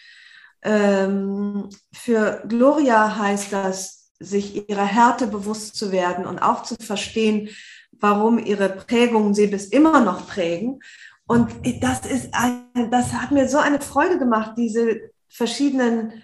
Ähm, 0.62 1.70
für 1.92 2.44
Gloria 2.48 3.18
heißt 3.18 3.52
das, 3.52 3.99
sich 4.20 4.70
ihrer 4.70 4.86
Härte 4.86 5.28
bewusst 5.28 5.76
zu 5.76 5.92
werden 5.92 6.26
und 6.26 6.40
auch 6.40 6.64
zu 6.64 6.76
verstehen, 6.76 7.50
warum 7.92 8.38
ihre 8.38 8.70
Prägungen 8.70 9.34
sie 9.34 9.48
bis 9.48 9.66
immer 9.66 10.02
noch 10.02 10.28
prägen. 10.28 10.80
Und 11.28 11.50
das 11.82 12.06
ist, 12.06 12.30
ein, 12.34 12.90
das 12.92 13.14
hat 13.14 13.32
mir 13.32 13.48
so 13.48 13.58
eine 13.58 13.82
Freude 13.82 14.18
gemacht, 14.18 14.54
diese 14.58 15.12
verschiedenen 15.28 16.24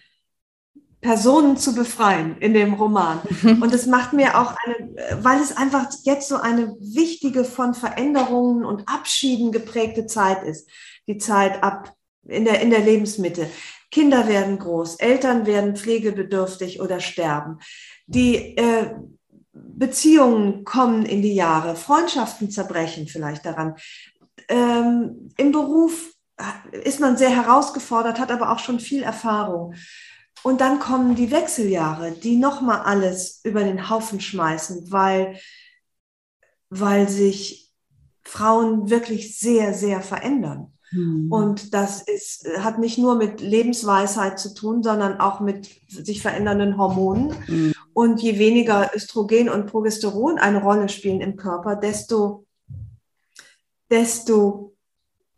Personen 1.05 1.55
zu 1.57 1.75
befreien 1.75 2.37
in 2.39 2.55
dem 2.55 2.73
Roman. 2.73 3.19
Und 3.43 3.71
es 3.73 3.85
macht 3.85 4.13
mir 4.13 4.39
auch 4.39 4.55
eine, 4.63 5.23
weil 5.23 5.39
es 5.39 5.55
einfach 5.55 5.87
jetzt 6.03 6.27
so 6.27 6.37
eine 6.37 6.75
wichtige 6.79 7.45
von 7.45 7.75
Veränderungen 7.75 8.65
und 8.65 8.89
Abschieden 8.89 9.51
geprägte 9.51 10.07
Zeit 10.07 10.43
ist. 10.43 10.67
Die 11.07 11.19
Zeit 11.19 11.61
ab 11.61 11.93
in 12.27 12.45
der, 12.45 12.59
in 12.61 12.71
der 12.71 12.79
Lebensmitte. 12.79 13.47
Kinder 13.91 14.27
werden 14.27 14.59
groß, 14.59 14.95
Eltern 14.95 15.45
werden 15.45 15.75
pflegebedürftig 15.75 16.81
oder 16.81 16.99
sterben. 16.99 17.59
Die 18.07 18.57
äh, 18.57 18.95
Beziehungen 19.53 20.65
kommen 20.65 21.05
in 21.05 21.21
die 21.21 21.35
Jahre, 21.35 21.75
Freundschaften 21.75 22.51
zerbrechen 22.51 23.07
vielleicht 23.07 23.45
daran. 23.45 23.75
Ähm, 24.49 25.29
Im 25.37 25.51
Beruf 25.51 26.11
ist 26.71 26.99
man 26.99 27.17
sehr 27.17 27.29
herausgefordert, 27.29 28.19
hat 28.19 28.31
aber 28.31 28.51
auch 28.51 28.59
schon 28.59 28.79
viel 28.79 29.03
Erfahrung. 29.03 29.75
Und 30.43 30.61
dann 30.61 30.79
kommen 30.79 31.15
die 31.15 31.31
Wechseljahre, 31.31 32.11
die 32.11 32.35
nochmal 32.35 32.81
alles 32.81 33.41
über 33.43 33.63
den 33.63 33.89
Haufen 33.89 34.19
schmeißen, 34.19 34.91
weil, 34.91 35.39
weil 36.69 37.07
sich 37.07 37.73
Frauen 38.23 38.89
wirklich 38.89 39.39
sehr, 39.39 39.73
sehr 39.73 40.01
verändern. 40.01 40.74
Mhm. 40.95 41.31
Und 41.31 41.73
das 41.73 42.01
ist, 42.01 42.47
hat 42.59 42.79
nicht 42.79 42.97
nur 42.97 43.15
mit 43.15 43.41
Lebensweisheit 43.41 44.39
zu 44.39 44.53
tun, 44.53 44.81
sondern 44.83 45.19
auch 45.19 45.39
mit 45.39 45.69
sich 45.87 46.21
verändernden 46.21 46.77
Hormonen. 46.77 47.35
Mhm. 47.47 47.73
Und 47.93 48.21
je 48.21 48.39
weniger 48.39 48.91
Östrogen 48.95 49.49
und 49.49 49.67
Progesteron 49.67 50.37
eine 50.37 50.61
Rolle 50.61 50.89
spielen 50.89 51.21
im 51.21 51.35
Körper, 51.35 51.75
desto, 51.75 52.45
desto 53.89 54.75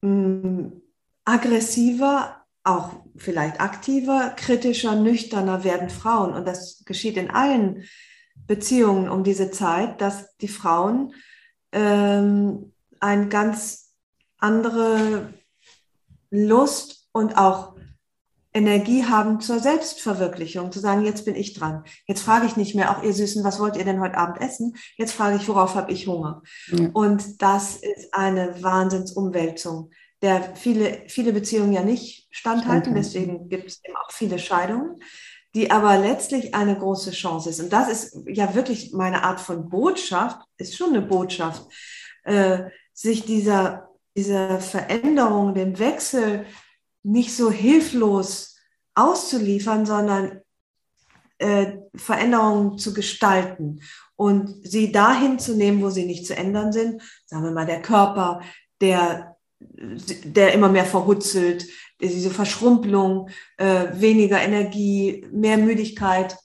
mh, 0.01 0.09
mm, 0.09 0.81
aggressiver, 1.25 2.43
auch 2.63 2.91
vielleicht 3.15 3.61
aktiver, 3.61 4.33
kritischer, 4.35 4.95
nüchterner 4.95 5.63
werden 5.63 5.89
Frauen. 5.89 6.33
Und 6.33 6.47
das 6.47 6.83
geschieht 6.85 7.17
in 7.17 7.29
allen 7.29 7.83
Beziehungen 8.45 9.09
um 9.09 9.23
diese 9.23 9.51
Zeit, 9.51 10.01
dass 10.01 10.35
die 10.37 10.47
Frauen 10.47 11.13
ähm, 11.71 12.73
eine 12.99 13.27
ganz 13.27 13.93
andere 14.37 15.33
Lust 16.29 17.07
und 17.11 17.37
auch 17.37 17.75
Energie 18.53 19.05
haben 19.05 19.39
zur 19.39 19.59
Selbstverwirklichung, 19.59 20.71
zu 20.71 20.79
sagen, 20.79 21.05
jetzt 21.05 21.25
bin 21.25 21.35
ich 21.35 21.53
dran. 21.53 21.83
Jetzt 22.07 22.23
frage 22.23 22.47
ich 22.47 22.57
nicht 22.57 22.73
mehr, 22.73 22.91
auch 22.91 23.03
ihr 23.03 23.13
Süßen, 23.13 23.43
was 23.43 23.59
wollt 23.59 23.75
ihr 23.75 23.85
denn 23.85 23.99
heute 23.99 24.17
Abend 24.17 24.41
essen? 24.41 24.75
Jetzt 24.95 25.13
frage 25.13 25.35
ich, 25.35 25.47
worauf 25.47 25.75
habe 25.75 25.91
ich 25.91 26.07
Hunger? 26.07 26.41
Ja. 26.67 26.89
Und 26.93 27.41
das 27.41 27.75
ist 27.75 28.13
eine 28.13 28.63
Wahnsinnsumwälzung 28.63 29.91
der 30.21 30.55
viele, 30.55 31.03
viele 31.07 31.33
Beziehungen 31.33 31.73
ja 31.73 31.83
nicht 31.83 32.27
standhalten. 32.31 32.95
Deswegen 32.95 33.49
gibt 33.49 33.67
es 33.67 33.83
eben 33.83 33.95
auch 33.95 34.11
viele 34.11 34.39
Scheidungen, 34.39 35.01
die 35.53 35.71
aber 35.71 35.97
letztlich 35.97 36.55
eine 36.55 36.77
große 36.77 37.11
Chance 37.11 37.49
ist. 37.49 37.59
Und 37.59 37.71
das 37.71 37.89
ist 37.89 38.17
ja 38.27 38.55
wirklich 38.55 38.93
meine 38.93 39.23
Art 39.23 39.39
von 39.39 39.69
Botschaft, 39.69 40.39
ist 40.57 40.75
schon 40.75 40.89
eine 40.89 41.01
Botschaft, 41.01 41.63
äh, 42.23 42.63
sich 42.93 43.25
dieser, 43.25 43.86
dieser 44.17 44.59
Veränderung, 44.59 45.53
dem 45.53 45.79
Wechsel 45.79 46.45
nicht 47.03 47.33
so 47.33 47.51
hilflos 47.51 48.57
auszuliefern, 48.95 49.85
sondern 49.85 50.41
äh, 51.37 51.77
Veränderungen 51.95 52.77
zu 52.77 52.93
gestalten 52.93 53.81
und 54.15 54.67
sie 54.67 54.91
dahin 54.91 55.39
zu 55.39 55.55
nehmen, 55.55 55.81
wo 55.81 55.89
sie 55.89 56.05
nicht 56.05 56.25
zu 56.25 56.35
ändern 56.35 56.73
sind. 56.73 57.01
Sagen 57.27 57.43
wir 57.43 57.51
mal, 57.51 57.67
der 57.67 57.81
Körper, 57.81 58.41
der 58.81 59.37
der 59.59 60.53
immer 60.53 60.69
mehr 60.69 60.85
verhutzelt, 60.85 61.65
diese 61.99 62.29
Verschrumpelung, 62.29 63.29
äh, 63.57 63.87
weniger 63.93 64.39
Energie, 64.39 65.25
mehr 65.31 65.57
Müdigkeit, 65.57 66.37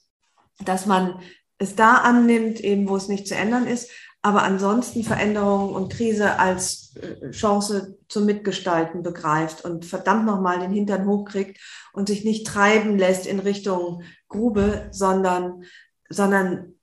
dass 0.65 0.85
man 0.85 1.19
es 1.59 1.75
da 1.75 1.97
annimmt, 1.97 2.59
eben 2.59 2.87
wo 2.87 2.95
es 2.95 3.07
nicht 3.07 3.27
zu 3.27 3.35
ändern 3.35 3.67
ist, 3.67 3.91
aber 4.23 4.43
ansonsten 4.43 5.03
Veränderung 5.03 5.73
und 5.73 5.91
Krise 5.91 6.39
als 6.39 6.95
äh, 6.95 7.31
Chance 7.31 7.99
zum 8.07 8.25
Mitgestalten 8.25 9.03
begreift 9.03 9.65
und 9.65 9.85
verdammt 9.85 10.25
nochmal 10.25 10.59
den 10.59 10.71
Hintern 10.71 11.05
hochkriegt 11.05 11.59
und 11.91 12.07
sich 12.07 12.23
nicht 12.23 12.47
treiben 12.47 12.97
lässt 12.97 13.27
in 13.27 13.39
Richtung 13.39 14.03
Grube, 14.29 14.87
sondern, 14.91 15.63
sondern 16.09 16.73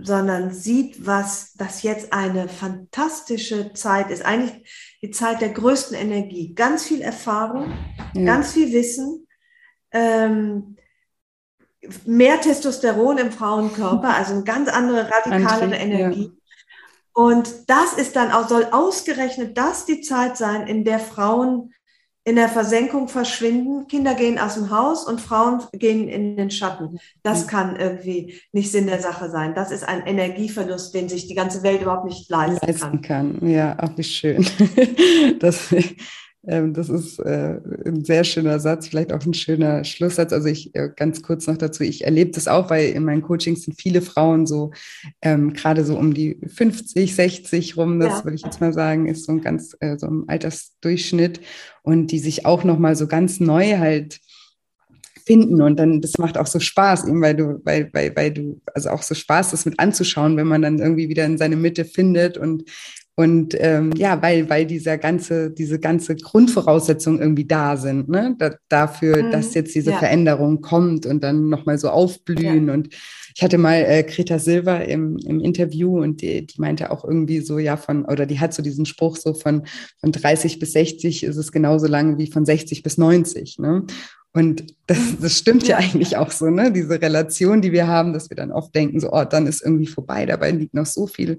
sondern 0.00 0.52
sieht, 0.52 1.06
was 1.06 1.54
das 1.54 1.82
jetzt 1.82 2.12
eine 2.12 2.48
fantastische 2.48 3.72
Zeit 3.72 4.12
ist. 4.12 4.24
Eigentlich 4.24 4.96
die 5.02 5.10
Zeit 5.10 5.40
der 5.40 5.48
größten 5.48 5.96
Energie. 5.96 6.54
Ganz 6.54 6.84
viel 6.84 7.00
Erfahrung, 7.00 7.72
ja. 8.14 8.24
ganz 8.24 8.52
viel 8.52 8.72
Wissen, 8.72 9.26
ähm, 9.90 10.76
mehr 12.04 12.40
Testosteron 12.40 13.18
im 13.18 13.32
Frauenkörper, 13.32 14.14
also 14.14 14.34
eine 14.34 14.44
ganz 14.44 14.68
andere, 14.68 15.10
radikalere 15.10 15.74
Energie. 15.74 16.26
Ja. 16.26 16.37
Und 17.18 17.68
das 17.68 17.94
ist 17.94 18.14
dann 18.14 18.30
auch, 18.30 18.48
soll 18.48 18.68
ausgerechnet 18.70 19.58
das 19.58 19.84
die 19.84 20.02
Zeit 20.02 20.36
sein, 20.36 20.68
in 20.68 20.84
der 20.84 21.00
Frauen 21.00 21.72
in 22.22 22.36
der 22.36 22.48
Versenkung 22.48 23.08
verschwinden. 23.08 23.88
Kinder 23.88 24.14
gehen 24.14 24.38
aus 24.38 24.54
dem 24.54 24.70
Haus 24.70 25.04
und 25.04 25.20
Frauen 25.20 25.62
gehen 25.72 26.08
in 26.08 26.36
den 26.36 26.52
Schatten. 26.52 27.00
Das 27.24 27.44
mhm. 27.44 27.48
kann 27.48 27.76
irgendwie 27.76 28.40
nicht 28.52 28.70
Sinn 28.70 28.86
der 28.86 29.00
Sache 29.00 29.30
sein. 29.30 29.56
Das 29.56 29.72
ist 29.72 29.82
ein 29.82 30.06
Energieverlust, 30.06 30.94
den 30.94 31.08
sich 31.08 31.26
die 31.26 31.34
ganze 31.34 31.64
Welt 31.64 31.82
überhaupt 31.82 32.04
nicht 32.04 32.30
leisten, 32.30 32.64
leisten 32.64 33.02
kann. 33.02 33.40
kann. 33.40 33.50
Ja, 33.50 33.76
auch 33.80 33.96
nicht 33.96 34.14
schön. 34.14 34.46
Das, 35.40 35.74
das 36.42 36.88
ist 36.88 37.18
äh, 37.18 37.60
ein 37.84 38.04
sehr 38.04 38.22
schöner 38.22 38.60
Satz, 38.60 38.88
vielleicht 38.88 39.12
auch 39.12 39.24
ein 39.24 39.34
schöner 39.34 39.82
Schlusssatz. 39.84 40.32
Also 40.32 40.48
ich 40.48 40.74
äh, 40.74 40.88
ganz 40.94 41.22
kurz 41.22 41.46
noch 41.46 41.56
dazu, 41.56 41.82
ich 41.82 42.04
erlebe 42.04 42.30
das 42.30 42.46
auch, 42.46 42.70
weil 42.70 42.90
in 42.90 43.04
meinen 43.04 43.22
Coachings 43.22 43.64
sind 43.64 43.78
viele 43.78 44.02
Frauen 44.02 44.46
so 44.46 44.70
ähm, 45.20 45.52
gerade 45.52 45.84
so 45.84 45.98
um 45.98 46.14
die 46.14 46.40
50, 46.46 47.14
60 47.14 47.76
rum, 47.76 47.98
das 47.98 48.18
ja. 48.20 48.24
würde 48.24 48.36
ich 48.36 48.42
jetzt 48.42 48.60
mal 48.60 48.72
sagen, 48.72 49.06
ist 49.06 49.26
so 49.26 49.32
ein 49.32 49.40
ganz 49.40 49.76
äh, 49.80 49.98
so 49.98 50.06
ein 50.06 50.24
Altersdurchschnitt 50.28 51.40
und 51.82 52.12
die 52.12 52.20
sich 52.20 52.46
auch 52.46 52.62
noch 52.62 52.78
mal 52.78 52.94
so 52.94 53.08
ganz 53.08 53.40
neu 53.40 53.78
halt 53.78 54.20
finden 55.26 55.60
und 55.60 55.76
dann 55.78 56.00
das 56.00 56.16
macht 56.16 56.38
auch 56.38 56.46
so 56.46 56.58
Spaß 56.58 57.06
eben 57.06 57.20
weil 57.20 57.36
du 57.36 57.60
weil 57.64 57.90
weil 57.92 58.16
weil 58.16 58.32
du 58.32 58.62
also 58.74 58.88
auch 58.88 59.02
so 59.02 59.14
Spaß 59.14 59.50
das 59.50 59.66
mit 59.66 59.78
anzuschauen 59.78 60.38
wenn 60.38 60.46
man 60.46 60.62
dann 60.62 60.78
irgendwie 60.78 61.10
wieder 61.10 61.26
in 61.26 61.36
seine 61.36 61.56
Mitte 61.56 61.84
findet 61.84 62.38
und 62.38 62.64
und 63.18 63.56
ähm, 63.58 63.90
ja, 63.96 64.22
weil, 64.22 64.48
weil 64.48 64.64
dieser 64.64 64.96
ganze, 64.96 65.50
diese 65.50 65.80
ganze 65.80 66.14
Grundvoraussetzungen 66.14 67.18
irgendwie 67.20 67.46
da 67.46 67.76
sind, 67.76 68.08
ne? 68.08 68.36
Da, 68.38 68.54
dafür, 68.68 69.24
mhm. 69.24 69.32
dass 69.32 69.54
jetzt 69.54 69.74
diese 69.74 69.90
ja. 69.90 69.98
Veränderung 69.98 70.60
kommt 70.60 71.04
und 71.04 71.24
dann 71.24 71.48
nochmal 71.48 71.78
so 71.78 71.88
aufblühen. 71.88 72.68
Ja. 72.68 72.74
Und 72.74 72.90
ich 73.34 73.42
hatte 73.42 73.58
mal 73.58 73.74
äh, 73.74 74.04
Greta 74.04 74.38
Silva 74.38 74.76
im, 74.76 75.18
im 75.26 75.40
Interview 75.40 76.00
und 76.00 76.22
die, 76.22 76.46
die 76.46 76.60
meinte 76.60 76.92
auch 76.92 77.04
irgendwie 77.04 77.40
so, 77.40 77.58
ja, 77.58 77.76
von, 77.76 78.04
oder 78.04 78.24
die 78.24 78.38
hat 78.38 78.54
so 78.54 78.62
diesen 78.62 78.86
Spruch 78.86 79.16
so 79.16 79.34
von, 79.34 79.66
von 80.00 80.12
30 80.12 80.60
bis 80.60 80.74
60 80.74 81.24
ist 81.24 81.36
es 81.38 81.50
genauso 81.50 81.88
lange 81.88 82.18
wie 82.18 82.30
von 82.30 82.46
60 82.46 82.84
bis 82.84 82.98
90. 82.98 83.58
Ne? 83.58 83.82
Und 84.34 84.74
das, 84.86 84.98
das 85.20 85.38
stimmt 85.38 85.66
ja 85.66 85.78
eigentlich 85.78 86.16
auch 86.16 86.30
so, 86.30 86.50
ne? 86.50 86.70
Diese 86.70 87.00
Relation, 87.00 87.62
die 87.62 87.72
wir 87.72 87.86
haben, 87.86 88.12
dass 88.12 88.30
wir 88.30 88.36
dann 88.36 88.52
oft 88.52 88.74
denken, 88.74 89.00
so, 89.00 89.10
oh, 89.12 89.24
dann 89.24 89.46
ist 89.46 89.62
irgendwie 89.62 89.86
vorbei, 89.86 90.26
dabei 90.26 90.50
liegt 90.50 90.74
noch 90.74 90.86
so 90.86 91.06
viel 91.06 91.38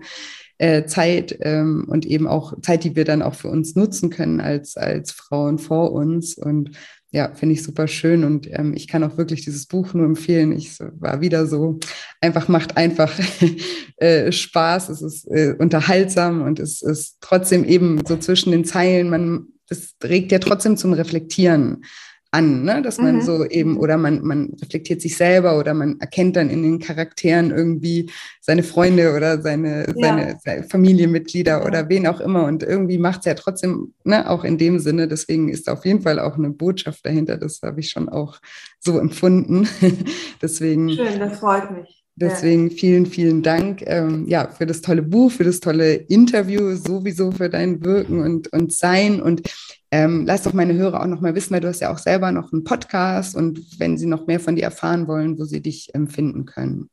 äh, 0.58 0.86
Zeit 0.86 1.38
ähm, 1.42 1.86
und 1.88 2.06
eben 2.06 2.28
auch 2.28 2.60
Zeit, 2.62 2.84
die 2.84 2.96
wir 2.96 3.06
dann 3.06 3.22
auch 3.22 3.36
für 3.36 3.48
uns 3.48 3.76
nutzen 3.76 4.10
können 4.10 4.42
als, 4.42 4.76
als 4.76 5.12
Frauen 5.12 5.60
vor 5.60 5.92
uns. 5.92 6.38
Und 6.38 6.72
ja, 7.12 7.34
finde 7.34 7.54
ich 7.54 7.64
super 7.64 7.88
schön. 7.88 8.24
Und 8.24 8.48
ähm, 8.52 8.74
ich 8.76 8.88
kann 8.88 9.04
auch 9.04 9.18
wirklich 9.18 9.44
dieses 9.46 9.68
Buch 9.68 9.94
nur 9.94 10.06
empfehlen. 10.06 10.52
Ich 10.52 10.78
war 10.80 11.22
wieder 11.22 11.48
so, 11.48 11.80
einfach 12.22 12.48
macht 12.48 12.76
einfach 12.76 13.12
äh, 13.98 14.32
Spaß, 14.32 14.90
es 14.90 15.02
ist 15.02 15.28
äh, 15.28 15.56
unterhaltsam 15.58 16.42
und 16.42 16.60
es 16.60 16.82
ist 16.82 17.18
trotzdem 17.22 17.66
eben 17.66 18.02
so 18.06 18.18
zwischen 18.18 18.52
den 18.52 18.66
Zeilen, 18.66 19.10
man, 19.10 19.48
es 19.70 19.96
regt 20.04 20.32
ja 20.32 20.40
trotzdem 20.40 20.76
zum 20.76 20.94
Reflektieren 20.94 21.84
an, 22.32 22.64
ne? 22.64 22.82
dass 22.82 23.00
man 23.00 23.16
mhm. 23.16 23.22
so 23.22 23.46
eben, 23.46 23.78
oder 23.78 23.98
man, 23.98 24.24
man 24.24 24.54
reflektiert 24.62 25.02
sich 25.02 25.18
selber 25.18 25.58
oder 25.58 25.74
man 25.74 26.00
erkennt 26.00 26.36
dann 26.36 26.50
in 26.50 26.62
den 26.62 26.80
Charakteren 26.80 27.50
irgendwie 27.52 28.12
seine 28.40 28.62
Freunde 28.62 29.16
oder 29.16 29.42
seine, 29.42 29.88
ja. 29.88 29.94
seine, 29.96 30.38
seine, 30.44 30.64
Familienmitglieder 30.64 31.60
ja. 31.60 31.66
oder 31.66 31.90
wen 31.90 32.06
auch 32.06 32.20
immer. 32.20 32.46
Und 32.46 32.62
irgendwie 32.62 33.00
macht 33.00 33.20
es 33.20 33.26
ja 33.26 33.34
trotzdem, 33.34 33.94
ne, 34.04 34.30
auch 34.30 34.44
in 34.44 34.58
dem 34.58 34.80
Sinne, 34.80 35.08
deswegen 35.08 35.50
ist 35.50 35.70
auf 35.70 35.86
jeden 35.86 36.02
Fall 36.02 36.20
auch 36.20 36.38
eine 36.38 36.52
Botschaft 36.52 37.06
dahinter. 37.06 37.38
Das 37.38 37.62
habe 37.64 37.80
ich 37.80 37.90
schon 37.90 38.10
auch 38.10 38.40
so 38.80 39.00
empfunden. 39.00 39.68
deswegen. 40.42 40.92
Schön, 40.92 41.20
das 41.20 41.40
freut 41.40 41.72
mich. 41.72 42.00
Deswegen 42.22 42.70
vielen, 42.70 43.06
vielen 43.06 43.42
Dank 43.44 43.82
ähm, 43.86 44.26
ja, 44.28 44.50
für 44.50 44.66
das 44.66 44.82
tolle 44.82 45.02
Buch, 45.02 45.32
für 45.32 45.46
das 45.46 45.62
tolle 45.62 45.94
Interview, 45.94 46.76
sowieso 46.76 47.32
für 47.32 47.50
dein 47.50 47.84
Wirken 47.86 48.20
und, 48.20 48.52
und 48.52 48.74
Sein. 48.74 49.22
Und 49.22 49.44
ähm, 49.92 50.26
lass 50.26 50.44
doch 50.44 50.54
meine 50.54 50.74
Hörer 50.74 51.02
auch 51.02 51.08
noch 51.08 51.22
mal 51.22 51.36
wissen, 51.36 51.54
weil 51.54 51.62
du 51.62 51.68
hast 51.68 51.82
ja 51.82 51.92
auch 51.92 51.98
selber 51.98 52.32
noch 52.32 52.54
einen 52.54 52.64
Podcast 52.64 53.36
und 53.36 53.80
wenn 53.80 53.98
sie 53.98 54.06
noch 54.06 54.28
mehr 54.28 54.40
von 54.40 54.56
dir 54.56 54.64
erfahren 54.64 55.08
wollen, 55.08 55.40
wo 55.40 55.46
sie 55.46 55.62
dich 55.62 55.94
empfinden 55.96 56.46
können. 56.46 56.90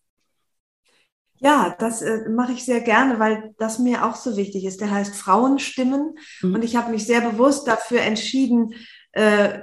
Ja, 1.39 1.77
das 1.79 2.01
äh, 2.01 2.29
mache 2.31 2.53
ich 2.53 2.65
sehr 2.65 2.81
gerne, 2.81 3.19
weil 3.19 3.55
das 3.59 3.79
mir 3.79 4.07
auch 4.07 4.17
so 4.17 4.37
wichtig 4.39 4.65
ist. 4.65 4.81
Der 4.81 4.91
heißt 4.91 5.15
Frauenstimmen 5.15 6.17
mhm. 6.41 6.55
und 6.55 6.65
ich 6.65 6.77
habe 6.77 6.91
mich 6.91 7.07
sehr 7.07 7.21
bewusst 7.21 7.69
dafür 7.69 8.01
entschieden, 8.01 8.73
äh, 9.13 9.61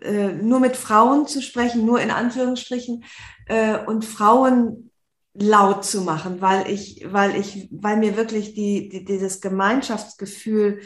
äh, 0.00 0.32
nur 0.32 0.58
mit 0.58 0.76
Frauen 0.76 1.26
zu 1.26 1.42
sprechen, 1.42 1.84
nur 1.84 2.00
in 2.00 2.10
Anführungsstrichen 2.10 3.04
äh, 3.46 3.78
und 3.84 4.04
Frauen 4.04 4.90
laut 5.34 5.84
zu 5.84 6.02
machen, 6.02 6.40
weil 6.40 6.70
ich, 6.70 7.06
weil 7.10 7.36
ich, 7.36 7.68
weil 7.70 7.96
mir 7.96 8.16
wirklich 8.16 8.54
die, 8.54 8.88
die, 8.88 9.04
dieses 9.04 9.40
Gemeinschaftsgefühl 9.40 10.80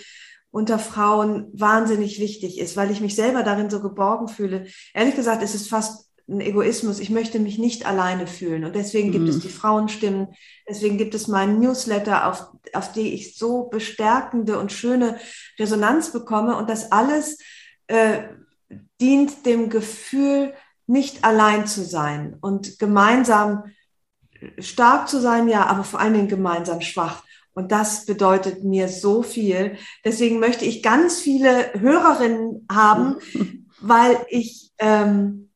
unter 0.57 0.79
Frauen 0.79 1.49
wahnsinnig 1.53 2.19
wichtig 2.19 2.59
ist, 2.59 2.79
weil 2.79 2.91
ich 2.91 3.03
mich 3.03 3.15
selber 3.15 3.43
darin 3.43 3.69
so 3.69 3.83
geborgen 3.83 4.27
fühle. 4.27 4.67
Ehrlich 4.95 5.15
gesagt, 5.15 5.43
ist 5.43 5.55
es 5.55 5.69
fast 5.69 6.09
ein 6.27 6.41
Egoismus. 6.41 6.99
Ich 6.99 7.11
möchte 7.11 7.39
mich 7.39 7.59
nicht 7.59 7.85
alleine 7.85 8.27
fühlen. 8.27 8.65
Und 8.65 8.75
deswegen 8.75 9.13
gibt 9.13 9.25
mhm. 9.25 9.31
es 9.31 9.41
die 9.41 9.51
Frauenstimmen. 9.51 10.29
Deswegen 10.67 10.97
gibt 10.97 11.15
es 11.15 11.29
meinen 11.29 11.61
Newsletter, 11.61 12.27
auf, 12.27 12.47
auf 12.73 12.91
die 12.93 13.13
ich 13.13 13.37
so 13.37 13.65
bestärkende 13.65 14.59
und 14.59 14.73
schöne 14.73 15.19
Resonanz 15.59 16.11
bekomme. 16.11 16.57
Und 16.57 16.71
das 16.71 16.91
alles 16.91 17.37
äh, 17.89 18.23
dient 18.99 19.45
dem 19.45 19.69
Gefühl, 19.69 20.55
nicht 20.87 21.23
allein 21.23 21.67
zu 21.67 21.85
sein 21.85 22.35
und 22.41 22.79
gemeinsam 22.79 23.65
stark 24.59 25.11
zu 25.11 25.21
sein, 25.21 25.49
ja, 25.49 25.67
aber 25.67 25.85
vor 25.85 26.01
allen 26.01 26.15
Dingen 26.15 26.29
gemeinsam 26.29 26.81
schwach. 26.81 27.26
Und 27.57 27.73
das 27.73 28.05
bedeutet 28.05 28.65
mir 28.65 28.89
so 28.89 29.23
viel. 29.23 29.79
Deswegen 30.05 30.41
möchte 30.41 30.67
ich 30.67 30.83
ganz 30.83 31.21
viele 31.21 31.73
Hörerinnen 31.73 32.67
haben, 32.71 33.17
weil 33.81 34.19
ich, 34.29 34.73
ähm, 34.79 35.51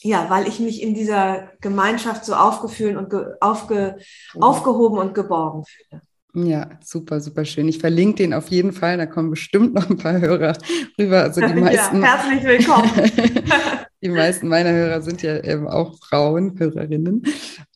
ja, 0.00 0.30
weil 0.30 0.46
ich 0.46 0.60
mich 0.60 0.80
in 0.80 0.94
dieser 0.94 1.50
Gemeinschaft 1.60 2.24
so 2.24 2.36
aufgefühlt 2.36 2.96
und 2.96 3.12
aufge, 3.40 3.98
aufgehoben 4.40 4.98
und 4.98 5.12
geborgen 5.12 5.64
fühle. 5.64 6.02
Ja, 6.36 6.68
super, 6.84 7.20
super 7.20 7.46
schön. 7.46 7.66
Ich 7.66 7.78
verlinke 7.78 8.16
den 8.16 8.34
auf 8.34 8.48
jeden 8.48 8.72
Fall. 8.72 8.98
Da 8.98 9.06
kommen 9.06 9.30
bestimmt 9.30 9.72
noch 9.72 9.88
ein 9.88 9.96
paar 9.96 10.20
Hörer 10.20 10.52
rüber. 10.98 11.22
Also 11.22 11.40
die 11.40 11.54
meisten. 11.60 12.02
Ja, 12.02 12.18
herzlich 12.18 12.44
willkommen. 12.44 12.90
die 14.02 14.10
meisten 14.10 14.48
meiner 14.48 14.70
Hörer 14.70 15.00
sind 15.00 15.22
ja 15.22 15.42
eben 15.42 15.66
auch 15.66 15.98
Frauen, 15.98 16.58
Hörerinnen. 16.58 17.22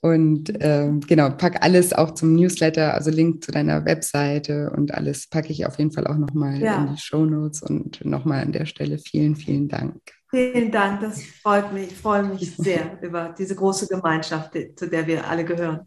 Und 0.02 0.52
ähm, 0.61 1.00
genau, 1.00 1.30
pack 1.30 1.64
alles 1.64 1.94
auch 1.94 2.11
zum 2.11 2.34
Newsletter, 2.36 2.92
also 2.92 3.11
Link 3.11 3.42
zu 3.42 3.50
deiner 3.50 3.86
Webseite 3.86 4.70
und 4.76 4.92
alles 4.92 5.26
packe 5.26 5.52
ich 5.52 5.64
auf 5.64 5.78
jeden 5.78 5.92
Fall 5.92 6.06
auch 6.06 6.18
nochmal 6.18 6.61
ja. 6.61 6.84
in 6.84 6.94
die 6.94 7.00
Show 7.00 7.24
Notes 7.24 7.62
und 7.62 8.04
nochmal 8.04 8.42
an 8.42 8.52
der 8.52 8.66
Stelle 8.66 8.98
vielen, 8.98 9.36
vielen 9.36 9.68
Dank. 9.68 9.94
Vielen 10.28 10.70
Dank, 10.70 11.00
das 11.00 11.22
freut 11.42 11.72
mich. 11.72 11.92
Ich 11.92 11.96
freue 11.96 12.24
mich 12.24 12.54
sehr 12.56 12.98
über 13.00 13.34
diese 13.36 13.54
große 13.54 13.88
Gemeinschaft, 13.88 14.52
zu 14.76 14.86
der 14.86 15.06
wir 15.06 15.26
alle 15.26 15.46
gehören. 15.46 15.86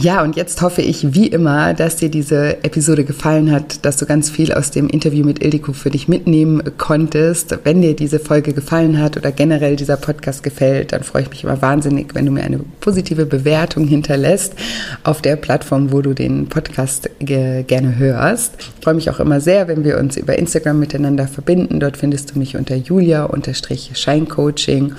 Ja, 0.00 0.22
und 0.22 0.36
jetzt 0.36 0.62
hoffe 0.62 0.80
ich 0.80 1.12
wie 1.12 1.26
immer, 1.26 1.74
dass 1.74 1.96
dir 1.96 2.08
diese 2.08 2.62
Episode 2.62 3.02
gefallen 3.02 3.50
hat, 3.50 3.84
dass 3.84 3.96
du 3.96 4.06
ganz 4.06 4.30
viel 4.30 4.52
aus 4.52 4.70
dem 4.70 4.88
Interview 4.88 5.26
mit 5.26 5.42
Ildiko 5.42 5.72
für 5.72 5.90
dich 5.90 6.06
mitnehmen 6.06 6.62
konntest. 6.78 7.58
Wenn 7.64 7.82
dir 7.82 7.96
diese 7.96 8.20
Folge 8.20 8.52
gefallen 8.52 9.00
hat 9.00 9.16
oder 9.16 9.32
generell 9.32 9.74
dieser 9.74 9.96
Podcast 9.96 10.44
gefällt, 10.44 10.92
dann 10.92 11.02
freue 11.02 11.22
ich 11.22 11.30
mich 11.30 11.42
immer 11.42 11.60
wahnsinnig, 11.62 12.14
wenn 12.14 12.26
du 12.26 12.30
mir 12.30 12.44
eine 12.44 12.60
positive 12.78 13.26
Bewertung 13.26 13.88
hinterlässt 13.88 14.54
auf 15.02 15.20
der 15.20 15.34
Plattform, 15.34 15.90
wo 15.90 16.00
du 16.00 16.14
den 16.14 16.48
Podcast 16.48 17.10
ge 17.18 17.64
gerne 17.64 17.98
hörst. 17.98 18.54
Ich 18.60 18.70
freue 18.80 18.94
mich 18.94 19.10
auch 19.10 19.18
immer 19.18 19.40
sehr, 19.40 19.66
wenn 19.66 19.82
wir 19.82 19.98
uns 19.98 20.16
über 20.16 20.38
Instagram 20.38 20.78
miteinander 20.78 21.26
verbinden. 21.26 21.80
Dort 21.80 21.96
findest 21.96 22.36
du 22.36 22.38
mich 22.38 22.56
unter 22.56 22.76
julia-scheincoaching 22.76 24.92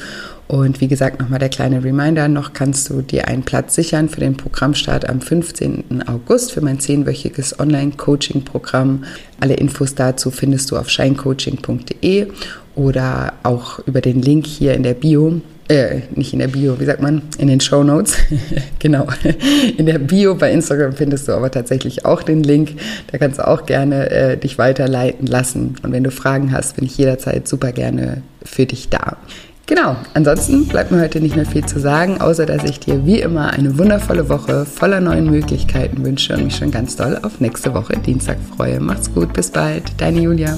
und 0.50 0.82
wie 0.82 0.88
gesagt, 0.88 1.20
nochmal 1.20 1.38
der 1.38 1.50
kleine 1.50 1.84
Reminder, 1.84 2.28
noch 2.28 2.54
kannst 2.54 2.89
du 2.89 3.04
dir 3.04 3.28
einen 3.28 3.43
Platz 3.43 3.76
sichern 3.76 4.10
für 4.10 4.20
den 4.20 4.36
Programmstart 4.36 5.08
am 5.08 5.22
15. 5.22 6.06
August 6.08 6.54
für 6.54 6.62
mein 6.62 6.80
zehnwöchiges 6.80 7.60
Online-Coaching-Programm. 7.60 9.04
Alle 9.39 9.54
Infos 9.54 9.93
dazu 9.93 10.32
findest 10.32 10.72
du 10.72 10.78
auf 10.78 10.89
shinecoaching.de 10.89 12.30
oder 12.74 13.34
auch 13.43 13.78
über 13.86 14.02
den 14.02 14.24
Link 14.24 14.47
hier 14.47 14.74
in 14.74 14.82
der 14.82 14.95
Bio. 14.95 15.39
Äh, 15.68 16.00
nicht 16.16 16.34
in 16.34 16.39
der 16.39 16.47
Bio, 16.47 16.80
wie 16.80 16.86
sagt 16.86 17.04
man? 17.04 17.22
In 17.38 17.47
den 17.47 17.60
Show 17.60 17.84
Notes. 17.84 18.18
genau. 18.80 19.06
In 19.78 19.86
der 19.86 20.00
Bio 20.00 20.34
bei 20.34 20.52
Instagram 20.52 20.93
findest 20.93 21.28
du 21.28 21.34
aber 21.34 21.52
tatsächlich 21.52 22.06
auch 22.06 22.24
den 22.24 22.41
Link. 22.41 22.72
Da 23.12 23.20
kannst 23.20 23.38
du 23.38 23.47
auch 23.47 23.68
gerne 23.68 24.10
äh, 24.10 24.36
dich 24.36 24.58
weiterleiten 24.58 25.28
lassen. 25.28 25.76
Und 25.84 25.91
wenn 25.91 26.04
du 26.04 26.10
Fragen 26.10 26.52
hast, 26.52 26.76
bin 26.76 26.86
ich 26.86 26.97
jederzeit 26.97 27.47
super 27.47 27.72
gerne 27.72 28.24
für 28.43 28.66
dich 28.66 28.89
da. 28.89 29.18
Genau, 29.70 29.95
ansonsten 30.15 30.67
bleibt 30.67 30.89
mir 30.89 30.99
heute 30.99 31.22
nicht 31.22 31.36
mehr 31.36 31.45
viel 31.45 31.63
zu 31.63 31.80
sagen, 31.80 32.20
außer 32.20 32.47
dass 32.47 32.63
ich 32.63 32.80
dir 32.80 33.05
wie 33.05 33.22
immer 33.22 33.51
eine 33.51 33.78
wundervolle 33.78 34.28
Woche 34.28 34.65
voller 34.65 34.99
neuen 34.99 35.30
Möglichkeiten 35.30 36.03
wünsche 36.03 36.36
und 36.36 36.45
mich 36.45 36.55
schon 36.55 36.72
ganz 36.72 36.95
doll 36.95 37.20
auf 37.22 37.39
nächste 37.39 37.72
Woche 37.76 37.95
Dienstag 37.95 38.39
freue. 38.55 38.80
Macht's 38.80 39.13
gut, 39.13 39.32
bis 39.32 39.51
bald, 39.51 39.84
deine 40.01 40.22
Julia. 40.22 40.57